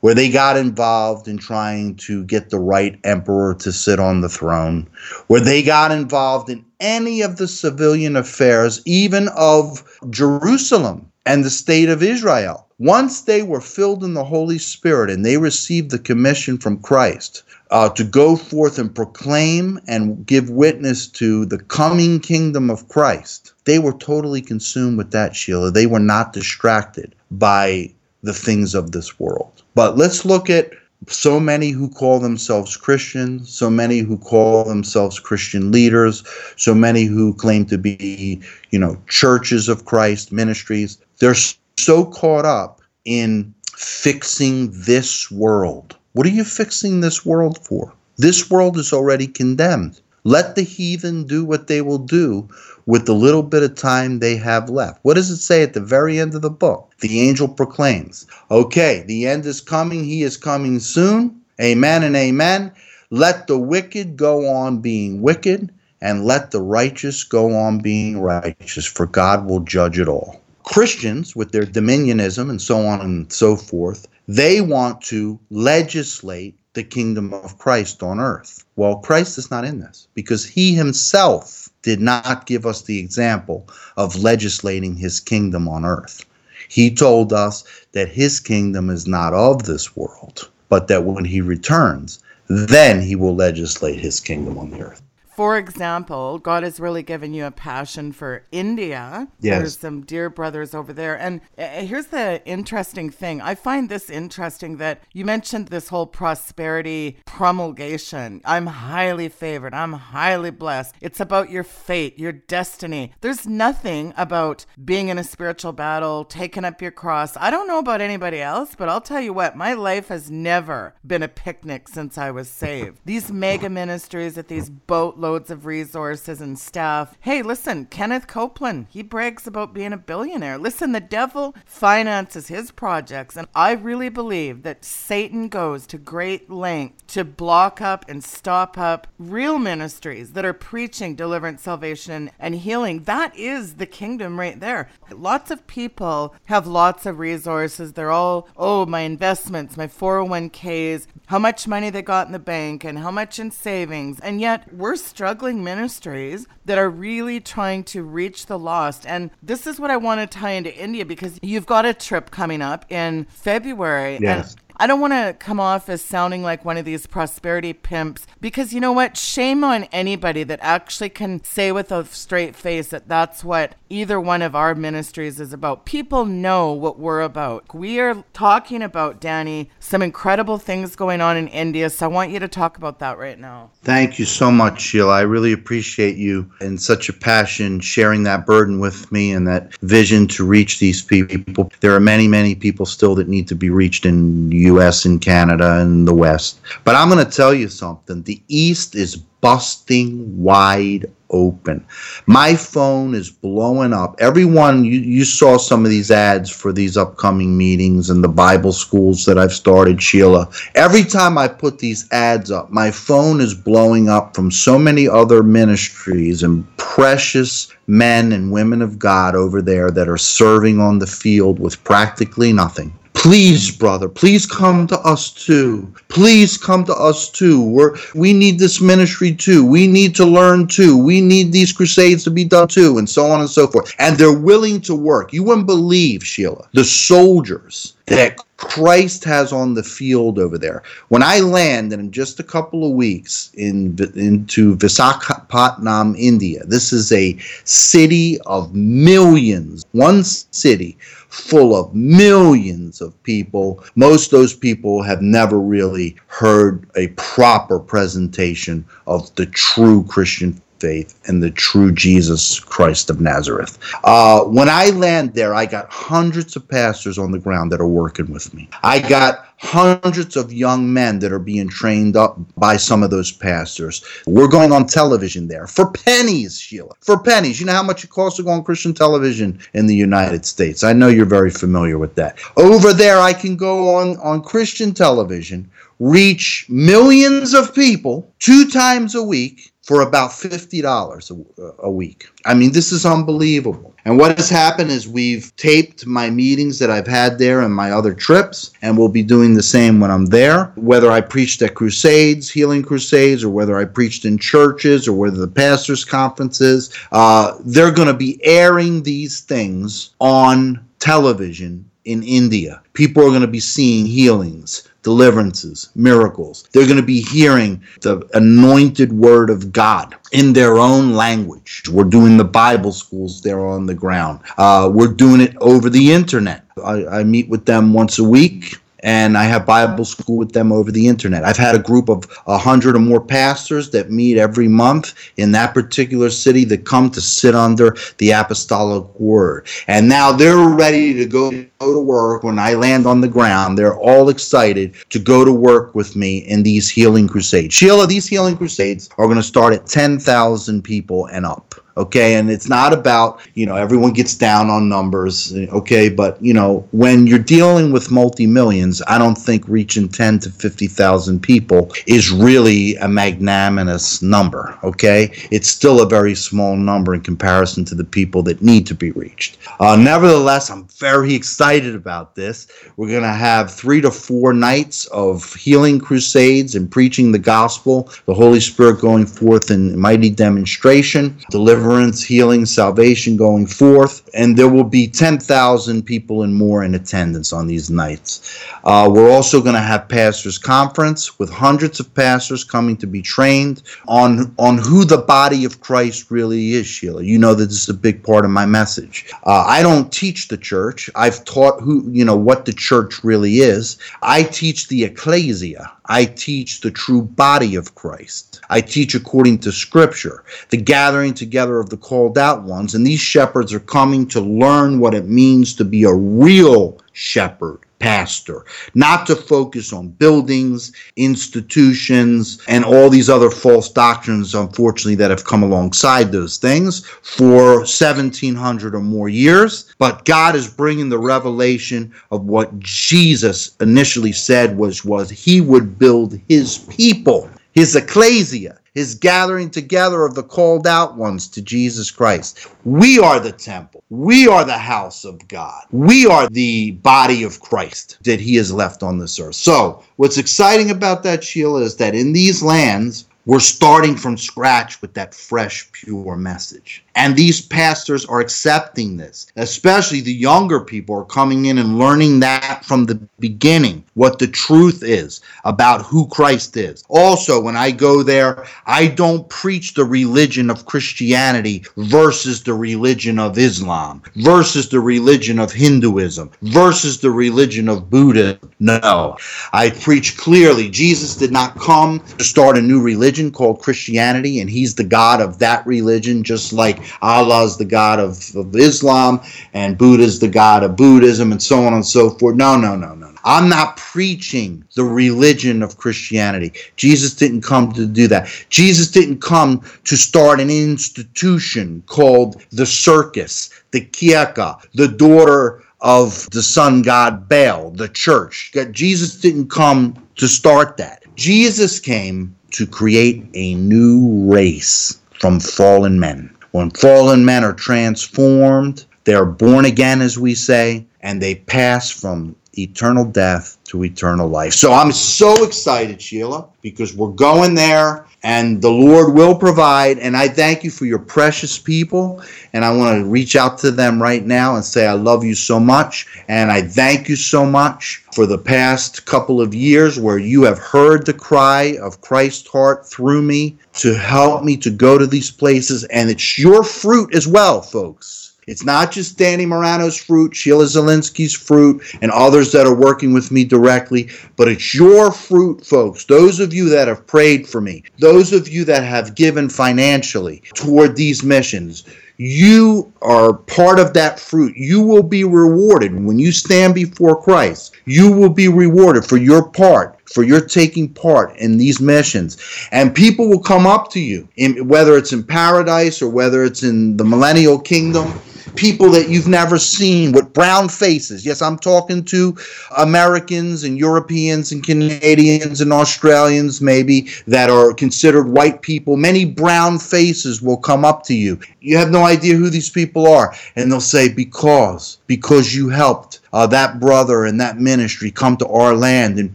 where 0.00 0.14
they 0.14 0.30
got 0.30 0.56
involved 0.56 1.28
in 1.28 1.38
trying 1.38 1.94
to 1.96 2.24
get 2.24 2.50
the 2.50 2.58
right 2.58 2.98
emperor 3.04 3.54
to 3.54 3.72
sit 3.72 4.00
on 4.00 4.20
the 4.20 4.28
throne, 4.28 4.88
where 5.26 5.40
they 5.40 5.62
got 5.62 5.92
involved 5.92 6.48
in 6.48 6.64
any 6.80 7.20
of 7.20 7.36
the 7.36 7.48
civilian 7.48 8.16
affairs, 8.16 8.80
even 8.84 9.28
of 9.36 9.82
Jerusalem 10.10 11.10
and 11.26 11.44
the 11.44 11.50
state 11.50 11.88
of 11.88 12.02
Israel. 12.02 12.66
Once 12.78 13.22
they 13.22 13.42
were 13.42 13.60
filled 13.60 14.02
in 14.02 14.14
the 14.14 14.24
Holy 14.24 14.58
Spirit 14.58 15.10
and 15.10 15.24
they 15.24 15.36
received 15.36 15.90
the 15.90 15.98
commission 15.98 16.56
from 16.56 16.78
Christ 16.78 17.42
uh, 17.70 17.90
to 17.90 18.02
go 18.02 18.36
forth 18.36 18.78
and 18.78 18.94
proclaim 18.94 19.78
and 19.86 20.24
give 20.24 20.48
witness 20.48 21.06
to 21.06 21.44
the 21.44 21.58
coming 21.58 22.20
kingdom 22.20 22.70
of 22.70 22.88
Christ, 22.88 23.52
they 23.66 23.78
were 23.78 23.92
totally 23.92 24.40
consumed 24.40 24.96
with 24.96 25.10
that, 25.10 25.36
Sheila. 25.36 25.70
They 25.70 25.86
were 25.86 26.00
not 26.00 26.32
distracted 26.32 27.14
by 27.30 27.92
the 28.22 28.34
things 28.34 28.74
of 28.74 28.92
this 28.92 29.18
world. 29.18 29.62
But 29.74 29.96
let's 29.96 30.24
look 30.24 30.50
at 30.50 30.70
so 31.08 31.40
many 31.40 31.70
who 31.70 31.88
call 31.88 32.20
themselves 32.20 32.76
Christians, 32.76 33.52
so 33.52 33.70
many 33.70 34.00
who 34.00 34.18
call 34.18 34.64
themselves 34.64 35.18
Christian 35.18 35.72
leaders, 35.72 36.22
so 36.56 36.74
many 36.74 37.04
who 37.04 37.32
claim 37.34 37.64
to 37.66 37.78
be, 37.78 38.40
you 38.70 38.78
know, 38.78 39.00
churches 39.08 39.68
of 39.68 39.86
Christ, 39.86 40.32
ministries. 40.32 40.98
They're 41.18 41.34
so 41.78 42.04
caught 42.04 42.44
up 42.44 42.80
in 43.04 43.54
fixing 43.74 44.70
this 44.72 45.30
world. 45.30 45.96
What 46.12 46.26
are 46.26 46.30
you 46.30 46.44
fixing 46.44 47.00
this 47.00 47.24
world 47.24 47.58
for? 47.64 47.92
This 48.18 48.50
world 48.50 48.76
is 48.76 48.92
already 48.92 49.26
condemned. 49.26 50.00
Let 50.24 50.54
the 50.54 50.62
heathen 50.62 51.24
do 51.24 51.46
what 51.46 51.66
they 51.66 51.80
will 51.80 51.98
do 51.98 52.46
with 52.90 53.06
the 53.06 53.14
little 53.14 53.44
bit 53.44 53.62
of 53.62 53.76
time 53.76 54.18
they 54.18 54.34
have 54.34 54.68
left. 54.68 54.98
What 55.02 55.14
does 55.14 55.30
it 55.30 55.36
say 55.36 55.62
at 55.62 55.74
the 55.74 55.80
very 55.80 56.18
end 56.18 56.34
of 56.34 56.42
the 56.42 56.50
book? 56.50 56.92
The 56.98 57.20
angel 57.20 57.46
proclaims, 57.46 58.26
Okay, 58.50 59.04
the 59.06 59.28
end 59.28 59.46
is 59.46 59.60
coming. 59.60 60.02
He 60.02 60.24
is 60.24 60.36
coming 60.36 60.80
soon. 60.80 61.40
Amen 61.60 62.02
and 62.02 62.16
amen. 62.16 62.72
Let 63.10 63.46
the 63.46 63.58
wicked 63.58 64.16
go 64.16 64.48
on 64.48 64.80
being 64.80 65.22
wicked, 65.22 65.72
and 66.00 66.24
let 66.24 66.50
the 66.50 66.60
righteous 66.60 67.22
go 67.22 67.54
on 67.54 67.78
being 67.78 68.20
righteous, 68.20 68.86
for 68.86 69.06
God 69.06 69.48
will 69.48 69.60
judge 69.60 69.96
it 69.96 70.08
all. 70.08 70.40
Christians, 70.64 71.36
with 71.36 71.52
their 71.52 71.66
dominionism 71.66 72.50
and 72.50 72.60
so 72.60 72.84
on 72.86 73.00
and 73.00 73.32
so 73.32 73.54
forth, 73.54 74.08
they 74.26 74.60
want 74.60 75.00
to 75.02 75.38
legislate 75.50 76.56
the 76.74 76.82
kingdom 76.82 77.34
of 77.34 77.56
Christ 77.58 78.02
on 78.02 78.18
earth. 78.18 78.64
Well, 78.74 78.96
Christ 78.96 79.38
is 79.38 79.48
not 79.48 79.64
in 79.64 79.78
this 79.78 80.08
because 80.14 80.44
he 80.44 80.74
himself 80.74 81.69
did 81.82 82.00
not 82.00 82.46
give 82.46 82.66
us 82.66 82.82
the 82.82 82.98
example 82.98 83.68
of 83.96 84.22
legislating 84.22 84.96
his 84.96 85.20
kingdom 85.20 85.68
on 85.68 85.84
earth. 85.84 86.24
He 86.68 86.94
told 86.94 87.32
us 87.32 87.64
that 87.92 88.08
his 88.08 88.40
kingdom 88.40 88.90
is 88.90 89.06
not 89.06 89.34
of 89.34 89.64
this 89.64 89.96
world, 89.96 90.48
but 90.68 90.88
that 90.88 91.04
when 91.04 91.24
he 91.24 91.40
returns, 91.40 92.20
then 92.48 93.00
he 93.02 93.16
will 93.16 93.34
legislate 93.34 93.98
his 94.00 94.20
kingdom 94.20 94.58
on 94.58 94.70
the 94.70 94.82
earth. 94.82 95.02
For 95.40 95.56
example, 95.56 96.38
God 96.38 96.64
has 96.64 96.78
really 96.78 97.02
given 97.02 97.32
you 97.32 97.46
a 97.46 97.50
passion 97.50 98.12
for 98.12 98.44
India. 98.52 99.26
Yes. 99.40 99.58
There's 99.58 99.78
some 99.78 100.02
dear 100.02 100.28
brothers 100.28 100.74
over 100.74 100.92
there. 100.92 101.18
And 101.18 101.40
uh, 101.56 101.66
here's 101.80 102.08
the 102.08 102.42
interesting 102.44 103.08
thing 103.08 103.40
I 103.40 103.54
find 103.54 103.88
this 103.88 104.10
interesting 104.10 104.76
that 104.76 105.02
you 105.14 105.24
mentioned 105.24 105.68
this 105.68 105.88
whole 105.88 106.06
prosperity 106.06 107.16
promulgation. 107.24 108.42
I'm 108.44 108.66
highly 108.66 109.30
favored, 109.30 109.72
I'm 109.72 109.94
highly 109.94 110.50
blessed. 110.50 110.96
It's 111.00 111.20
about 111.20 111.48
your 111.48 111.64
fate, 111.64 112.18
your 112.18 112.32
destiny. 112.32 113.12
There's 113.22 113.46
nothing 113.46 114.12
about 114.18 114.66
being 114.84 115.08
in 115.08 115.16
a 115.16 115.24
spiritual 115.24 115.72
battle, 115.72 116.26
taking 116.26 116.66
up 116.66 116.82
your 116.82 116.90
cross. 116.90 117.34
I 117.38 117.50
don't 117.50 117.66
know 117.66 117.78
about 117.78 118.02
anybody 118.02 118.42
else, 118.42 118.74
but 118.76 118.90
I'll 118.90 119.00
tell 119.00 119.22
you 119.22 119.32
what, 119.32 119.56
my 119.56 119.72
life 119.72 120.08
has 120.08 120.30
never 120.30 120.96
been 121.06 121.22
a 121.22 121.28
picnic 121.28 121.88
since 121.88 122.18
I 122.18 122.30
was 122.30 122.50
saved. 122.50 122.98
These 123.06 123.32
mega 123.32 123.70
ministries 123.70 124.36
at 124.36 124.48
these 124.48 124.68
boatloads 124.68 125.29
of 125.36 125.66
resources 125.66 126.40
and 126.40 126.58
staff. 126.58 127.16
Hey, 127.20 127.42
listen, 127.42 127.86
Kenneth 127.86 128.26
Copeland, 128.26 128.86
he 128.90 129.02
brags 129.02 129.46
about 129.46 129.72
being 129.72 129.92
a 129.92 129.96
billionaire. 129.96 130.58
Listen, 130.58 130.92
the 130.92 131.00
devil 131.00 131.54
finances 131.64 132.48
his 132.48 132.70
projects, 132.70 133.36
and 133.36 133.46
I 133.54 133.72
really 133.72 134.08
believe 134.08 134.62
that 134.62 134.84
Satan 134.84 135.48
goes 135.48 135.86
to 135.86 135.98
great 135.98 136.50
length 136.50 137.06
to 137.08 137.24
block 137.24 137.80
up 137.80 138.04
and 138.08 138.24
stop 138.24 138.76
up 138.76 139.06
real 139.18 139.58
ministries 139.58 140.32
that 140.32 140.44
are 140.44 140.52
preaching 140.52 141.14
deliverance, 141.14 141.62
salvation, 141.62 142.30
and 142.38 142.54
healing. 142.54 143.04
That 143.04 143.36
is 143.36 143.74
the 143.74 143.86
kingdom 143.86 144.38
right 144.38 144.58
there. 144.58 144.88
Lots 145.10 145.50
of 145.50 145.66
people 145.66 146.34
have 146.46 146.66
lots 146.66 147.06
of 147.06 147.18
resources. 147.18 147.92
They're 147.92 148.10
all, 148.10 148.48
oh, 148.56 148.86
my 148.86 149.00
investments, 149.00 149.76
my 149.76 149.86
401ks, 149.86 151.06
how 151.26 151.38
much 151.38 151.68
money 151.68 151.90
they 151.90 152.02
got 152.02 152.26
in 152.26 152.32
the 152.32 152.38
bank, 152.38 152.84
and 152.84 152.98
how 152.98 153.10
much 153.10 153.38
in 153.38 153.50
savings. 153.50 154.18
And 154.20 154.40
yet, 154.40 154.72
we're 154.72 154.96
struggling 155.10 155.62
ministries 155.62 156.46
that 156.64 156.78
are 156.78 156.88
really 156.88 157.40
trying 157.40 157.84
to 157.84 158.02
reach 158.02 158.46
the 158.46 158.58
lost. 158.58 159.04
And 159.06 159.30
this 159.42 159.66
is 159.66 159.78
what 159.78 159.90
I 159.90 159.96
want 159.96 160.20
to 160.20 160.38
tie 160.38 160.52
into 160.52 160.74
India 160.74 161.04
because 161.04 161.38
you've 161.42 161.66
got 161.66 161.84
a 161.84 161.92
trip 161.92 162.30
coming 162.30 162.62
up 162.62 162.90
in 162.90 163.26
February. 163.26 164.18
Yes. 164.20 164.54
And 164.54 164.69
I 164.80 164.86
don't 164.86 165.00
want 165.02 165.12
to 165.12 165.36
come 165.38 165.60
off 165.60 165.90
as 165.90 166.00
sounding 166.00 166.42
like 166.42 166.64
one 166.64 166.78
of 166.78 166.86
these 166.86 167.06
prosperity 167.06 167.74
pimps 167.74 168.26
because 168.40 168.72
you 168.72 168.80
know 168.80 168.92
what? 168.92 169.14
Shame 169.14 169.62
on 169.62 169.84
anybody 169.92 170.42
that 170.44 170.58
actually 170.62 171.10
can 171.10 171.44
say 171.44 171.70
with 171.70 171.92
a 171.92 172.06
straight 172.06 172.56
face 172.56 172.88
that 172.88 173.06
that's 173.06 173.44
what 173.44 173.74
either 173.90 174.18
one 174.18 174.40
of 174.40 174.54
our 174.54 174.74
ministries 174.74 175.38
is 175.38 175.52
about. 175.52 175.84
People 175.84 176.24
know 176.24 176.72
what 176.72 176.98
we're 176.98 177.20
about. 177.20 177.74
We 177.74 178.00
are 178.00 178.24
talking 178.32 178.80
about, 178.80 179.20
Danny, 179.20 179.68
some 179.80 180.00
incredible 180.00 180.56
things 180.56 180.96
going 180.96 181.20
on 181.20 181.36
in 181.36 181.48
India. 181.48 181.90
So 181.90 182.06
I 182.06 182.08
want 182.08 182.30
you 182.30 182.38
to 182.38 182.48
talk 182.48 182.78
about 182.78 183.00
that 183.00 183.18
right 183.18 183.38
now. 183.38 183.68
Thank 183.82 184.18
you 184.18 184.24
so 184.24 184.50
much, 184.50 184.80
Sheila. 184.80 185.12
I 185.12 185.22
really 185.22 185.52
appreciate 185.52 186.16
you 186.16 186.50
and 186.60 186.80
such 186.80 187.10
a 187.10 187.12
passion 187.12 187.80
sharing 187.80 188.22
that 188.22 188.46
burden 188.46 188.80
with 188.80 189.12
me 189.12 189.32
and 189.32 189.46
that 189.46 189.74
vision 189.80 190.26
to 190.28 190.46
reach 190.46 190.78
these 190.78 191.02
people. 191.02 191.70
There 191.80 191.94
are 191.94 192.00
many, 192.00 192.28
many 192.28 192.54
people 192.54 192.86
still 192.86 193.14
that 193.16 193.28
need 193.28 193.46
to 193.48 193.54
be 193.54 193.68
reached 193.68 194.06
in 194.06 194.50
US 194.76 195.04
and 195.04 195.20
Canada 195.20 195.80
and 195.80 196.06
the 196.06 196.14
West. 196.14 196.60
But 196.84 196.94
I'm 196.94 197.08
going 197.08 197.24
to 197.24 197.30
tell 197.30 197.54
you 197.54 197.68
something. 197.68 198.22
The 198.22 198.42
East 198.48 198.94
is 198.94 199.16
busting 199.40 200.42
wide 200.42 201.06
open. 201.30 201.84
My 202.26 202.54
phone 202.54 203.14
is 203.14 203.30
blowing 203.30 203.92
up. 203.92 204.16
Everyone, 204.18 204.84
you, 204.84 204.98
you 204.98 205.24
saw 205.24 205.56
some 205.56 205.84
of 205.84 205.90
these 205.90 206.10
ads 206.10 206.50
for 206.50 206.72
these 206.72 206.96
upcoming 206.96 207.56
meetings 207.56 208.10
and 208.10 208.22
the 208.22 208.28
Bible 208.28 208.72
schools 208.72 209.24
that 209.24 209.38
I've 209.38 209.52
started, 209.52 210.02
Sheila. 210.02 210.48
Every 210.74 211.04
time 211.04 211.38
I 211.38 211.48
put 211.48 211.78
these 211.78 212.10
ads 212.12 212.50
up, 212.50 212.70
my 212.70 212.90
phone 212.90 213.40
is 213.40 213.54
blowing 213.54 214.08
up 214.08 214.34
from 214.34 214.50
so 214.50 214.78
many 214.78 215.08
other 215.08 215.42
ministries 215.42 216.42
and 216.42 216.66
precious 216.76 217.72
men 217.86 218.32
and 218.32 218.52
women 218.52 218.82
of 218.82 218.98
God 218.98 219.34
over 219.34 219.62
there 219.62 219.90
that 219.90 220.08
are 220.08 220.18
serving 220.18 220.80
on 220.80 220.98
the 220.98 221.06
field 221.06 221.58
with 221.58 221.82
practically 221.84 222.52
nothing. 222.52 222.92
Please, 223.20 223.70
brother, 223.70 224.08
please 224.08 224.46
come 224.46 224.86
to 224.86 224.98
us 225.00 225.30
too. 225.30 225.92
Please 226.08 226.56
come 226.56 226.86
to 226.86 226.94
us 226.94 227.28
too. 227.28 227.62
We're, 227.62 227.94
we 228.14 228.32
need 228.32 228.58
this 228.58 228.80
ministry 228.80 229.34
too. 229.34 229.62
We 229.62 229.86
need 229.86 230.14
to 230.14 230.24
learn 230.24 230.66
too. 230.68 230.96
We 230.96 231.20
need 231.20 231.52
these 231.52 231.70
crusades 231.70 232.24
to 232.24 232.30
be 232.30 232.44
done 232.44 232.68
too, 232.68 232.96
and 232.96 233.06
so 233.06 233.26
on 233.26 233.40
and 233.40 233.50
so 233.50 233.66
forth. 233.66 233.94
And 233.98 234.16
they're 234.16 234.32
willing 234.32 234.80
to 234.80 234.94
work. 234.94 235.34
You 235.34 235.42
wouldn't 235.42 235.66
believe, 235.66 236.24
Sheila, 236.24 236.66
the 236.72 236.82
soldiers 236.82 237.92
that 238.10 238.36
Christ 238.56 239.22
has 239.24 239.52
on 239.52 239.74
the 239.74 239.84
field 239.84 240.38
over 240.38 240.58
there. 240.58 240.82
When 241.08 241.22
I 241.22 241.38
land 241.38 241.92
in 241.92 242.10
just 242.10 242.40
a 242.40 242.44
couple 242.44 242.84
of 242.84 242.92
weeks 242.92 243.52
in 243.54 243.96
into 244.16 244.76
Visakhapatnam, 244.76 246.18
India, 246.18 246.64
this 246.66 246.92
is 246.92 247.12
a 247.12 247.38
city 247.64 248.38
of 248.46 248.74
millions, 248.74 249.86
one 249.92 250.24
city 250.24 250.98
full 251.28 251.76
of 251.76 251.94
millions 251.94 253.00
of 253.00 253.20
people. 253.22 253.82
Most 253.94 254.32
of 254.32 254.40
those 254.40 254.54
people 254.54 255.02
have 255.02 255.22
never 255.22 255.60
really 255.60 256.16
heard 256.26 256.84
a 256.96 257.08
proper 257.08 257.78
presentation 257.78 258.84
of 259.06 259.32
the 259.36 259.46
true 259.46 260.04
Christian 260.04 260.60
faith 260.80 261.20
in 261.28 261.40
the 261.40 261.50
true 261.50 261.92
Jesus 261.92 262.58
Christ 262.58 263.10
of 263.10 263.20
Nazareth. 263.20 263.78
Uh, 264.02 264.40
when 264.44 264.68
I 264.68 264.86
land 264.90 265.34
there, 265.34 265.54
I 265.54 265.66
got 265.66 265.90
hundreds 265.90 266.56
of 266.56 266.66
pastors 266.66 267.18
on 267.18 267.30
the 267.30 267.38
ground 267.38 267.70
that 267.72 267.80
are 267.80 267.86
working 267.86 268.32
with 268.32 268.52
me. 268.54 268.68
I 268.82 268.98
got 268.98 269.46
hundreds 269.60 270.36
of 270.36 270.50
young 270.52 270.90
men 270.90 271.18
that 271.18 271.32
are 271.32 271.38
being 271.38 271.68
trained 271.68 272.16
up 272.16 272.38
by 272.56 272.78
some 272.78 273.02
of 273.02 273.10
those 273.10 273.30
pastors. 273.30 274.02
We're 274.26 274.48
going 274.48 274.72
on 274.72 274.86
television 274.86 275.48
there 275.48 275.66
for 275.66 275.90
pennies, 275.90 276.58
Sheila. 276.58 276.94
For 277.00 277.22
pennies. 277.22 277.60
You 277.60 277.66
know 277.66 277.74
how 277.74 277.82
much 277.82 278.02
it 278.02 278.10
costs 278.10 278.38
to 278.38 278.42
go 278.42 278.50
on 278.50 278.64
Christian 278.64 278.94
television 278.94 279.60
in 279.74 279.86
the 279.86 279.94
United 279.94 280.46
States. 280.46 280.82
I 280.82 280.94
know 280.94 281.08
you're 281.08 281.26
very 281.26 281.50
familiar 281.50 281.98
with 281.98 282.14
that. 282.14 282.38
Over 282.56 282.94
there, 282.94 283.20
I 283.20 283.34
can 283.34 283.56
go 283.56 283.94
on, 283.96 284.16
on 284.18 284.42
Christian 284.42 284.94
television, 284.94 285.70
reach 285.98 286.64
millions 286.70 287.52
of 287.52 287.74
people 287.74 288.32
two 288.38 288.66
times 288.70 289.14
a 289.14 289.22
week 289.22 289.69
for 289.90 290.02
about 290.02 290.30
$50 290.30 291.30
a, 291.58 291.72
a, 291.82 291.90
week. 291.90 292.28
I 292.46 292.54
mean, 292.54 292.70
this 292.70 292.92
is 292.92 293.04
unbelievable. 293.04 293.92
And 294.04 294.16
what 294.16 294.36
has 294.38 294.48
happened 294.48 294.92
is 294.92 295.08
we've 295.08 295.52
taped 295.56 296.06
my 296.06 296.30
meetings 296.30 296.78
that 296.78 296.92
I've 296.92 297.08
had 297.08 297.40
there 297.40 297.62
and 297.62 297.74
my 297.74 297.90
other 297.90 298.14
trips, 298.14 298.70
and 298.82 298.96
we'll 298.96 299.08
be 299.08 299.24
doing 299.24 299.54
the 299.54 299.64
same 299.64 299.98
when 299.98 300.12
I'm 300.12 300.26
there. 300.26 300.66
Whether 300.76 301.10
I 301.10 301.20
preached 301.20 301.60
at 301.62 301.74
crusades, 301.74 302.48
healing 302.48 302.84
crusades, 302.84 303.42
or 303.42 303.48
whether 303.48 303.78
I 303.78 303.84
preached 303.84 304.24
in 304.24 304.38
churches, 304.38 305.08
or 305.08 305.14
whether 305.14 305.38
the 305.38 305.48
pastors' 305.48 306.04
conferences, 306.04 306.96
uh, 307.10 307.56
they're 307.64 307.90
going 307.90 308.06
to 308.06 308.14
be 308.14 308.38
airing 308.44 309.02
these 309.02 309.40
things 309.40 310.10
on 310.20 310.86
television 311.00 311.84
in 312.04 312.22
India. 312.22 312.80
People 312.92 313.24
are 313.24 313.30
going 313.30 313.40
to 313.40 313.48
be 313.48 313.58
seeing 313.58 314.06
healings 314.06 314.88
deliverances, 315.02 315.90
miracles. 315.94 316.68
They're 316.72 316.86
going 316.86 316.96
to 316.96 317.02
be 317.02 317.22
hearing 317.22 317.82
the 318.02 318.28
anointed 318.34 319.12
word 319.12 319.50
of 319.50 319.72
God 319.72 320.16
in 320.32 320.52
their 320.52 320.78
own 320.78 321.12
language. 321.12 321.84
We're 321.90 322.04
doing 322.04 322.36
the 322.36 322.44
Bible 322.44 322.92
schools 322.92 323.40
there 323.40 323.66
on 323.66 323.86
the 323.86 323.94
ground. 323.94 324.40
Uh, 324.58 324.90
we're 324.92 325.12
doing 325.12 325.40
it 325.40 325.56
over 325.60 325.90
the 325.90 326.12
internet. 326.12 326.64
I, 326.84 327.06
I 327.06 327.24
meet 327.24 327.48
with 327.48 327.64
them 327.64 327.92
once 327.92 328.18
a 328.18 328.24
week 328.24 328.78
and 329.02 329.36
I 329.36 329.44
have 329.44 329.66
Bible 329.66 330.04
school 330.04 330.36
with 330.36 330.52
them 330.52 330.72
over 330.72 330.90
the 330.90 331.06
internet. 331.06 331.44
I've 331.44 331.56
had 331.56 331.74
a 331.74 331.78
group 331.78 332.08
of 332.08 332.24
a 332.46 332.58
hundred 332.58 332.96
or 332.96 333.00
more 333.00 333.20
pastors 333.20 333.90
that 333.90 334.10
meet 334.10 334.38
every 334.38 334.68
month 334.68 335.14
in 335.36 335.52
that 335.52 335.74
particular 335.74 336.30
city 336.30 336.64
that 336.66 336.84
come 336.84 337.10
to 337.10 337.20
sit 337.20 337.54
under 337.54 337.96
the 338.18 338.30
apostolic 338.32 339.04
word. 339.18 339.66
And 339.86 340.08
now 340.08 340.32
they're 340.32 340.68
ready 340.68 341.14
to 341.14 341.26
go, 341.26 341.50
go 341.50 341.94
to 341.94 342.00
work 342.00 342.42
when 342.42 342.58
I 342.58 342.74
land 342.74 343.06
on 343.06 343.20
the 343.20 343.28
ground. 343.28 343.78
They're 343.78 343.98
all 343.98 344.28
excited 344.28 344.94
to 345.10 345.18
go 345.18 345.44
to 345.44 345.52
work 345.52 345.94
with 345.94 346.16
me 346.16 346.38
in 346.38 346.62
these 346.62 346.88
healing 346.88 347.28
crusades. 347.28 347.74
Sheila, 347.74 348.06
these 348.06 348.26
healing 348.26 348.56
crusades 348.56 349.08
are 349.18 349.26
going 349.26 349.36
to 349.36 349.42
start 349.42 349.74
at 349.74 349.86
10,000 349.86 350.82
people 350.82 351.26
and 351.26 351.46
up 351.46 351.69
okay? 352.00 352.34
And 352.34 352.50
it's 352.50 352.68
not 352.68 352.92
about 352.92 353.40
you 353.54 353.66
know 353.66 353.76
everyone 353.76 354.12
gets 354.12 354.34
down 354.34 354.70
on 354.70 354.88
numbers 354.88 355.54
okay? 355.80 356.08
But 356.08 356.42
you 356.42 356.54
know 356.54 356.86
when 356.90 357.26
you're 357.26 357.38
dealing 357.38 357.92
with 357.92 358.10
multi-millions 358.10 359.02
i 359.06 359.18
don't 359.18 359.36
think 359.36 359.66
reaching 359.68 360.08
10 360.08 360.40
to 360.40 360.50
50,000 360.50 361.40
people 361.40 361.92
is 362.06 362.30
really 362.30 362.96
a 362.96 363.08
magnanimous 363.08 364.22
number 364.22 364.78
okay? 364.82 365.30
It's 365.50 365.68
still 365.68 366.02
a 366.02 366.08
very 366.08 366.34
small 366.34 366.76
number 366.76 367.14
in 367.14 367.20
comparison 367.20 367.84
to 367.86 367.94
the 367.94 368.04
people 368.04 368.42
that 368.44 368.62
need 368.62 368.86
to 368.86 368.94
be 368.94 369.10
reached. 369.12 369.58
Uh, 369.78 369.96
nevertheless 369.96 370.70
i'm 370.70 370.86
very 370.98 371.34
excited 371.34 371.94
about 371.94 372.34
this. 372.34 372.66
We're 372.96 373.08
going 373.08 373.22
to 373.22 373.28
have 373.28 373.72
three 373.72 374.00
to 374.00 374.10
four 374.10 374.52
nights 374.52 375.06
of 375.06 375.54
healing 375.54 375.98
crusades 375.98 376.74
and 376.74 376.90
preaching 376.90 377.32
the 377.32 377.38
gospel 377.38 378.10
the 378.26 378.34
holy 378.34 378.60
spirit 378.60 379.00
going 379.00 379.26
forth 379.26 379.70
in 379.70 379.98
mighty 379.98 380.30
demonstration 380.30 381.36
delivering 381.50 381.89
deliverance, 381.90 382.22
healing, 382.22 382.64
salvation 382.64 383.36
going 383.36 383.66
forth, 383.66 384.28
and 384.34 384.56
there 384.56 384.68
will 384.68 384.84
be 384.84 385.08
10,000 385.08 386.02
people 386.04 386.44
and 386.44 386.54
more 386.54 386.84
in 386.84 386.94
attendance 386.94 387.52
on 387.52 387.66
these 387.66 387.90
nights. 387.90 388.64
Uh, 388.84 389.10
we're 389.12 389.30
also 389.30 389.60
going 389.60 389.74
to 389.74 389.80
have 389.80 390.08
pastors' 390.08 390.56
conference 390.56 391.38
with 391.38 391.50
hundreds 391.50 391.98
of 391.98 392.14
pastors 392.14 392.62
coming 392.62 392.96
to 392.96 393.06
be 393.06 393.20
trained 393.20 393.82
on 394.06 394.54
on 394.58 394.78
who 394.78 395.04
the 395.04 395.18
body 395.18 395.64
of 395.64 395.80
Christ 395.80 396.30
really 396.30 396.72
is. 396.74 396.86
Sheila, 396.86 397.22
you 397.22 397.38
know 397.38 397.54
that 397.54 397.66
this 397.66 397.82
is 397.82 397.88
a 397.88 397.94
big 397.94 398.22
part 398.22 398.44
of 398.44 398.50
my 398.52 398.66
message. 398.66 399.32
Uh, 399.44 399.64
I 399.66 399.82
don't 399.82 400.12
teach 400.12 400.48
the 400.48 400.56
church. 400.56 401.10
I've 401.16 401.44
taught 401.44 401.80
who 401.80 402.08
you 402.10 402.24
know 402.24 402.36
what 402.36 402.66
the 402.66 402.72
church 402.72 403.24
really 403.24 403.56
is. 403.56 403.98
I 404.22 404.44
teach 404.44 404.88
the 404.88 405.04
ecclesia. 405.04 405.90
I 406.06 406.24
teach 406.24 406.80
the 406.80 406.90
true 406.90 407.22
body 407.22 407.74
of 407.74 407.94
Christ. 407.94 408.49
I 408.70 408.80
teach 408.80 409.14
according 409.14 409.58
to 409.58 409.72
Scripture, 409.72 410.44
the 410.70 410.78
gathering 410.78 411.34
together 411.34 411.78
of 411.80 411.90
the 411.90 411.96
called 411.96 412.38
out 412.38 412.62
ones. 412.62 412.94
And 412.94 413.06
these 413.06 413.20
shepherds 413.20 413.74
are 413.74 413.80
coming 413.80 414.26
to 414.28 414.40
learn 414.40 415.00
what 415.00 415.14
it 415.14 415.26
means 415.26 415.74
to 415.74 415.84
be 415.84 416.04
a 416.04 416.14
real 416.14 416.98
shepherd 417.12 417.80
pastor, 418.00 418.64
not 418.94 419.26
to 419.26 419.36
focus 419.36 419.92
on 419.92 420.08
buildings, 420.08 420.92
institutions, 421.16 422.60
and 422.66 422.84
all 422.84 423.08
these 423.08 423.28
other 423.30 423.50
false 423.50 423.88
doctrines, 423.90 424.54
unfortunately, 424.54 425.14
that 425.14 425.30
have 425.30 425.44
come 425.44 425.62
alongside 425.62 426.32
those 426.32 426.56
things 426.56 427.06
for 427.06 427.80
1700 427.80 428.94
or 428.94 429.00
more 429.00 429.28
years. 429.28 429.94
But 429.98 430.24
God 430.24 430.56
is 430.56 430.66
bringing 430.66 431.10
the 431.10 431.18
revelation 431.18 432.12
of 432.30 432.44
what 432.44 432.76
Jesus 432.80 433.76
initially 433.80 434.32
said 434.32 434.76
was, 434.76 435.04
was 435.04 435.30
he 435.30 435.60
would 435.60 435.98
build 435.98 436.40
his 436.48 436.78
people, 436.78 437.50
his 437.80 437.96
ecclesia 437.96 438.78
his 438.92 439.14
gathering 439.14 439.70
together 439.70 440.26
of 440.26 440.34
the 440.34 440.42
called 440.42 440.86
out 440.86 441.16
ones 441.16 441.48
to 441.48 441.62
Jesus 441.62 442.10
Christ. 442.10 442.68
We 442.84 443.18
are 443.18 443.40
the 443.40 443.52
temple. 443.52 444.04
We 444.10 444.46
are 444.48 444.66
the 444.66 444.76
house 444.76 445.24
of 445.24 445.48
God. 445.48 445.86
We 445.90 446.26
are 446.26 446.46
the 446.50 446.90
body 446.90 447.42
of 447.42 447.60
Christ 447.60 448.18
that 448.24 448.38
he 448.38 448.56
has 448.56 448.70
left 448.70 449.02
on 449.02 449.18
this 449.18 449.40
earth. 449.40 449.54
So, 449.54 450.02
what's 450.16 450.36
exciting 450.36 450.90
about 450.90 451.22
that, 451.22 451.42
Sheila, 451.42 451.80
is 451.80 451.96
that 451.96 452.14
in 452.14 452.34
these 452.34 452.62
lands, 452.62 453.26
we're 453.46 453.60
starting 453.60 454.14
from 454.14 454.36
scratch 454.36 455.00
with 455.00 455.14
that 455.14 455.34
fresh, 455.34 455.90
pure 455.92 456.36
message. 456.36 457.02
And 457.16 457.34
these 457.34 457.60
pastors 457.60 458.24
are 458.24 458.40
accepting 458.40 459.16
this, 459.16 459.46
especially 459.56 460.20
the 460.20 460.32
younger 460.32 460.80
people 460.80 461.16
are 461.16 461.24
coming 461.24 461.66
in 461.66 461.78
and 461.78 461.98
learning 461.98 462.40
that 462.40 462.84
from 462.84 463.04
the 463.04 463.16
beginning, 463.40 464.04
what 464.14 464.38
the 464.38 464.46
truth 464.46 465.02
is 465.02 465.40
about 465.64 466.02
who 466.02 466.26
Christ 466.28 466.76
is. 466.76 467.04
Also, 467.08 467.60
when 467.60 467.76
I 467.76 467.90
go 467.90 468.22
there, 468.22 468.66
I 468.86 469.08
don't 469.08 469.48
preach 469.48 469.94
the 469.94 470.04
religion 470.04 470.70
of 470.70 470.86
Christianity 470.86 471.84
versus 471.96 472.62
the 472.62 472.74
religion 472.74 473.38
of 473.38 473.58
Islam, 473.58 474.22
versus 474.36 474.88
the 474.88 475.00
religion 475.00 475.58
of 475.58 475.72
Hinduism, 475.72 476.50
versus 476.62 477.20
the 477.20 477.30
religion 477.30 477.88
of 477.88 478.08
Buddha. 478.08 478.58
No, 478.78 479.36
I 479.72 479.90
preach 479.90 480.36
clearly 480.36 480.88
Jesus 480.88 481.36
did 481.36 481.50
not 481.50 481.78
come 481.78 482.20
to 482.38 482.44
start 482.44 482.78
a 482.78 482.82
new 482.82 483.00
religion 483.00 483.50
called 483.50 483.82
Christianity, 483.82 484.60
and 484.60 484.70
he's 484.70 484.94
the 484.94 485.04
God 485.04 485.40
of 485.40 485.58
that 485.58 485.86
religion, 485.86 486.44
just 486.44 486.72
like 486.72 486.99
Allah 487.22 487.64
is 487.64 487.76
the 487.76 487.84
God 487.84 488.18
of, 488.18 488.54
of 488.56 488.74
Islam 488.76 489.40
and 489.72 489.98
Buddha 489.98 490.22
is 490.22 490.38
the 490.38 490.48
God 490.48 490.82
of 490.82 490.96
Buddhism 490.96 491.52
and 491.52 491.62
so 491.62 491.82
on 491.84 491.94
and 491.94 492.04
so 492.04 492.30
forth. 492.30 492.56
No, 492.56 492.76
no, 492.76 492.96
no, 492.96 493.14
no. 493.14 493.30
I'm 493.44 493.68
not 493.68 493.96
preaching 493.96 494.84
the 494.94 495.04
religion 495.04 495.82
of 495.82 495.96
Christianity. 495.96 496.72
Jesus 496.96 497.34
didn't 497.34 497.62
come 497.62 497.92
to 497.92 498.06
do 498.06 498.28
that. 498.28 498.48
Jesus 498.68 499.10
didn't 499.10 499.40
come 499.40 499.82
to 500.04 500.16
start 500.16 500.60
an 500.60 500.70
institution 500.70 502.02
called 502.06 502.62
the 502.70 502.86
circus, 502.86 503.70
the 503.92 504.02
Kieka, 504.02 504.82
the 504.94 505.08
daughter 505.08 505.82
of 506.00 506.48
the 506.50 506.62
sun 506.62 507.02
god 507.02 507.48
Baal, 507.48 507.90
the 507.90 508.08
church. 508.08 508.72
Jesus 508.92 509.36
didn't 509.40 509.68
come 509.68 510.14
to 510.36 510.48
start 510.48 510.96
that. 510.96 511.22
Jesus 511.36 512.00
came 512.00 512.54
to 512.72 512.86
create 512.86 513.44
a 513.54 513.74
new 513.74 514.50
race 514.50 515.20
from 515.38 515.60
fallen 515.60 516.20
men. 516.20 516.54
When 516.72 516.90
fallen 516.90 517.44
men 517.44 517.64
are 517.64 517.72
transformed, 517.72 519.04
they 519.24 519.34
are 519.34 519.46
born 519.46 519.84
again, 519.84 520.20
as 520.20 520.38
we 520.38 520.54
say, 520.54 521.06
and 521.20 521.42
they 521.42 521.56
pass 521.56 522.10
from 522.10 522.56
eternal 522.78 523.24
death 523.24 523.78
to 523.84 524.04
eternal 524.04 524.48
life. 524.48 524.72
So 524.72 524.92
I'm 524.92 525.12
so 525.12 525.64
excited, 525.64 526.22
Sheila, 526.22 526.68
because 526.82 527.14
we're 527.14 527.28
going 527.28 527.74
there 527.74 528.26
and 528.42 528.80
the 528.80 528.90
Lord 528.90 529.34
will 529.34 529.54
provide. 529.54 530.18
And 530.18 530.36
I 530.36 530.48
thank 530.48 530.82
you 530.82 530.90
for 530.90 531.04
your 531.04 531.18
precious 531.18 531.78
people. 531.78 532.42
And 532.72 532.84
I 532.84 532.96
want 532.96 533.18
to 533.18 533.28
reach 533.28 533.56
out 533.56 533.78
to 533.78 533.90
them 533.90 534.22
right 534.22 534.44
now 534.44 534.76
and 534.76 534.84
say, 534.84 535.06
I 535.06 535.12
love 535.12 535.44
you 535.44 535.54
so 535.54 535.78
much. 535.78 536.26
And 536.48 536.70
I 536.70 536.82
thank 536.82 537.28
you 537.28 537.36
so 537.36 537.66
much 537.66 538.24
for 538.32 538.46
the 538.46 538.58
past 538.58 539.26
couple 539.26 539.60
of 539.60 539.74
years 539.74 540.18
where 540.18 540.38
you 540.38 540.62
have 540.62 540.78
heard 540.78 541.26
the 541.26 541.34
cry 541.34 541.98
of 542.00 542.20
Christ's 542.20 542.68
heart 542.68 543.06
through 543.06 543.42
me 543.42 543.76
to 543.94 544.14
help 544.14 544.64
me 544.64 544.76
to 544.78 544.90
go 544.90 545.18
to 545.18 545.26
these 545.26 545.50
places. 545.50 546.04
And 546.04 546.30
it's 546.30 546.58
your 546.58 546.82
fruit 546.82 547.34
as 547.34 547.46
well, 547.46 547.82
folks. 547.82 548.49
It's 548.70 548.84
not 548.84 549.10
just 549.10 549.36
Danny 549.36 549.66
Morano's 549.66 550.16
fruit, 550.16 550.54
Sheila 550.54 550.84
Zilinsky's 550.84 551.52
fruit, 551.52 552.02
and 552.22 552.30
others 552.30 552.70
that 552.70 552.86
are 552.86 552.94
working 552.94 553.32
with 553.32 553.50
me 553.50 553.64
directly, 553.64 554.28
but 554.54 554.68
it's 554.68 554.94
your 554.94 555.32
fruit, 555.32 555.84
folks. 555.84 556.24
Those 556.24 556.60
of 556.60 556.72
you 556.72 556.88
that 556.90 557.08
have 557.08 557.26
prayed 557.26 557.66
for 557.66 557.80
me, 557.80 558.04
those 558.18 558.52
of 558.52 558.68
you 558.68 558.84
that 558.84 559.02
have 559.02 559.34
given 559.34 559.68
financially 559.68 560.62
toward 560.74 561.16
these 561.16 561.42
missions, 561.42 562.04
you 562.36 563.12
are 563.22 563.54
part 563.54 563.98
of 563.98 564.14
that 564.14 564.38
fruit. 564.38 564.76
You 564.76 565.02
will 565.02 565.24
be 565.24 565.42
rewarded 565.42 566.24
when 566.24 566.38
you 566.38 566.52
stand 566.52 566.94
before 566.94 567.42
Christ. 567.42 567.96
You 568.04 568.30
will 568.30 568.50
be 568.50 568.68
rewarded 568.68 569.24
for 569.24 569.36
your 569.36 569.68
part 569.68 570.16
for 570.30 570.44
your 570.44 570.60
taking 570.60 571.12
part 571.12 571.56
in 571.56 571.76
these 571.76 572.00
missions. 572.00 572.56
And 572.92 573.14
people 573.14 573.48
will 573.48 573.60
come 573.60 573.86
up 573.86 574.10
to 574.12 574.20
you, 574.20 574.48
in, 574.56 574.86
whether 574.86 575.16
it's 575.16 575.32
in 575.32 575.42
paradise 575.42 576.22
or 576.22 576.30
whether 576.30 576.64
it's 576.64 576.82
in 576.82 577.16
the 577.16 577.24
millennial 577.24 577.78
kingdom, 577.78 578.32
people 578.76 579.10
that 579.10 579.28
you've 579.28 579.48
never 579.48 579.78
seen 579.78 580.32
with 580.32 580.52
brown 580.52 580.88
faces. 580.88 581.44
Yes, 581.44 581.62
I'm 581.62 581.78
talking 581.78 582.24
to 582.26 582.56
Americans 582.96 583.84
and 583.84 583.98
Europeans 583.98 584.72
and 584.72 584.82
Canadians 584.82 585.80
and 585.80 585.92
Australians, 585.92 586.80
maybe, 586.80 587.28
that 587.46 587.70
are 587.70 587.92
considered 587.92 588.48
white 588.48 588.82
people. 588.82 589.16
Many 589.16 589.44
brown 589.44 589.98
faces 589.98 590.62
will 590.62 590.76
come 590.76 591.04
up 591.04 591.24
to 591.24 591.34
you. 591.34 591.58
You 591.80 591.96
have 591.96 592.10
no 592.10 592.24
idea 592.24 592.56
who 592.56 592.70
these 592.70 592.90
people 592.90 593.26
are. 593.26 593.54
And 593.76 593.90
they'll 593.90 594.00
say, 594.00 594.28
Because, 594.28 595.18
because 595.26 595.74
you 595.74 595.88
helped 595.88 596.40
uh, 596.52 596.66
that 596.68 597.00
brother 597.00 597.44
and 597.44 597.60
that 597.60 597.78
ministry 597.78 598.30
come 598.30 598.56
to 598.58 598.66
our 598.68 598.94
land 598.94 599.38
and 599.38 599.54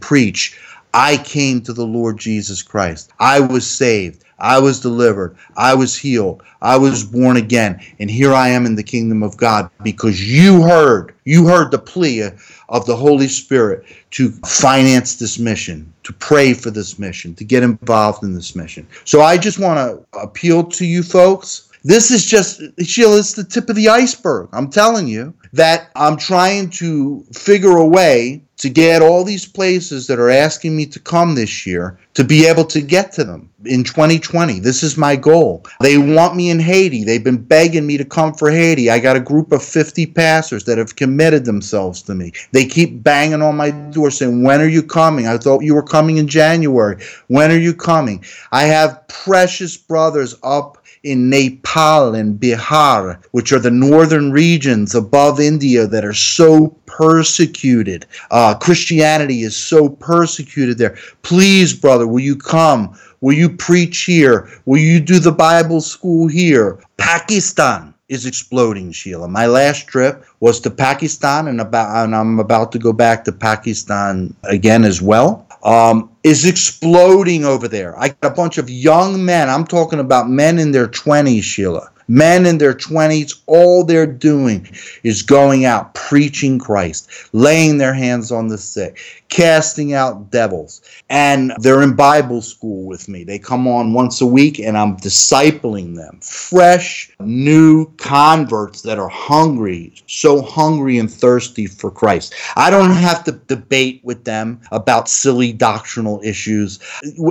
preach. 0.00 0.58
I 0.94 1.18
came 1.18 1.60
to 1.62 1.74
the 1.74 1.86
Lord 1.86 2.18
Jesus 2.18 2.62
Christ. 2.62 3.12
I 3.20 3.40
was 3.40 3.66
saved. 3.66 4.24
I 4.38 4.58
was 4.58 4.80
delivered. 4.80 5.36
I 5.56 5.74
was 5.74 5.96
healed. 5.96 6.42
I 6.60 6.76
was 6.76 7.04
born 7.04 7.36
again. 7.36 7.80
And 7.98 8.10
here 8.10 8.34
I 8.34 8.48
am 8.48 8.66
in 8.66 8.74
the 8.74 8.82
kingdom 8.82 9.22
of 9.22 9.36
God 9.36 9.70
because 9.82 10.22
you 10.22 10.62
heard, 10.62 11.14
you 11.24 11.46
heard 11.46 11.70
the 11.70 11.78
plea 11.78 12.30
of 12.68 12.86
the 12.86 12.96
Holy 12.96 13.28
Spirit 13.28 13.84
to 14.12 14.30
finance 14.46 15.16
this 15.16 15.38
mission, 15.38 15.92
to 16.02 16.12
pray 16.12 16.52
for 16.52 16.70
this 16.70 16.98
mission, 16.98 17.34
to 17.36 17.44
get 17.44 17.62
involved 17.62 18.22
in 18.22 18.34
this 18.34 18.54
mission. 18.54 18.86
So 19.04 19.22
I 19.22 19.38
just 19.38 19.58
want 19.58 19.78
to 19.78 20.18
appeal 20.18 20.64
to 20.64 20.84
you 20.84 21.02
folks. 21.02 21.70
This 21.84 22.10
is 22.10 22.26
just, 22.26 22.60
Sheila, 22.82 23.18
it's 23.18 23.34
the 23.34 23.44
tip 23.44 23.68
of 23.68 23.76
the 23.76 23.88
iceberg. 23.88 24.48
I'm 24.52 24.70
telling 24.70 25.06
you 25.06 25.32
that 25.52 25.90
I'm 25.94 26.16
trying 26.16 26.70
to 26.70 27.24
figure 27.32 27.76
a 27.76 27.86
way 27.86 28.42
to 28.58 28.70
get 28.70 29.02
all 29.02 29.22
these 29.22 29.46
places 29.46 30.06
that 30.06 30.18
are 30.18 30.30
asking 30.30 30.76
me 30.76 30.86
to 30.86 30.98
come 30.98 31.34
this 31.34 31.66
year 31.66 31.98
to 32.14 32.24
be 32.24 32.46
able 32.46 32.64
to 32.64 32.80
get 32.80 33.12
to 33.12 33.24
them 33.24 33.50
in 33.66 33.84
2020. 33.84 34.60
This 34.60 34.82
is 34.82 34.96
my 34.96 35.16
goal. 35.16 35.66
They 35.80 35.98
want 35.98 36.34
me 36.34 36.48
in 36.48 36.58
Haiti. 36.58 37.04
They've 37.04 37.22
been 37.22 37.42
begging 37.42 37.86
me 37.86 37.98
to 37.98 38.04
come 38.04 38.32
for 38.32 38.50
Haiti. 38.50 38.90
I 38.90 38.98
got 38.98 39.16
a 39.16 39.20
group 39.20 39.52
of 39.52 39.62
50 39.62 40.06
pastors 40.06 40.64
that 40.64 40.78
have 40.78 40.96
committed 40.96 41.44
themselves 41.44 42.00
to 42.02 42.14
me. 42.14 42.32
They 42.52 42.64
keep 42.64 43.02
banging 43.02 43.42
on 43.42 43.56
my 43.56 43.70
door 43.70 44.10
saying, 44.10 44.42
When 44.42 44.62
are 44.62 44.68
you 44.68 44.82
coming? 44.82 45.26
I 45.26 45.36
thought 45.36 45.62
you 45.62 45.74
were 45.74 45.82
coming 45.82 46.16
in 46.16 46.26
January. 46.26 47.02
When 47.26 47.50
are 47.50 47.58
you 47.58 47.74
coming? 47.74 48.24
I 48.52 48.64
have 48.64 49.06
precious 49.08 49.76
brothers 49.76 50.34
up 50.42 50.78
in 51.06 51.30
Nepal 51.30 52.16
and 52.16 52.38
Bihar, 52.38 53.22
which 53.30 53.52
are 53.52 53.60
the 53.60 53.70
northern 53.70 54.32
regions 54.32 54.94
above 54.94 55.38
India 55.38 55.86
that 55.86 56.04
are 56.04 56.12
so 56.12 56.76
persecuted. 56.86 58.06
Uh, 58.30 58.54
Christianity 58.56 59.42
is 59.42 59.56
so 59.56 59.88
persecuted 59.88 60.78
there. 60.78 60.96
Please, 61.22 61.72
brother, 61.72 62.08
will 62.08 62.20
you 62.20 62.34
come? 62.36 62.98
Will 63.20 63.34
you 63.34 63.48
preach 63.48 64.00
here? 64.02 64.48
Will 64.66 64.80
you 64.80 64.98
do 64.98 65.20
the 65.20 65.32
Bible 65.32 65.80
school 65.80 66.26
here? 66.26 66.80
Pakistan 66.96 67.94
is 68.08 68.26
exploding, 68.26 68.92
Sheila. 68.92 69.28
My 69.28 69.46
last 69.46 69.88
trip 69.88 70.24
was 70.40 70.60
to 70.60 70.70
Pakistan, 70.70 71.48
and 71.48 71.60
about 71.60 72.04
and 72.04 72.14
I'm 72.14 72.38
about 72.38 72.72
to 72.72 72.78
go 72.78 72.92
back 72.92 73.24
to 73.24 73.32
Pakistan 73.32 74.34
again 74.44 74.84
as 74.84 75.02
well 75.02 75.46
um, 75.66 76.10
is 76.22 76.46
exploding 76.46 77.44
over 77.44 77.66
there. 77.66 77.98
I 77.98 78.08
got 78.08 78.32
a 78.32 78.34
bunch 78.34 78.56
of 78.56 78.70
young 78.70 79.24
men. 79.24 79.50
I'm 79.50 79.66
talking 79.66 79.98
about 79.98 80.30
men 80.30 80.58
in 80.58 80.70
their 80.70 80.86
20s, 80.86 81.42
Sheila. 81.42 81.90
men 82.08 82.46
in 82.46 82.58
their 82.58 82.72
20s, 82.72 83.40
all 83.46 83.82
they're 83.82 84.06
doing 84.06 84.68
is 85.02 85.22
going 85.22 85.64
out 85.64 85.92
preaching 85.94 86.56
Christ, 86.56 87.10
laying 87.32 87.78
their 87.78 87.92
hands 87.92 88.30
on 88.30 88.46
the 88.46 88.58
sick, 88.58 89.24
casting 89.28 89.92
out 89.92 90.30
devils. 90.30 90.80
And 91.08 91.52
they're 91.58 91.82
in 91.82 91.94
Bible 91.94 92.42
school 92.42 92.86
with 92.86 93.08
me. 93.08 93.24
They 93.24 93.38
come 93.38 93.66
on 93.66 93.92
once 93.92 94.20
a 94.20 94.26
week 94.26 94.58
and 94.58 94.76
I'm 94.76 94.96
discipling 94.96 95.96
them. 95.96 96.20
Fresh, 96.20 97.12
new 97.20 97.86
converts 97.96 98.82
that 98.82 98.98
are 98.98 99.08
hungry, 99.08 99.94
so 100.06 100.42
hungry 100.42 100.98
and 100.98 101.12
thirsty 101.12 101.66
for 101.66 101.90
Christ. 101.90 102.34
I 102.56 102.70
don't 102.70 102.90
have 102.90 103.24
to 103.24 103.32
debate 103.32 104.00
with 104.04 104.24
them 104.24 104.60
about 104.72 105.08
silly 105.08 105.52
doctrinal 105.52 106.20
issues. 106.22 106.78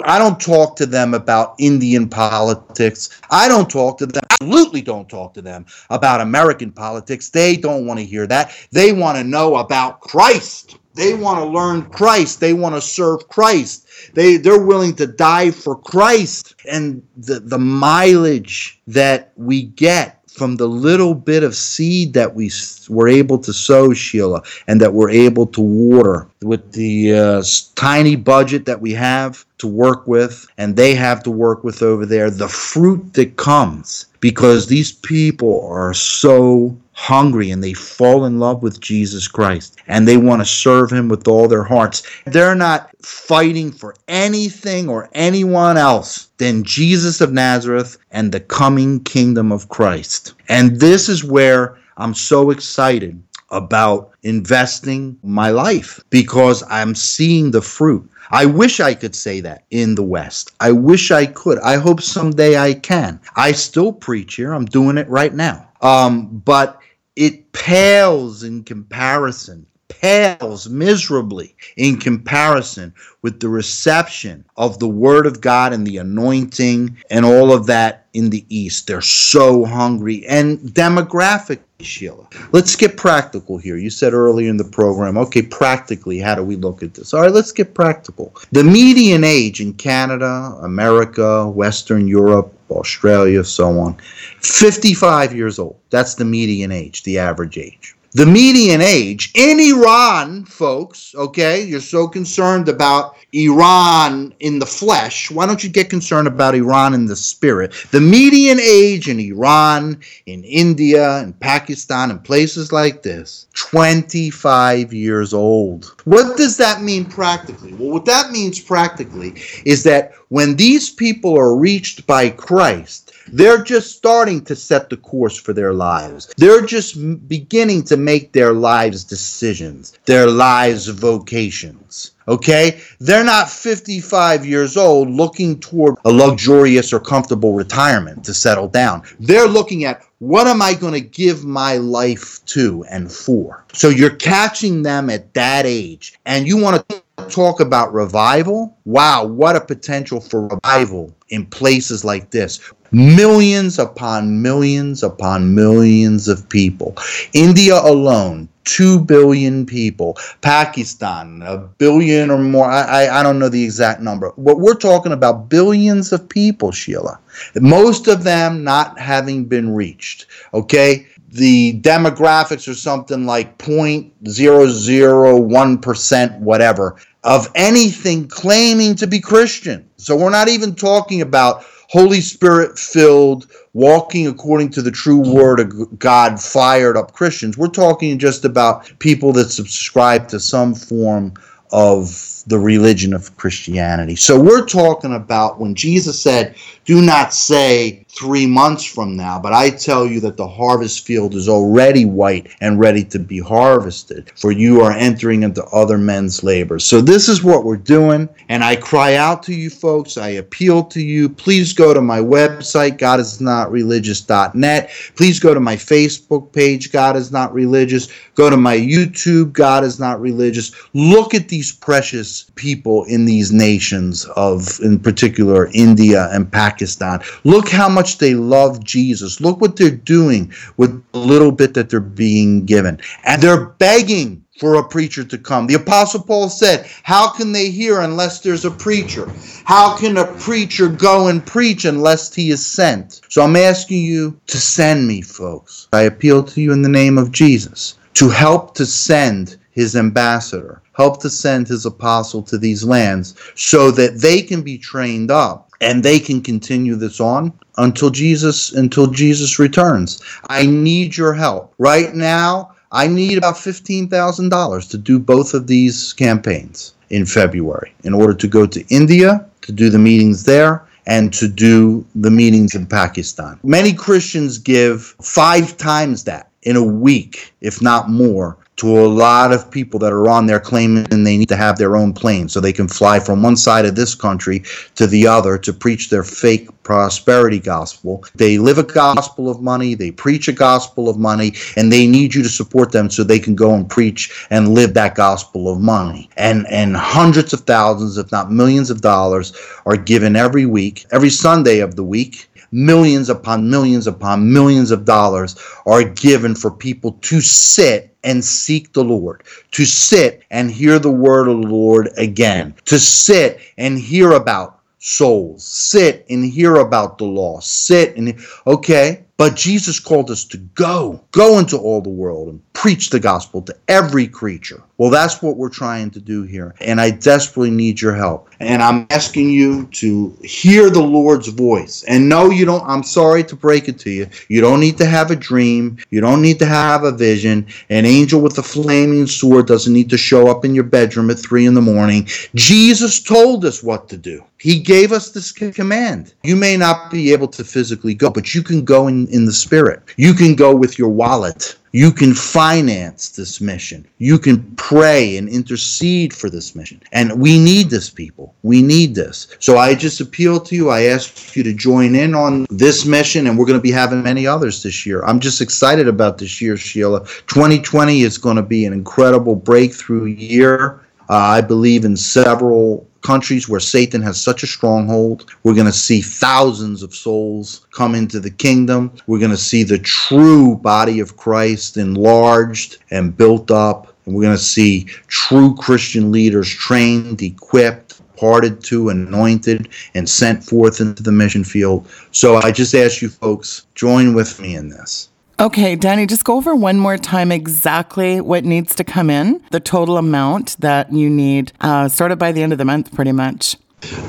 I 0.05 0.19
don't 0.19 0.39
talk 0.39 0.75
to 0.77 0.85
them 0.85 1.13
about 1.13 1.55
Indian 1.59 2.09
politics. 2.09 3.21
I 3.31 3.47
don't 3.47 3.69
talk 3.69 3.97
to 3.99 4.05
them, 4.05 4.21
absolutely 4.31 4.81
don't 4.81 5.09
talk 5.09 5.33
to 5.33 5.41
them 5.41 5.65
about 5.89 6.21
American 6.21 6.71
politics. 6.71 7.29
They 7.29 7.55
don't 7.55 7.85
want 7.85 7.99
to 7.99 8.05
hear 8.05 8.27
that. 8.27 8.55
They 8.71 8.91
want 8.91 9.17
to 9.17 9.23
know 9.23 9.55
about 9.55 10.01
Christ. 10.01 10.77
They 10.95 11.13
want 11.13 11.39
to 11.39 11.45
learn 11.45 11.89
Christ. 11.89 12.39
They 12.39 12.53
want 12.53 12.75
to 12.75 12.81
serve 12.81 13.27
Christ. 13.27 13.87
They 14.13 14.37
they're 14.37 14.63
willing 14.63 14.95
to 14.95 15.07
die 15.07 15.51
for 15.51 15.75
Christ. 15.75 16.55
And 16.69 17.03
the 17.17 17.39
the 17.39 17.59
mileage 17.59 18.81
that 18.87 19.31
we 19.35 19.63
get 19.63 20.21
from 20.35 20.57
the 20.57 20.67
little 20.67 21.15
bit 21.15 21.43
of 21.43 21.55
seed 21.55 22.13
that 22.13 22.35
we 22.35 22.51
were 22.89 23.07
able 23.07 23.37
to 23.39 23.53
sow, 23.53 23.93
Sheila, 23.93 24.43
and 24.67 24.81
that 24.81 24.93
we're 24.93 25.09
able 25.09 25.47
to 25.47 25.61
water 25.61 26.27
with 26.41 26.73
the 26.73 27.13
uh, 27.13 27.43
tiny 27.75 28.15
budget 28.15 28.65
that 28.65 28.81
we 28.81 28.91
have 28.93 29.45
to 29.59 29.67
work 29.67 30.05
with, 30.07 30.45
and 30.57 30.75
they 30.75 30.93
have 30.93 31.23
to 31.23 31.31
work 31.31 31.63
with 31.63 31.81
over 31.81 32.05
there, 32.05 32.29
the 32.29 32.49
fruit 32.49 33.13
that 33.13 33.37
comes 33.37 34.07
because 34.19 34.67
these 34.67 34.91
people 34.91 35.65
are 35.69 35.93
so 35.93 36.77
hungry 36.95 37.51
and 37.51 37.61
they 37.61 37.73
fall 37.73 38.25
in 38.25 38.39
love 38.39 38.63
with 38.63 38.79
Jesus 38.79 39.27
Christ 39.27 39.77
and 39.87 40.07
they 40.07 40.15
want 40.15 40.41
to 40.41 40.45
serve 40.45 40.91
him 40.91 41.09
with 41.09 41.27
all 41.27 41.47
their 41.47 41.63
hearts. 41.63 42.03
They're 42.25 42.55
not 42.55 42.89
fighting 43.03 43.71
for 43.71 43.95
anything 44.07 44.87
or 44.87 45.09
anyone 45.13 45.75
else 45.75 46.29
than 46.37 46.63
Jesus 46.63 47.19
of 47.19 47.33
Nazareth 47.33 47.97
and 48.11 48.31
the 48.31 48.39
coming 48.39 49.03
kingdom 49.03 49.51
of 49.51 49.67
Christ. 49.67 50.33
And 50.47 50.79
this 50.79 51.09
is 51.09 51.23
where 51.23 51.77
I'm 51.97 52.13
so 52.13 52.49
excited 52.49 53.21
about 53.51 54.11
investing 54.23 55.17
my 55.21 55.49
life 55.49 55.99
because 56.09 56.63
I'm 56.69 56.95
seeing 56.95 57.51
the 57.51 57.61
fruit. 57.61 58.09
I 58.31 58.45
wish 58.45 58.79
I 58.79 58.95
could 58.95 59.15
say 59.15 59.41
that 59.41 59.65
in 59.69 59.95
the 59.95 60.03
West. 60.03 60.53
I 60.59 60.71
wish 60.71 61.11
I 61.11 61.25
could. 61.25 61.59
I 61.59 61.75
hope 61.75 62.01
someday 62.01 62.57
I 62.57 62.73
can. 62.73 63.19
I 63.35 63.51
still 63.51 63.93
preach 63.93 64.35
here. 64.35 64.53
I'm 64.53 64.65
doing 64.65 64.97
it 64.97 65.07
right 65.09 65.33
now. 65.33 65.69
Um, 65.81 66.41
but 66.43 66.81
it 67.15 67.51
pales 67.53 68.43
in 68.43 68.63
comparison, 68.63 69.65
pales 69.87 70.67
miserably 70.67 71.55
in 71.77 71.97
comparison 71.97 72.93
with 73.21 73.39
the 73.39 73.49
reception 73.49 74.43
of 74.57 74.79
the 74.79 74.87
Word 74.87 75.25
of 75.25 75.41
God 75.41 75.73
and 75.73 75.85
the 75.85 75.97
anointing 75.97 76.97
and 77.09 77.25
all 77.25 77.53
of 77.53 77.67
that 77.67 78.05
in 78.13 78.29
the 78.29 78.45
East. 78.49 78.87
They're 78.87 79.01
so 79.01 79.65
hungry. 79.65 80.25
And 80.27 80.59
demographic, 80.59 81.59
Sheila. 81.79 82.27
Let's 82.51 82.75
get 82.75 82.97
practical 82.97 83.57
here. 83.57 83.77
You 83.77 83.89
said 83.89 84.13
earlier 84.13 84.49
in 84.49 84.57
the 84.57 84.63
program, 84.63 85.17
okay, 85.17 85.41
practically, 85.41 86.19
how 86.19 86.35
do 86.35 86.43
we 86.43 86.55
look 86.55 86.83
at 86.83 86.93
this? 86.93 87.13
All 87.13 87.21
right, 87.21 87.31
let's 87.31 87.51
get 87.51 87.73
practical. 87.73 88.35
The 88.51 88.63
median 88.63 89.23
age 89.23 89.61
in 89.61 89.73
Canada, 89.73 90.57
America, 90.61 91.47
Western 91.49 92.07
Europe, 92.07 92.54
Australia, 92.69 93.43
so 93.43 93.79
on, 93.79 93.95
55 94.41 95.35
years 95.35 95.59
old. 95.59 95.79
That's 95.89 96.15
the 96.15 96.25
median 96.25 96.71
age, 96.71 97.03
the 97.03 97.19
average 97.19 97.57
age. 97.57 97.95
The 98.15 98.25
median 98.25 98.81
age 98.81 99.29
in 99.33 99.59
Iran, 99.59 100.45
folks, 100.45 101.13
okay, 101.15 101.65
you're 101.65 101.81
so 101.81 102.07
concerned 102.07 102.69
about 102.69 103.17
Iran 103.33 104.33
in 104.39 104.59
the 104.59 104.65
flesh. 104.65 105.29
Why 105.29 105.45
don't 105.45 105.61
you 105.61 105.69
get 105.69 105.89
concerned 105.89 106.25
about 106.25 106.55
Iran 106.55 106.93
in 106.93 107.07
the 107.07 107.17
spirit? 107.17 107.73
The 107.91 107.99
median 107.99 108.57
age 108.61 109.09
in 109.09 109.19
Iran, 109.19 109.99
in 110.27 110.45
India, 110.45 111.23
in 111.23 111.33
Pakistan, 111.33 112.09
and 112.09 112.23
places 112.23 112.71
like 112.71 113.03
this, 113.03 113.47
25 113.55 114.93
years 114.93 115.33
old. 115.33 115.93
What 116.05 116.37
does 116.37 116.55
that 116.55 116.81
mean 116.81 117.03
practically? 117.03 117.73
Well, 117.73 117.89
what 117.89 118.05
that 118.05 118.31
means 118.31 118.61
practically 118.61 119.33
is 119.65 119.83
that 119.83 120.13
when 120.29 120.55
these 120.55 120.89
people 120.89 121.37
are 121.37 121.57
reached 121.57 122.07
by 122.07 122.29
Christ, 122.29 123.04
they're 123.27 123.63
just 123.63 123.95
starting 123.95 124.43
to 124.45 124.55
set 124.55 124.89
the 124.89 124.97
course 124.97 125.37
for 125.37 125.53
their 125.53 125.73
lives. 125.73 126.33
They're 126.37 126.65
just 126.65 126.95
beginning 127.27 127.83
to 127.85 127.97
make 127.97 128.33
their 128.33 128.53
lives 128.53 129.03
decisions, 129.03 129.97
their 130.05 130.27
lives 130.27 130.87
vocations. 130.87 132.11
Okay? 132.27 132.81
They're 132.99 133.23
not 133.23 133.49
55 133.49 134.45
years 134.45 134.77
old 134.77 135.09
looking 135.09 135.59
toward 135.59 135.95
a 136.05 136.11
luxurious 136.11 136.91
or 136.91 136.99
comfortable 136.99 137.53
retirement 137.53 138.23
to 138.25 138.33
settle 138.33 138.67
down. 138.67 139.03
They're 139.19 139.47
looking 139.47 139.85
at 139.85 140.01
what 140.19 140.47
am 140.47 140.61
I 140.61 140.73
going 140.73 140.93
to 140.93 141.01
give 141.01 141.43
my 141.43 141.77
life 141.77 142.43
to 142.45 142.85
and 142.89 143.11
for? 143.11 143.65
So 143.73 143.89
you're 143.89 144.15
catching 144.15 144.81
them 144.81 145.09
at 145.09 145.33
that 145.33 145.65
age. 145.65 146.17
And 146.25 146.47
you 146.47 146.57
want 146.57 146.87
to 146.89 147.03
talk 147.29 147.59
about 147.59 147.93
revival? 147.93 148.77
Wow, 148.85 149.25
what 149.25 149.55
a 149.55 149.61
potential 149.61 150.19
for 150.19 150.47
revival 150.47 151.15
in 151.29 151.45
places 151.45 152.05
like 152.05 152.31
this 152.31 152.59
millions 152.91 153.77
upon 153.77 154.41
millions 154.41 155.03
upon 155.03 155.53
millions 155.53 156.29
of 156.29 156.47
people. 156.47 156.95
India 157.33 157.75
alone, 157.75 158.47
2 158.65 158.99
billion 158.99 159.65
people. 159.65 160.17
Pakistan, 160.41 161.41
a 161.45 161.57
billion 161.57 162.29
or 162.31 162.37
more. 162.37 162.69
I, 162.69 163.05
I, 163.05 163.19
I, 163.19 163.23
don't 163.23 163.39
know 163.39 163.49
the 163.49 163.63
exact 163.63 164.01
number. 164.01 164.31
But 164.37 164.59
we're 164.59 164.75
talking 164.75 165.11
about 165.11 165.49
billions 165.49 166.13
of 166.13 166.29
people, 166.29 166.71
Sheila. 166.71 167.19
Most 167.59 168.07
of 168.07 168.23
them 168.23 168.63
not 168.63 168.97
having 168.99 169.45
been 169.45 169.75
reached. 169.75 170.27
Okay? 170.53 171.07
The 171.29 171.81
demographics 171.81 172.67
are 172.69 172.73
something 172.73 173.25
like 173.25 173.57
0.001%, 173.57 176.39
whatever, 176.39 176.95
of 177.25 177.51
anything 177.55 178.27
claiming 178.27 178.95
to 178.95 179.07
be 179.07 179.19
Christian. 179.19 179.89
So 179.97 180.15
we're 180.15 180.29
not 180.29 180.47
even 180.47 180.75
talking 180.75 181.21
about 181.21 181.65
Holy 181.89 182.21
Spirit 182.21 182.77
filled, 182.77 183.51
walking 183.73 184.27
according 184.27 184.69
to 184.71 184.81
the 184.83 184.91
true 184.91 185.17
word 185.17 185.59
of 185.59 185.99
God, 185.99 186.39
fired 186.39 186.95
up 186.95 187.13
Christians. 187.13 187.57
We're 187.57 187.67
talking 187.67 188.19
just 188.19 188.45
about 188.45 188.91
people 188.99 189.33
that 189.33 189.49
subscribe 189.49 190.27
to 190.29 190.39
some 190.39 190.75
form 190.75 191.33
of 191.71 192.34
the 192.47 192.59
religion 192.59 193.13
of 193.13 193.35
Christianity. 193.37 194.15
So 194.15 194.39
we're 194.39 194.65
talking 194.65 195.13
about 195.13 195.59
when 195.59 195.75
Jesus 195.75 196.21
said, 196.21 196.55
Do 196.85 197.01
not 197.01 197.33
say 197.33 198.05
three 198.09 198.45
months 198.45 198.85
from 198.85 199.17
now, 199.17 199.37
but 199.39 199.51
I 199.51 199.69
tell 199.69 200.05
you 200.05 200.19
that 200.21 200.37
the 200.37 200.47
harvest 200.47 201.05
field 201.05 201.35
is 201.35 201.49
already 201.49 202.05
white 202.05 202.47
and 202.61 202.79
ready 202.79 203.03
to 203.05 203.19
be 203.19 203.39
harvested, 203.39 204.31
for 204.37 204.51
you 204.51 204.81
are 204.81 204.93
entering 204.93 205.43
into 205.43 205.65
other 205.65 205.97
men's 205.97 206.43
labor. 206.43 206.79
So 206.79 207.01
this 207.01 207.27
is 207.27 207.43
what 207.43 207.65
we're 207.65 207.75
doing, 207.77 208.29
and 208.47 208.63
I 208.63 208.77
cry 208.77 209.15
out 209.15 209.43
to 209.43 209.53
you 209.53 209.69
folks, 209.69 210.17
I 210.17 210.29
appeal 210.29 210.83
to 210.85 211.01
you. 211.01 211.27
Please 211.27 211.73
go 211.73 211.93
to 211.93 212.01
my 212.01 212.19
website, 212.19 212.97
godisnotreligious.net. 212.99 214.91
Please 215.15 215.39
go 215.39 215.53
to 215.53 215.59
my 215.59 215.75
Facebook 215.75 216.53
page, 216.53 216.91
God 216.91 217.17
is 217.17 217.31
Not 217.31 217.53
Religious. 217.53 218.07
Go 218.35 218.49
to 218.49 218.57
my 218.57 218.77
YouTube, 218.77 219.51
God 219.51 219.83
is 219.83 219.99
Not 219.99 220.21
Religious. 220.21 220.71
Look 220.93 221.33
at 221.33 221.49
these 221.49 221.71
precious 221.71 222.34
people 222.55 223.03
in 223.05 223.25
these 223.25 223.51
nations 223.51 224.25
of, 224.35 224.79
in 224.81 224.99
particular, 224.99 225.69
India 225.73 226.29
and 226.31 226.51
Pakistan. 226.51 227.21
Look 227.43 227.69
how 227.69 227.89
much 227.89 228.17
they 228.17 228.35
love 228.35 228.83
Jesus. 228.83 229.41
Look 229.41 229.61
what 229.61 229.75
they're 229.75 229.89
doing 229.89 230.53
with 230.77 231.03
the 231.11 231.19
little 231.19 231.51
bit 231.51 231.73
that 231.73 231.89
they're 231.89 231.99
being 231.99 232.65
given. 232.65 232.99
And 233.25 233.41
they're 233.41 233.65
begging 233.65 234.45
for 234.59 234.75
a 234.75 234.87
preacher 234.87 235.23
to 235.23 235.37
come. 235.37 235.67
The 235.67 235.73
Apostle 235.73 236.23
Paul 236.23 236.49
said, 236.49 236.87
How 237.03 237.29
can 237.29 237.51
they 237.51 237.69
hear 237.69 237.99
unless 237.99 238.39
there's 238.39 238.65
a 238.65 238.71
preacher? 238.71 239.29
How 239.65 239.97
can 239.97 240.17
a 240.17 240.31
preacher 240.33 240.87
go 240.87 241.27
and 241.27 241.45
preach 241.45 241.85
unless 241.85 242.33
he 242.33 242.51
is 242.51 242.65
sent? 242.65 243.21
So 243.29 243.41
I'm 243.41 243.55
asking 243.55 244.03
you 244.03 244.39
to 244.47 244.57
send 244.57 245.07
me, 245.07 245.21
folks. 245.21 245.87
I 245.91 246.03
appeal 246.03 246.43
to 246.43 246.61
you 246.61 246.71
in 246.71 246.81
the 246.81 246.89
name 246.89 247.17
of 247.17 247.31
Jesus 247.31 247.95
to 248.15 248.29
help 248.29 248.75
to 248.75 248.85
send 248.85 249.57
his 249.71 249.95
ambassador, 249.95 250.81
help 250.95 251.21
to 251.21 251.29
send 251.29 251.67
his 251.67 251.85
apostle 251.85 252.41
to 252.43 252.57
these 252.57 252.83
lands 252.83 253.35
so 253.55 253.91
that 253.91 254.19
they 254.19 254.41
can 254.41 254.61
be 254.61 254.77
trained 254.77 255.29
up 255.29 255.69
and 255.81 256.03
they 256.03 256.19
can 256.19 256.41
continue 256.41 256.95
this 256.95 257.19
on 257.19 257.51
until 257.77 258.09
Jesus 258.09 258.71
until 258.71 259.07
Jesus 259.07 259.59
returns. 259.59 260.21
I 260.47 260.65
need 260.65 261.17
your 261.17 261.33
help. 261.33 261.73
Right 261.77 262.15
now, 262.15 262.75
I 262.91 263.07
need 263.07 263.37
about 263.37 263.55
$15,000 263.55 264.89
to 264.89 264.97
do 264.97 265.19
both 265.19 265.53
of 265.53 265.67
these 265.67 266.13
campaigns 266.13 266.93
in 267.09 267.25
February 267.25 267.93
in 268.03 268.13
order 268.13 268.33
to 268.33 268.47
go 268.47 268.65
to 268.65 268.85
India 268.87 269.45
to 269.61 269.71
do 269.71 269.89
the 269.89 269.99
meetings 269.99 270.43
there 270.43 270.87
and 271.07 271.33
to 271.33 271.47
do 271.47 272.05
the 272.15 272.31
meetings 272.31 272.73
in 272.73 272.85
Pakistan. 272.85 273.59
Many 273.63 273.93
Christians 273.93 274.57
give 274.57 275.15
five 275.21 275.77
times 275.77 276.23
that 276.23 276.49
in 276.63 276.75
a 276.75 276.83
week, 276.83 277.53
if 277.61 277.81
not 277.81 278.09
more, 278.09 278.57
to 278.77 278.99
a 278.99 279.07
lot 279.07 279.53
of 279.53 279.71
people 279.71 279.99
that 279.99 280.11
are 280.11 280.29
on 280.29 280.45
there 280.45 280.59
claiming 280.59 281.05
they 281.23 281.37
need 281.37 281.49
to 281.49 281.55
have 281.55 281.77
their 281.77 281.95
own 281.95 282.13
plane 282.13 282.49
so 282.49 282.59
they 282.59 282.73
can 282.73 282.87
fly 282.87 283.19
from 283.19 283.41
one 283.41 283.55
side 283.55 283.85
of 283.85 283.95
this 283.95 284.13
country 284.13 284.63
to 284.95 285.07
the 285.07 285.25
other 285.25 285.57
to 285.57 285.71
preach 285.71 286.09
their 286.09 286.23
fake 286.23 286.69
prosperity 286.83 287.59
gospel. 287.59 288.23
They 288.35 288.57
live 288.57 288.77
a 288.77 288.83
gospel 288.83 289.49
of 289.49 289.61
money, 289.61 289.95
they 289.95 290.11
preach 290.11 290.47
a 290.47 290.53
gospel 290.53 291.09
of 291.09 291.17
money, 291.17 291.53
and 291.77 291.91
they 291.91 292.05
need 292.05 292.35
you 292.35 292.43
to 292.43 292.49
support 292.49 292.91
them 292.91 293.09
so 293.09 293.23
they 293.23 293.39
can 293.39 293.55
go 293.55 293.73
and 293.73 293.89
preach 293.89 294.45
and 294.49 294.73
live 294.73 294.93
that 294.93 295.15
gospel 295.15 295.71
of 295.71 295.79
money. 295.79 296.29
And 296.37 296.67
and 296.67 296.95
hundreds 296.95 297.53
of 297.53 297.61
thousands, 297.61 298.17
if 298.17 298.31
not 298.31 298.51
millions 298.51 298.89
of 298.89 299.01
dollars 299.01 299.53
are 299.85 299.97
given 299.97 300.35
every 300.35 300.65
week, 300.65 301.05
every 301.11 301.29
Sunday 301.29 301.79
of 301.79 301.95
the 301.95 302.03
week 302.03 302.47
millions 302.75 303.29
upon 303.29 303.69
millions 303.69 304.05
upon 304.05 304.51
millions 304.51 304.91
of 304.91 305.05
dollars 305.05 305.55
are 305.85 306.03
given 306.03 306.53
for 306.53 306.69
people 306.69 307.13
to 307.21 307.39
sit 307.39 308.13
and 308.23 308.43
seek 308.43 308.91
the 308.91 309.03
Lord, 309.03 309.43
to 309.71 309.85
sit 309.85 310.43
and 310.51 310.69
hear 310.69 310.99
the 310.99 311.11
word 311.11 311.47
of 311.47 311.61
the 311.61 311.67
Lord 311.67 312.09
again, 312.17 312.75
to 312.85 312.99
sit 312.99 313.59
and 313.77 313.97
hear 313.97 314.31
about 314.31 314.81
souls, 314.99 315.63
sit 315.63 316.25
and 316.29 316.43
hear 316.43 316.75
about 316.75 317.17
the 317.17 317.25
law, 317.25 317.59
sit 317.61 318.17
and, 318.17 318.37
okay, 318.67 319.23
but 319.37 319.55
Jesus 319.55 319.99
called 319.99 320.31
us 320.31 320.43
to 320.45 320.57
go, 320.57 321.21
go 321.31 321.59
into 321.59 321.77
all 321.77 322.01
the 322.01 322.09
world 322.09 322.47
and 322.47 322.73
preach 322.73 323.09
the 323.09 323.19
gospel 323.19 323.61
to 323.61 323.75
every 323.87 324.27
creature. 324.27 324.81
Well, 324.97 325.09
that's 325.09 325.41
what 325.41 325.57
we're 325.57 325.69
trying 325.69 326.11
to 326.11 326.21
do 326.21 326.43
here. 326.43 326.73
And 326.79 327.01
I 327.01 327.11
desperately 327.11 327.69
need 327.69 327.99
your 327.99 328.15
help. 328.15 328.49
And 328.61 328.81
I'm 328.81 329.05
asking 329.09 329.49
you 329.49 329.87
to 329.87 330.29
hear 330.41 330.89
the 330.89 331.01
Lord's 331.01 331.49
voice. 331.49 332.03
And 332.07 332.29
no, 332.29 332.49
you 332.49 332.63
don't, 332.63 332.83
I'm 332.87 333.03
sorry 333.03 333.43
to 333.43 333.55
break 333.55 333.89
it 333.89 333.99
to 333.99 334.09
you. 334.09 334.27
You 334.47 334.61
don't 334.61 334.79
need 334.79 334.97
to 334.99 335.05
have 335.05 335.31
a 335.31 335.35
dream. 335.35 335.97
You 336.11 336.21
don't 336.21 336.41
need 336.41 336.59
to 336.59 336.65
have 336.65 337.03
a 337.03 337.11
vision. 337.11 337.67
An 337.89 338.05
angel 338.05 338.39
with 338.39 338.57
a 338.57 338.63
flaming 338.63 339.27
sword 339.27 339.67
doesn't 339.67 339.91
need 339.91 340.09
to 340.11 340.17
show 340.17 340.47
up 340.47 340.63
in 340.63 340.73
your 340.73 340.85
bedroom 340.85 341.29
at 341.29 341.39
three 341.39 341.65
in 341.65 341.73
the 341.73 341.81
morning. 341.81 342.27
Jesus 342.55 343.21
told 343.21 343.65
us 343.65 343.83
what 343.83 344.07
to 344.09 344.17
do. 344.17 344.43
He 344.57 344.79
gave 344.79 345.11
us 345.11 345.31
this 345.31 345.51
command. 345.51 346.33
You 346.43 346.55
may 346.55 346.77
not 346.77 347.11
be 347.11 347.33
able 347.33 347.49
to 347.49 347.63
physically 347.63 348.13
go, 348.13 348.29
but 348.29 348.55
you 348.55 348.63
can 348.63 348.85
go 348.85 349.07
in, 349.07 349.27
in 349.27 349.45
the 349.45 349.53
spirit. 349.53 350.01
You 350.15 350.33
can 350.33 350.55
go 350.55 350.73
with 350.73 350.97
your 350.97 351.09
wallet. 351.09 351.75
You 351.95 352.11
can 352.11 352.33
finance 352.33 353.29
this 353.29 353.61
mission. 353.61 354.05
You 354.17 354.37
can 354.37 354.61
pray 354.75 355.37
and 355.37 355.47
intercede 355.47 356.33
for 356.33 356.49
this 356.49 356.75
mission. 356.75 357.01
And 357.13 357.39
we 357.39 357.57
need 357.57 357.89
this, 357.89 358.09
people. 358.09 358.53
We 358.63 358.81
need 358.81 359.15
this. 359.15 359.47
So 359.59 359.77
I 359.77 359.95
just 359.95 360.19
appeal 360.19 360.59
to 360.59 360.75
you. 360.75 360.89
I 360.89 361.03
ask 361.03 361.55
you 361.55 361.63
to 361.63 361.73
join 361.73 362.13
in 362.13 362.35
on 362.35 362.65
this 362.69 363.05
mission, 363.05 363.47
and 363.47 363.57
we're 363.57 363.65
going 363.65 363.79
to 363.79 363.81
be 363.81 363.91
having 363.91 364.21
many 364.23 364.45
others 364.45 364.83
this 364.83 365.05
year. 365.05 365.23
I'm 365.23 365.39
just 365.39 365.61
excited 365.61 366.09
about 366.09 366.37
this 366.37 366.59
year, 366.59 366.75
Sheila. 366.75 367.21
2020 367.47 368.23
is 368.23 368.37
going 368.37 368.57
to 368.57 368.61
be 368.61 368.85
an 368.85 368.91
incredible 368.91 369.55
breakthrough 369.55 370.25
year. 370.25 371.04
Uh, 371.29 371.35
I 371.35 371.61
believe 371.61 372.05
in 372.05 372.15
several 372.15 373.07
countries 373.21 373.67
where 373.67 373.79
Satan 373.79 374.21
has 374.21 374.39
such 374.39 374.61
a 374.63 374.67
stronghold. 374.67 375.51
We're 375.63 375.73
going 375.73 375.87
to 375.87 375.91
see 375.91 376.21
thousands 376.21 377.01
of 377.01 377.15
souls 377.15 377.87
come 377.91 378.13
into 378.13 378.39
the 378.39 378.51
kingdom. 378.51 379.11
We're 379.25 379.39
going 379.39 379.51
to 379.51 379.57
see 379.57 379.83
the 379.83 379.97
true 379.97 380.75
body 380.75 381.19
of 381.19 381.35
Christ 381.35 381.97
enlarged 381.97 382.97
and 383.11 383.35
built 383.35 383.71
up. 383.71 384.13
And 384.25 384.35
we're 384.35 384.43
going 384.43 384.57
to 384.57 384.63
see 384.63 385.05
true 385.27 385.75
Christian 385.75 386.31
leaders 386.31 386.69
trained, 386.69 387.41
equipped, 387.41 388.21
parted 388.37 388.83
to, 388.83 389.09
anointed, 389.09 389.89
and 390.13 390.29
sent 390.29 390.63
forth 390.63 391.01
into 391.01 391.23
the 391.23 391.31
mission 391.31 391.63
field. 391.63 392.07
So 392.31 392.57
I 392.57 392.71
just 392.71 392.93
ask 392.93 393.21
you 393.21 393.29
folks, 393.29 393.87
join 393.95 394.33
with 394.33 394.59
me 394.59 394.75
in 394.75 394.89
this. 394.89 395.29
Okay, 395.57 395.95
Danny, 395.95 396.25
just 396.25 396.43
go 396.43 396.57
over 396.57 396.75
one 396.75 396.99
more 396.99 397.17
time 397.17 397.49
exactly 397.49 398.41
what 398.41 398.65
needs 398.65 398.93
to 398.95 399.05
come 399.05 399.29
in, 399.29 399.61
the 399.71 399.79
total 399.79 400.17
amount 400.17 400.75
that 400.79 401.13
you 401.13 401.29
need, 401.29 401.71
uh, 401.79 402.09
sort 402.09 402.33
of 402.33 402.39
by 402.39 402.51
the 402.51 402.61
end 402.61 402.73
of 402.73 402.77
the 402.77 402.83
month, 402.83 403.15
pretty 403.15 403.31
much. 403.31 403.77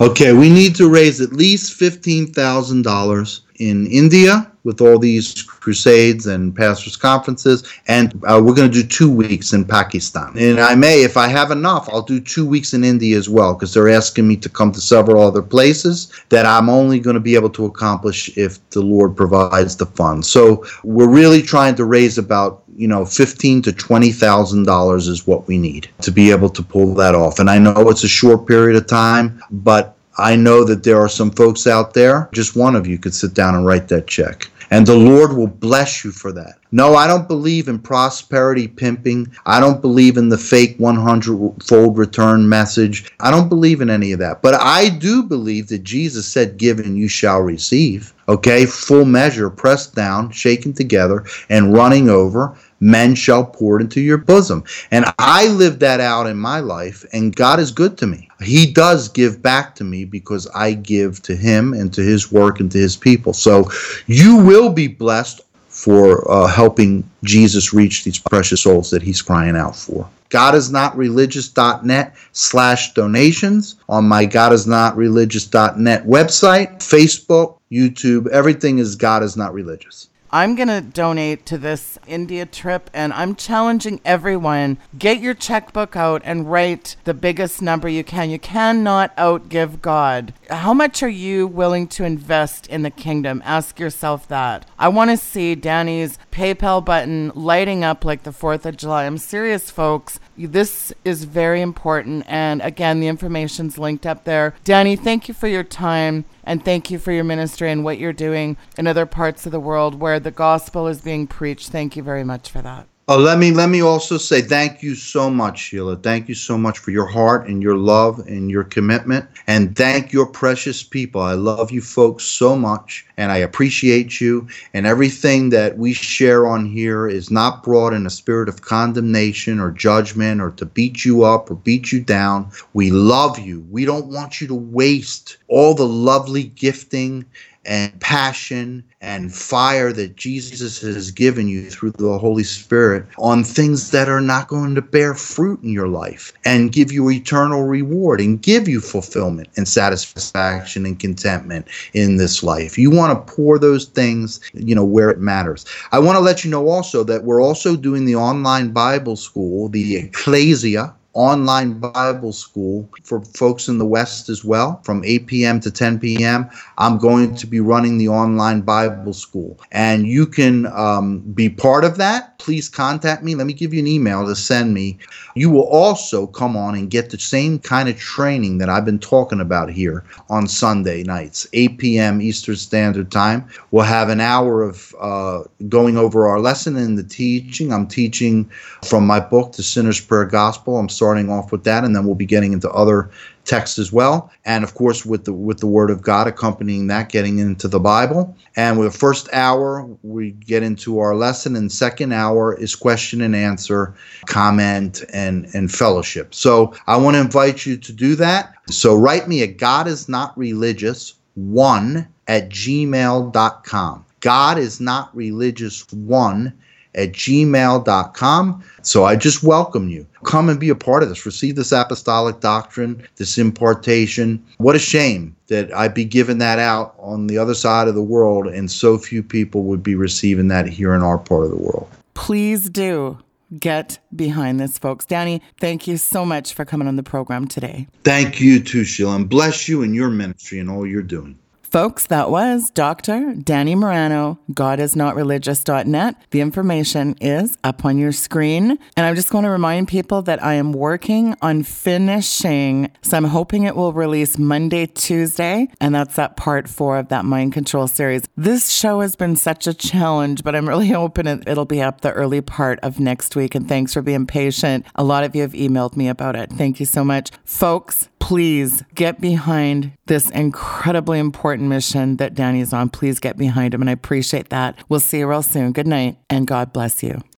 Okay, 0.01 0.33
we 0.33 0.49
need 0.49 0.77
to 0.77 0.89
raise 0.89 1.21
at 1.21 1.33
least 1.33 1.79
$15,000 1.81 3.41
in 3.59 3.87
India 3.87 4.51
with 4.65 4.81
all 4.81 4.99
these 4.99 5.43
crusades 5.43 6.27
and 6.27 6.55
pastors' 6.55 6.97
conferences, 6.97 7.63
and 7.87 8.15
uh, 8.25 8.41
we're 8.43 8.55
going 8.55 8.71
to 8.71 8.83
do 8.83 8.87
two 8.87 9.11
weeks 9.11 9.53
in 9.53 9.65
Pakistan. 9.65 10.33
And 10.37 10.59
I 10.59 10.75
may, 10.75 11.05
if 11.05 11.17
I 11.17 11.29
have 11.29 11.53
enough, 11.53 11.89
I'll 11.89 12.03
do 12.03 12.19
two 12.19 12.45
weeks 12.45 12.75
in 12.75 12.83
India 12.83 13.17
as 13.17 13.29
well, 13.29 13.55
because 13.55 13.73
they're 13.73 13.89
asking 13.89 14.27
me 14.27 14.37
to 14.39 14.49
come 14.49 14.73
to 14.73 14.81
several 14.81 15.23
other 15.23 15.43
places 15.43 16.13
that 16.31 16.47
I'm 16.47 16.69
only 16.69 16.99
going 16.99 17.15
to 17.15 17.21
be 17.21 17.37
able 17.37 17.51
to 17.51 17.65
accomplish 17.65 18.37
if 18.37 18.59
the 18.71 18.83
Lord 18.83 19.17
provides 19.17 19.77
the 19.77 19.87
funds. 19.87 20.29
So 20.29 20.65
we're 20.83 21.09
really 21.09 21.43
trying 21.43 21.77
to 21.77 21.85
raise 21.85 22.19
about 22.19 22.65
you 22.77 22.89
know, 22.89 23.07
fifteen 23.07 23.63
to 23.63 23.73
twenty 23.73 24.13
thousand 24.13 24.65
dollars 24.65 25.09
is 25.09 25.27
what 25.27 25.49
we 25.49 25.57
need 25.57 25.89
to 26.03 26.11
be 26.11 26.31
able 26.31 26.51
to 26.51 26.63
pull 26.63 26.95
that 26.95 27.15
off. 27.15 27.39
And 27.39 27.49
I 27.49 27.59
know 27.59 27.89
it's 27.89 28.05
a 28.05 28.09
short 28.09 28.47
period 28.47 28.77
of 28.77 28.87
time, 28.87 29.43
but 29.51 29.96
I 30.19 30.37
know 30.37 30.65
that 30.65 30.83
there 30.83 30.99
are 30.99 31.09
some 31.09 31.31
folks 31.31 31.67
out 31.67 31.95
there. 31.95 32.29
Just 32.33 32.57
one 32.57 32.75
of 32.75 32.87
you 32.87 32.99
could 32.99 33.15
sit 33.15 33.35
down 33.35 33.55
and 33.55 33.67
write 33.67 33.89
that 33.89 34.07
check 34.07 34.51
and 34.71 34.87
the 34.87 34.97
Lord 34.97 35.37
will 35.37 35.47
bless 35.47 36.05
you 36.05 36.13
for 36.13 36.33
that. 36.33 36.59
No, 36.73 36.97
I 36.97 37.07
don't 37.07 37.29
believe 37.29 37.69
in 37.69 37.79
prosperity 37.79 38.67
pimping. 38.67 39.33
I 39.47 39.61
don't 39.61 39.81
believe 39.81 40.17
in 40.17 40.29
the 40.29 40.39
fake 40.39 40.75
100 40.79 41.63
fold 41.63 41.97
return 41.97 42.49
message. 42.49 43.11
I 43.21 43.31
don't 43.31 43.49
believe 43.49 43.81
in 43.81 43.89
any 43.89 44.13
of 44.13 44.19
that. 44.19 44.43
But 44.43 44.55
I 44.55 44.89
do 44.89 45.23
believe 45.23 45.69
that 45.69 45.85
Jesus 45.85 46.27
said, 46.27 46.59
Give 46.59 46.79
and 46.81 46.99
you 46.99 47.09
shall 47.09 47.41
receive. 47.41 48.13
Okay, 48.29 48.67
full 48.67 49.05
measure, 49.05 49.49
pressed 49.49 49.95
down, 49.95 50.33
shaken 50.33 50.73
together, 50.73 51.25
and 51.49 51.73
running 51.73 52.09
over 52.09 52.57
men 52.81 53.15
shall 53.15 53.45
pour 53.45 53.81
into 53.81 54.01
your 54.01 54.19
bosom. 54.19 54.65
And 54.91 55.07
I 55.19 55.49
live 55.49 55.79
that 55.81 56.01
out 56.01 56.27
in 56.27 56.37
my 56.37 56.61
life, 56.61 57.05
and 57.13 57.35
God 57.35 57.61
is 57.61 57.71
good 57.71 57.97
to 57.99 58.07
me. 58.07 58.29
He 58.41 58.71
does 58.71 59.09
give 59.09 59.43
back 59.43 59.75
to 59.77 59.85
me 59.85 60.05
because 60.05 60.47
I 60.55 60.73
give 60.73 61.23
to 61.23 61.35
Him 61.37 61.73
and 61.73 61.93
to 61.95 62.03
His 62.03 62.31
work 62.31 62.61
and 62.61 62.71
to 62.73 62.79
His 62.79 62.97
people. 62.97 63.33
So 63.33 63.71
you 64.07 64.37
will 64.37 64.71
be 64.71 64.89
blessed 64.89 65.41
for 65.69 66.31
uh, 66.31 66.47
helping 66.47 67.09
Jesus 67.23 67.73
reach 67.73 68.05
these 68.05 68.19
precious 68.19 68.63
souls 68.63 68.91
that 68.91 69.03
He's 69.03 69.23
crying 69.23 69.57
out 69.57 69.77
for. 69.77 70.09
God 70.29 70.55
is 70.55 70.73
not 70.73 70.97
GodIsNotReligious.net 70.97 72.17
slash 72.33 72.95
donations 72.95 73.77
on 73.89 74.09
my 74.09 74.25
God 74.25 74.53
is 74.53 74.67
not 74.67 74.97
GodIsNotReligious.net 74.97 76.05
website, 76.05 76.79
Facebook, 76.79 77.59
YouTube. 77.71 78.29
Everything 78.29 78.79
is 78.79 78.97
God 78.97 79.23
is 79.23 79.37
Not 79.37 79.55
Religious. 79.55 80.09
I'm 80.37 80.55
going 80.55 80.69
to 80.69 80.83
donate 80.83 81.47
to 81.47 81.57
this 81.57 81.99
India 82.07 82.45
trip 82.45 82.91
and 82.93 83.11
I'm 83.15 83.37
challenging 83.37 84.03
everyone 84.05 84.77
get 84.99 85.19
your 85.19 85.33
checkbook 85.33 85.97
out 85.97 86.21
and 86.27 86.53
write 86.53 86.97
the 87.05 87.15
biggest 87.15 87.63
number 87.63 87.89
you 87.89 88.05
can. 88.05 88.29
You 88.29 88.39
cannot 88.39 89.17
outgive 89.17 89.81
God. 89.81 90.35
How 90.51 90.75
much 90.75 91.03
are 91.03 91.09
you 91.09 91.47
willing 91.47 91.89
to 91.89 92.05
invest 92.05 92.67
in 92.67 92.83
the 92.83 92.91
kingdom? 92.91 93.41
Ask 93.47 93.81
yourself 93.81 94.29
that. 94.29 94.69
I 94.79 94.89
want 94.89 95.11
to 95.11 95.17
see 95.17 95.55
Danny's 95.55 96.19
PayPal 96.31 96.85
button 96.85 97.33
lighting 97.35 97.83
up 97.83 98.05
like 98.05 98.25
the 98.25 98.31
4th 98.31 98.67
of 98.67 98.77
July. 98.77 99.07
I'm 99.07 99.17
serious, 99.17 99.71
folks. 99.71 100.21
This 100.37 100.93
is 101.05 101.25
very 101.25 101.61
important. 101.61 102.25
And 102.29 102.61
again, 102.63 103.01
the 103.01 103.09
information's 103.09 103.79
linked 103.79 104.07
up 104.07 104.25
there. 104.25 104.55
Danny, 104.65 104.97
thank 104.97 105.29
you 105.29 105.35
for 105.35 105.49
your 105.49 105.65
time. 105.65 106.25
And 106.45 106.65
thank 106.65 106.91
you 106.91 106.99
for 106.99 107.13
your 107.13 107.25
ministry 107.25 107.71
and 107.71 107.85
what 107.85 107.99
you're 107.99 108.13
doing 108.13 108.57
in 108.79 108.87
other 108.87 109.07
parts 109.07 109.47
of 109.47 109.53
the 109.53 109.61
world 109.61 110.01
where 110.01 110.21
the 110.21 110.31
gospel 110.31 110.87
is 110.87 111.01
being 111.01 111.27
preached. 111.27 111.71
Thank 111.71 111.97
you 111.97 112.03
very 112.03 112.25
much 112.25 112.51
for 112.51 112.63
that. 112.63 112.87
Oh, 113.09 113.19
let 113.19 113.39
me 113.39 113.53
let 113.53 113.69
me 113.69 113.83
also 113.83 114.19
say 114.19 114.43
thank 114.43 114.83
you 114.83 114.97
so 114.97 115.31
much, 115.31 115.61
Sheila. 115.61 115.95
Thank 115.95 116.29
you 116.29 116.35
so 116.35 116.59
much 116.59 116.81
for 116.81 116.91
your 116.91 117.07
heart 117.07 117.47
and 117.47 117.63
your 117.63 117.77
love 117.77 118.19
and 118.27 118.51
your 118.51 118.65
commitment. 118.65 119.29
And 119.47 119.77
thank 119.77 120.13
your 120.13 120.27
precious 120.27 120.83
people. 120.83 121.21
I 121.21 121.35
love 121.35 121.71
you 121.71 121.81
folks 121.81 122.25
so 122.25 122.57
much 122.57 123.07
and 123.17 123.31
I 123.31 123.37
appreciate 123.37 124.21
you. 124.21 124.49
And 124.75 124.89
everything 124.89 125.51
that 125.51 125.79
we 125.79 125.93
share 125.93 126.49
on 126.49 126.67
here 126.67 127.07
is 127.07 127.31
not 127.31 127.63
brought 127.63 127.93
in 127.93 128.07
a 128.07 128.11
spirit 128.11 128.49
of 128.49 128.63
condemnation 128.63 129.61
or 129.61 129.71
judgment 129.71 130.41
or 130.41 130.51
to 130.51 130.67
beat 130.67 131.05
you 131.05 131.23
up 131.23 131.49
or 131.49 131.55
beat 131.55 131.93
you 131.93 132.01
down. 132.03 132.51
We 132.73 132.91
love 132.91 133.39
you. 133.39 133.65
We 133.71 133.85
don't 133.85 134.07
want 134.09 134.41
you 134.41 134.49
to 134.49 134.55
waste 134.57 135.37
all 135.47 135.75
the 135.75 135.87
lovely 135.87 136.43
gifting 136.43 137.25
and 137.67 138.01
passion 138.01 138.85
and 139.01 139.35
fire 139.35 139.93
that 139.93 140.17
Jesus 140.17 140.81
has 140.81 141.11
given 141.11 141.49
you 141.49 141.69
through 141.71 141.93
the 141.93 142.19
Holy 142.19 142.45
Spirit 142.45 143.07
on 143.19 143.45
things 143.45 143.91
that 143.91 144.09
are 144.09 144.21
not 144.21 144.49
going 144.49 144.75
to 144.75 144.83
bear 144.83 145.15
fruit 145.15 145.63
in 145.63 145.71
your 145.71 145.89
life 145.89 146.33
and 146.45 146.73
give 146.73 146.91
you 146.91 147.11
eternal 147.11 147.65
reward 147.65 148.21
and 148.21 148.41
give 148.41 148.69
you 148.69 148.81
fulfillment 148.81 149.49
and 149.57 149.69
satisfaction 149.69 150.87
and 150.87 150.99
contentment 150.99 151.67
in 151.93 152.17
this 152.17 152.43
life. 152.43 152.79
You 152.79 152.91
want 152.91 153.13
to 153.27 153.35
pour 153.35 153.59
those 153.59 153.87
things, 153.87 154.41
you 154.55 154.75
know, 154.75 154.85
where 154.85 155.11
it 155.11 155.19
matters. 155.19 155.67
I 155.93 155.99
want 155.99 156.17
to 156.17 156.21
let 156.21 156.45
you 156.45 156.51
know 156.51 156.69
also 156.69 157.05
that 157.05 157.25
we're 157.25 157.43
also 157.43 157.77
doing 157.77 158.07
the 158.07 158.17
online 158.17 158.71
Bible 158.71 159.17
school, 159.17 159.69
the 159.69 159.97
Ecclesia 159.97 160.96
online 161.17 161.81
Bible 161.81 162.33
school 162.33 162.89
for 163.03 163.23
folks 163.23 163.69
in 163.69 163.79
the 163.79 163.87
West 163.87 164.29
as 164.29 164.45
well 164.45 164.81
from 164.85 165.03
8 165.03 165.27
p.m. 165.27 165.61
to 165.61 165.71
10 165.71 165.99
p.m. 165.99 166.49
I'm 166.77 166.99
going 166.99 167.35
to 167.37 167.47
be 167.47 167.59
running 167.59 167.97
the 167.97 168.09
online 168.09 168.61
Bible 168.61 169.15
school. 169.15 169.59
And 169.73 170.07
you 170.07 170.27
can 170.27 170.67
um, 170.67 171.21
be 171.33 171.49
part 171.49 171.85
of 171.85 171.97
that. 171.97 172.39
Please 172.39 172.69
contact 172.69 173.23
me. 173.23 173.35
Let 173.35 173.47
me 173.47 173.55
give 173.55 173.73
you 173.73 173.81
an 173.81 173.87
email 173.87 174.27
to 174.27 174.37
send 174.37 174.75
me. 174.75 174.99
You 175.35 175.51
will 175.51 175.67
also 175.69 176.27
come 176.27 176.57
on 176.57 176.75
and 176.75 176.91
get 176.91 177.11
the 177.11 177.19
same 177.19 177.59
kind 177.59 177.89
of 177.89 177.99
training 177.99 178.59
that 178.59 178.69
I've 178.69 178.85
been 178.85 178.99
talking 178.99 179.41
about 179.41 179.71
here 179.71 180.05
on 180.29 180.47
Sunday 180.47 181.03
nights, 181.03 181.47
8 181.55 181.79
p.m. 181.79 182.21
Eastern 182.21 182.57
Standard 182.57 183.11
Time. 183.11 183.49
We'll 183.71 183.85
have 183.85 184.11
an 184.11 184.21
hour 184.21 184.63
of 184.63 184.95
uh, 185.01 185.45
going 185.69 185.97
over 185.97 186.29
our 186.29 186.41
lesson 186.41 186.77
and 186.77 186.99
the 186.99 187.05
teaching. 187.05 187.73
I'm 187.73 187.87
teaching 187.87 188.51
from 188.85 189.07
my 189.07 189.19
book, 189.19 189.53
The 189.53 189.63
Sinner's 189.63 190.01
Prayer 190.01 190.27
Gospel. 190.27 190.79
I'm 190.79 190.89
starting 190.89 191.06
off 191.31 191.53
with 191.53 191.65
that, 191.65 191.85
and 191.85 191.95
then 191.95 192.05
we'll 192.05 192.15
be 192.15 192.27
getting 192.27 192.53
into 192.53 192.71
other 192.71 193.11
texts 193.47 193.79
as 193.79 193.93
well. 193.93 194.31
And 194.45 194.65
of 194.65 194.75
course 194.75 195.07
with 195.07 195.25
the 195.25 195.33
with 195.33 195.59
the 195.59 195.67
word 195.67 195.91
of 195.91 196.03
god 196.03 196.27
accompanying 196.27 196.89
that 196.89 197.09
getting 197.09 197.39
into 197.39 197.69
the 197.69 197.81
bible. 197.81 198.37
And 198.57 198.79
with 198.79 198.93
the 198.93 198.99
first 198.99 199.29
hour 199.33 199.89
we 200.03 200.33
get 200.33 200.63
into 200.63 200.99
our 200.99 201.15
lesson 201.15 201.57
and 201.57 201.71
second 201.71 202.13
hour 202.13 202.55
is 202.59 202.75
question 202.75 203.23
and 203.23 203.35
answer 203.35 203.95
comment 204.27 205.05
and 205.13 205.49
and 205.55 205.73
fellowship. 205.73 206.35
So 206.35 206.75
i 206.87 206.97
want 206.97 207.15
to 207.15 207.21
invite 207.21 207.65
you 207.65 207.77
to 207.77 207.93
do 207.93 208.17
that. 208.17 208.55
So 208.69 208.95
write 208.97 209.29
me 209.29 209.43
at 209.43 209.57
god 209.57 209.87
is 209.87 210.09
not 210.09 210.37
religious 210.37 211.15
one 211.35 212.09
at 212.29 212.49
gmail.com 212.49 214.05
god 214.21 214.59
is 214.59 214.81
not 214.81 215.15
religious 215.15 215.91
one 215.93 216.53
at 216.97 217.13
gmail.com. 217.13 218.65
So 218.83 219.05
I 219.05 219.17
just 219.17 219.43
welcome 219.43 219.89
you. 219.89 220.07
Come 220.25 220.49
and 220.49 220.59
be 220.59 220.71
a 220.71 220.75
part 220.75 221.03
of 221.03 221.09
this. 221.09 221.25
Receive 221.25 221.55
this 221.55 221.73
apostolic 221.73 222.41
doctrine, 222.41 223.07
this 223.17 223.39
impartation. 223.39 224.45
What 224.59 224.75
a 224.75 224.81
shame 224.81 225.37
that 225.49 225.73
I'd 225.75 225.95
be 225.95 226.05
giving 226.05 226.39
that 226.39 226.59
out 226.59 226.95
on 226.99 227.29
the 227.29 227.39
other 227.39 227.55
side 227.55 227.87
of 227.87 227.95
the 227.95 228.03
world 228.03 228.47
and 228.47 228.71
so 228.71 228.99
few 228.99 229.23
people 229.23 229.63
would 229.65 229.83
be 229.83 229.95
receiving 229.95 230.49
that 230.49 230.67
here 230.67 230.95
in 230.95 231.03
our 231.03 231.19
part 231.19 231.45
of 231.45 231.51
the 231.51 231.57
world. 231.57 231.89
Please 232.15 232.69
do 232.69 233.19
get 233.61 233.99
behind 234.15 234.59
this, 234.59 234.79
folks. 234.79 235.07
Danny, 235.07 235.41
thank 235.61 235.87
you 235.87 235.97
so 235.97 236.25
much 236.25 236.53
for 236.53 236.65
coming 236.65 236.89
on 236.89 236.97
the 236.97 237.03
program 237.03 237.47
today. 237.47 237.87
Thank 238.03 238.41
you 238.41 238.61
too, 238.61 238.85
Sheila, 238.85 239.17
and 239.17 239.29
bless 239.29 239.69
you 239.69 239.83
and 239.83 239.95
your 239.95 240.11
ministry 240.11 240.59
and 240.59 240.69
all 240.69 240.87
you're 240.87 241.03
doing. 241.03 241.39
Folks, 241.77 242.07
that 242.07 242.31
was 242.31 242.71
Dr. 242.71 243.35
Danny 243.35 243.75
Morano, 243.75 244.39
godisnotreligious.net. 244.53 246.17
The 246.31 246.41
information 246.41 247.17
is 247.21 247.59
up 247.65 247.85
on 247.85 247.99
your 247.99 248.13
screen. 248.13 248.79
And 248.97 249.05
I'm 249.05 249.15
just 249.15 249.29
going 249.29 249.45
to 249.45 249.51
remind 249.51 249.87
people 249.87 250.23
that 250.23 250.43
I 250.43 250.55
am 250.55 250.73
working 250.73 251.35
on 251.43 251.65
finishing, 251.65 252.91
so 253.03 253.19
I'm 253.19 253.25
hoping 253.25 253.65
it 253.65 253.77
will 253.77 253.93
release 253.93 254.39
Monday, 254.39 254.87
Tuesday, 254.87 255.69
and 255.79 255.95
that's 255.95 256.17
that 256.17 256.39
part 256.39 256.67
four 256.67 256.97
of 256.97 257.09
that 257.09 257.27
mind 257.27 257.53
control 257.53 257.87
series. 257.89 258.23
This 258.39 258.71
show 258.71 259.01
has 259.01 259.15
been 259.15 259.37
such 259.37 259.67
a 259.67 259.75
challenge, 259.75 260.45
but 260.45 260.57
I'm 260.57 260.67
really 260.67 260.89
hoping 261.03 261.27
it, 261.27 261.47
it'll 261.47 261.67
be 261.67 261.83
up 261.83 262.01
the 262.01 262.13
early 262.13 262.41
part 262.41 262.81
of 262.81 263.01
next 263.01 263.37
week. 263.37 263.55
And 263.55 263.69
thanks 263.69 263.93
for 263.93 264.01
being 264.01 264.27
patient. 264.27 264.87
A 264.95 265.05
lot 265.05 265.25
of 265.25 265.37
you 265.37 265.43
have 265.43 265.53
emailed 265.53 265.95
me 265.95 266.09
about 266.09 266.37
it. 266.37 266.51
Thank 266.53 266.81
you 266.81 266.87
so 266.87 267.05
much. 267.05 267.33
Folks, 267.45 268.09
please 268.27 268.83
get 268.97 269.21
behind 269.21 269.93
this 270.07 270.31
incredibly 270.31 271.21
important 271.21 271.69
mission 271.69 272.17
that 272.17 272.35
Danny 272.35 272.61
is 272.61 272.73
on. 272.73 272.89
Please 272.89 273.21
get 273.21 273.37
behind 273.37 273.73
him. 273.73 273.81
And 273.81 273.89
I 273.89 273.93
appreciate 273.93 274.49
that. 274.49 274.77
We'll 274.89 274.99
see 274.99 275.19
you 275.21 275.29
real 275.29 275.45
soon. 275.45 275.71
Good 275.71 275.87
night 275.87 276.19
and 276.29 276.45
God 276.45 276.73
bless 276.73 277.05
you. 277.05 277.23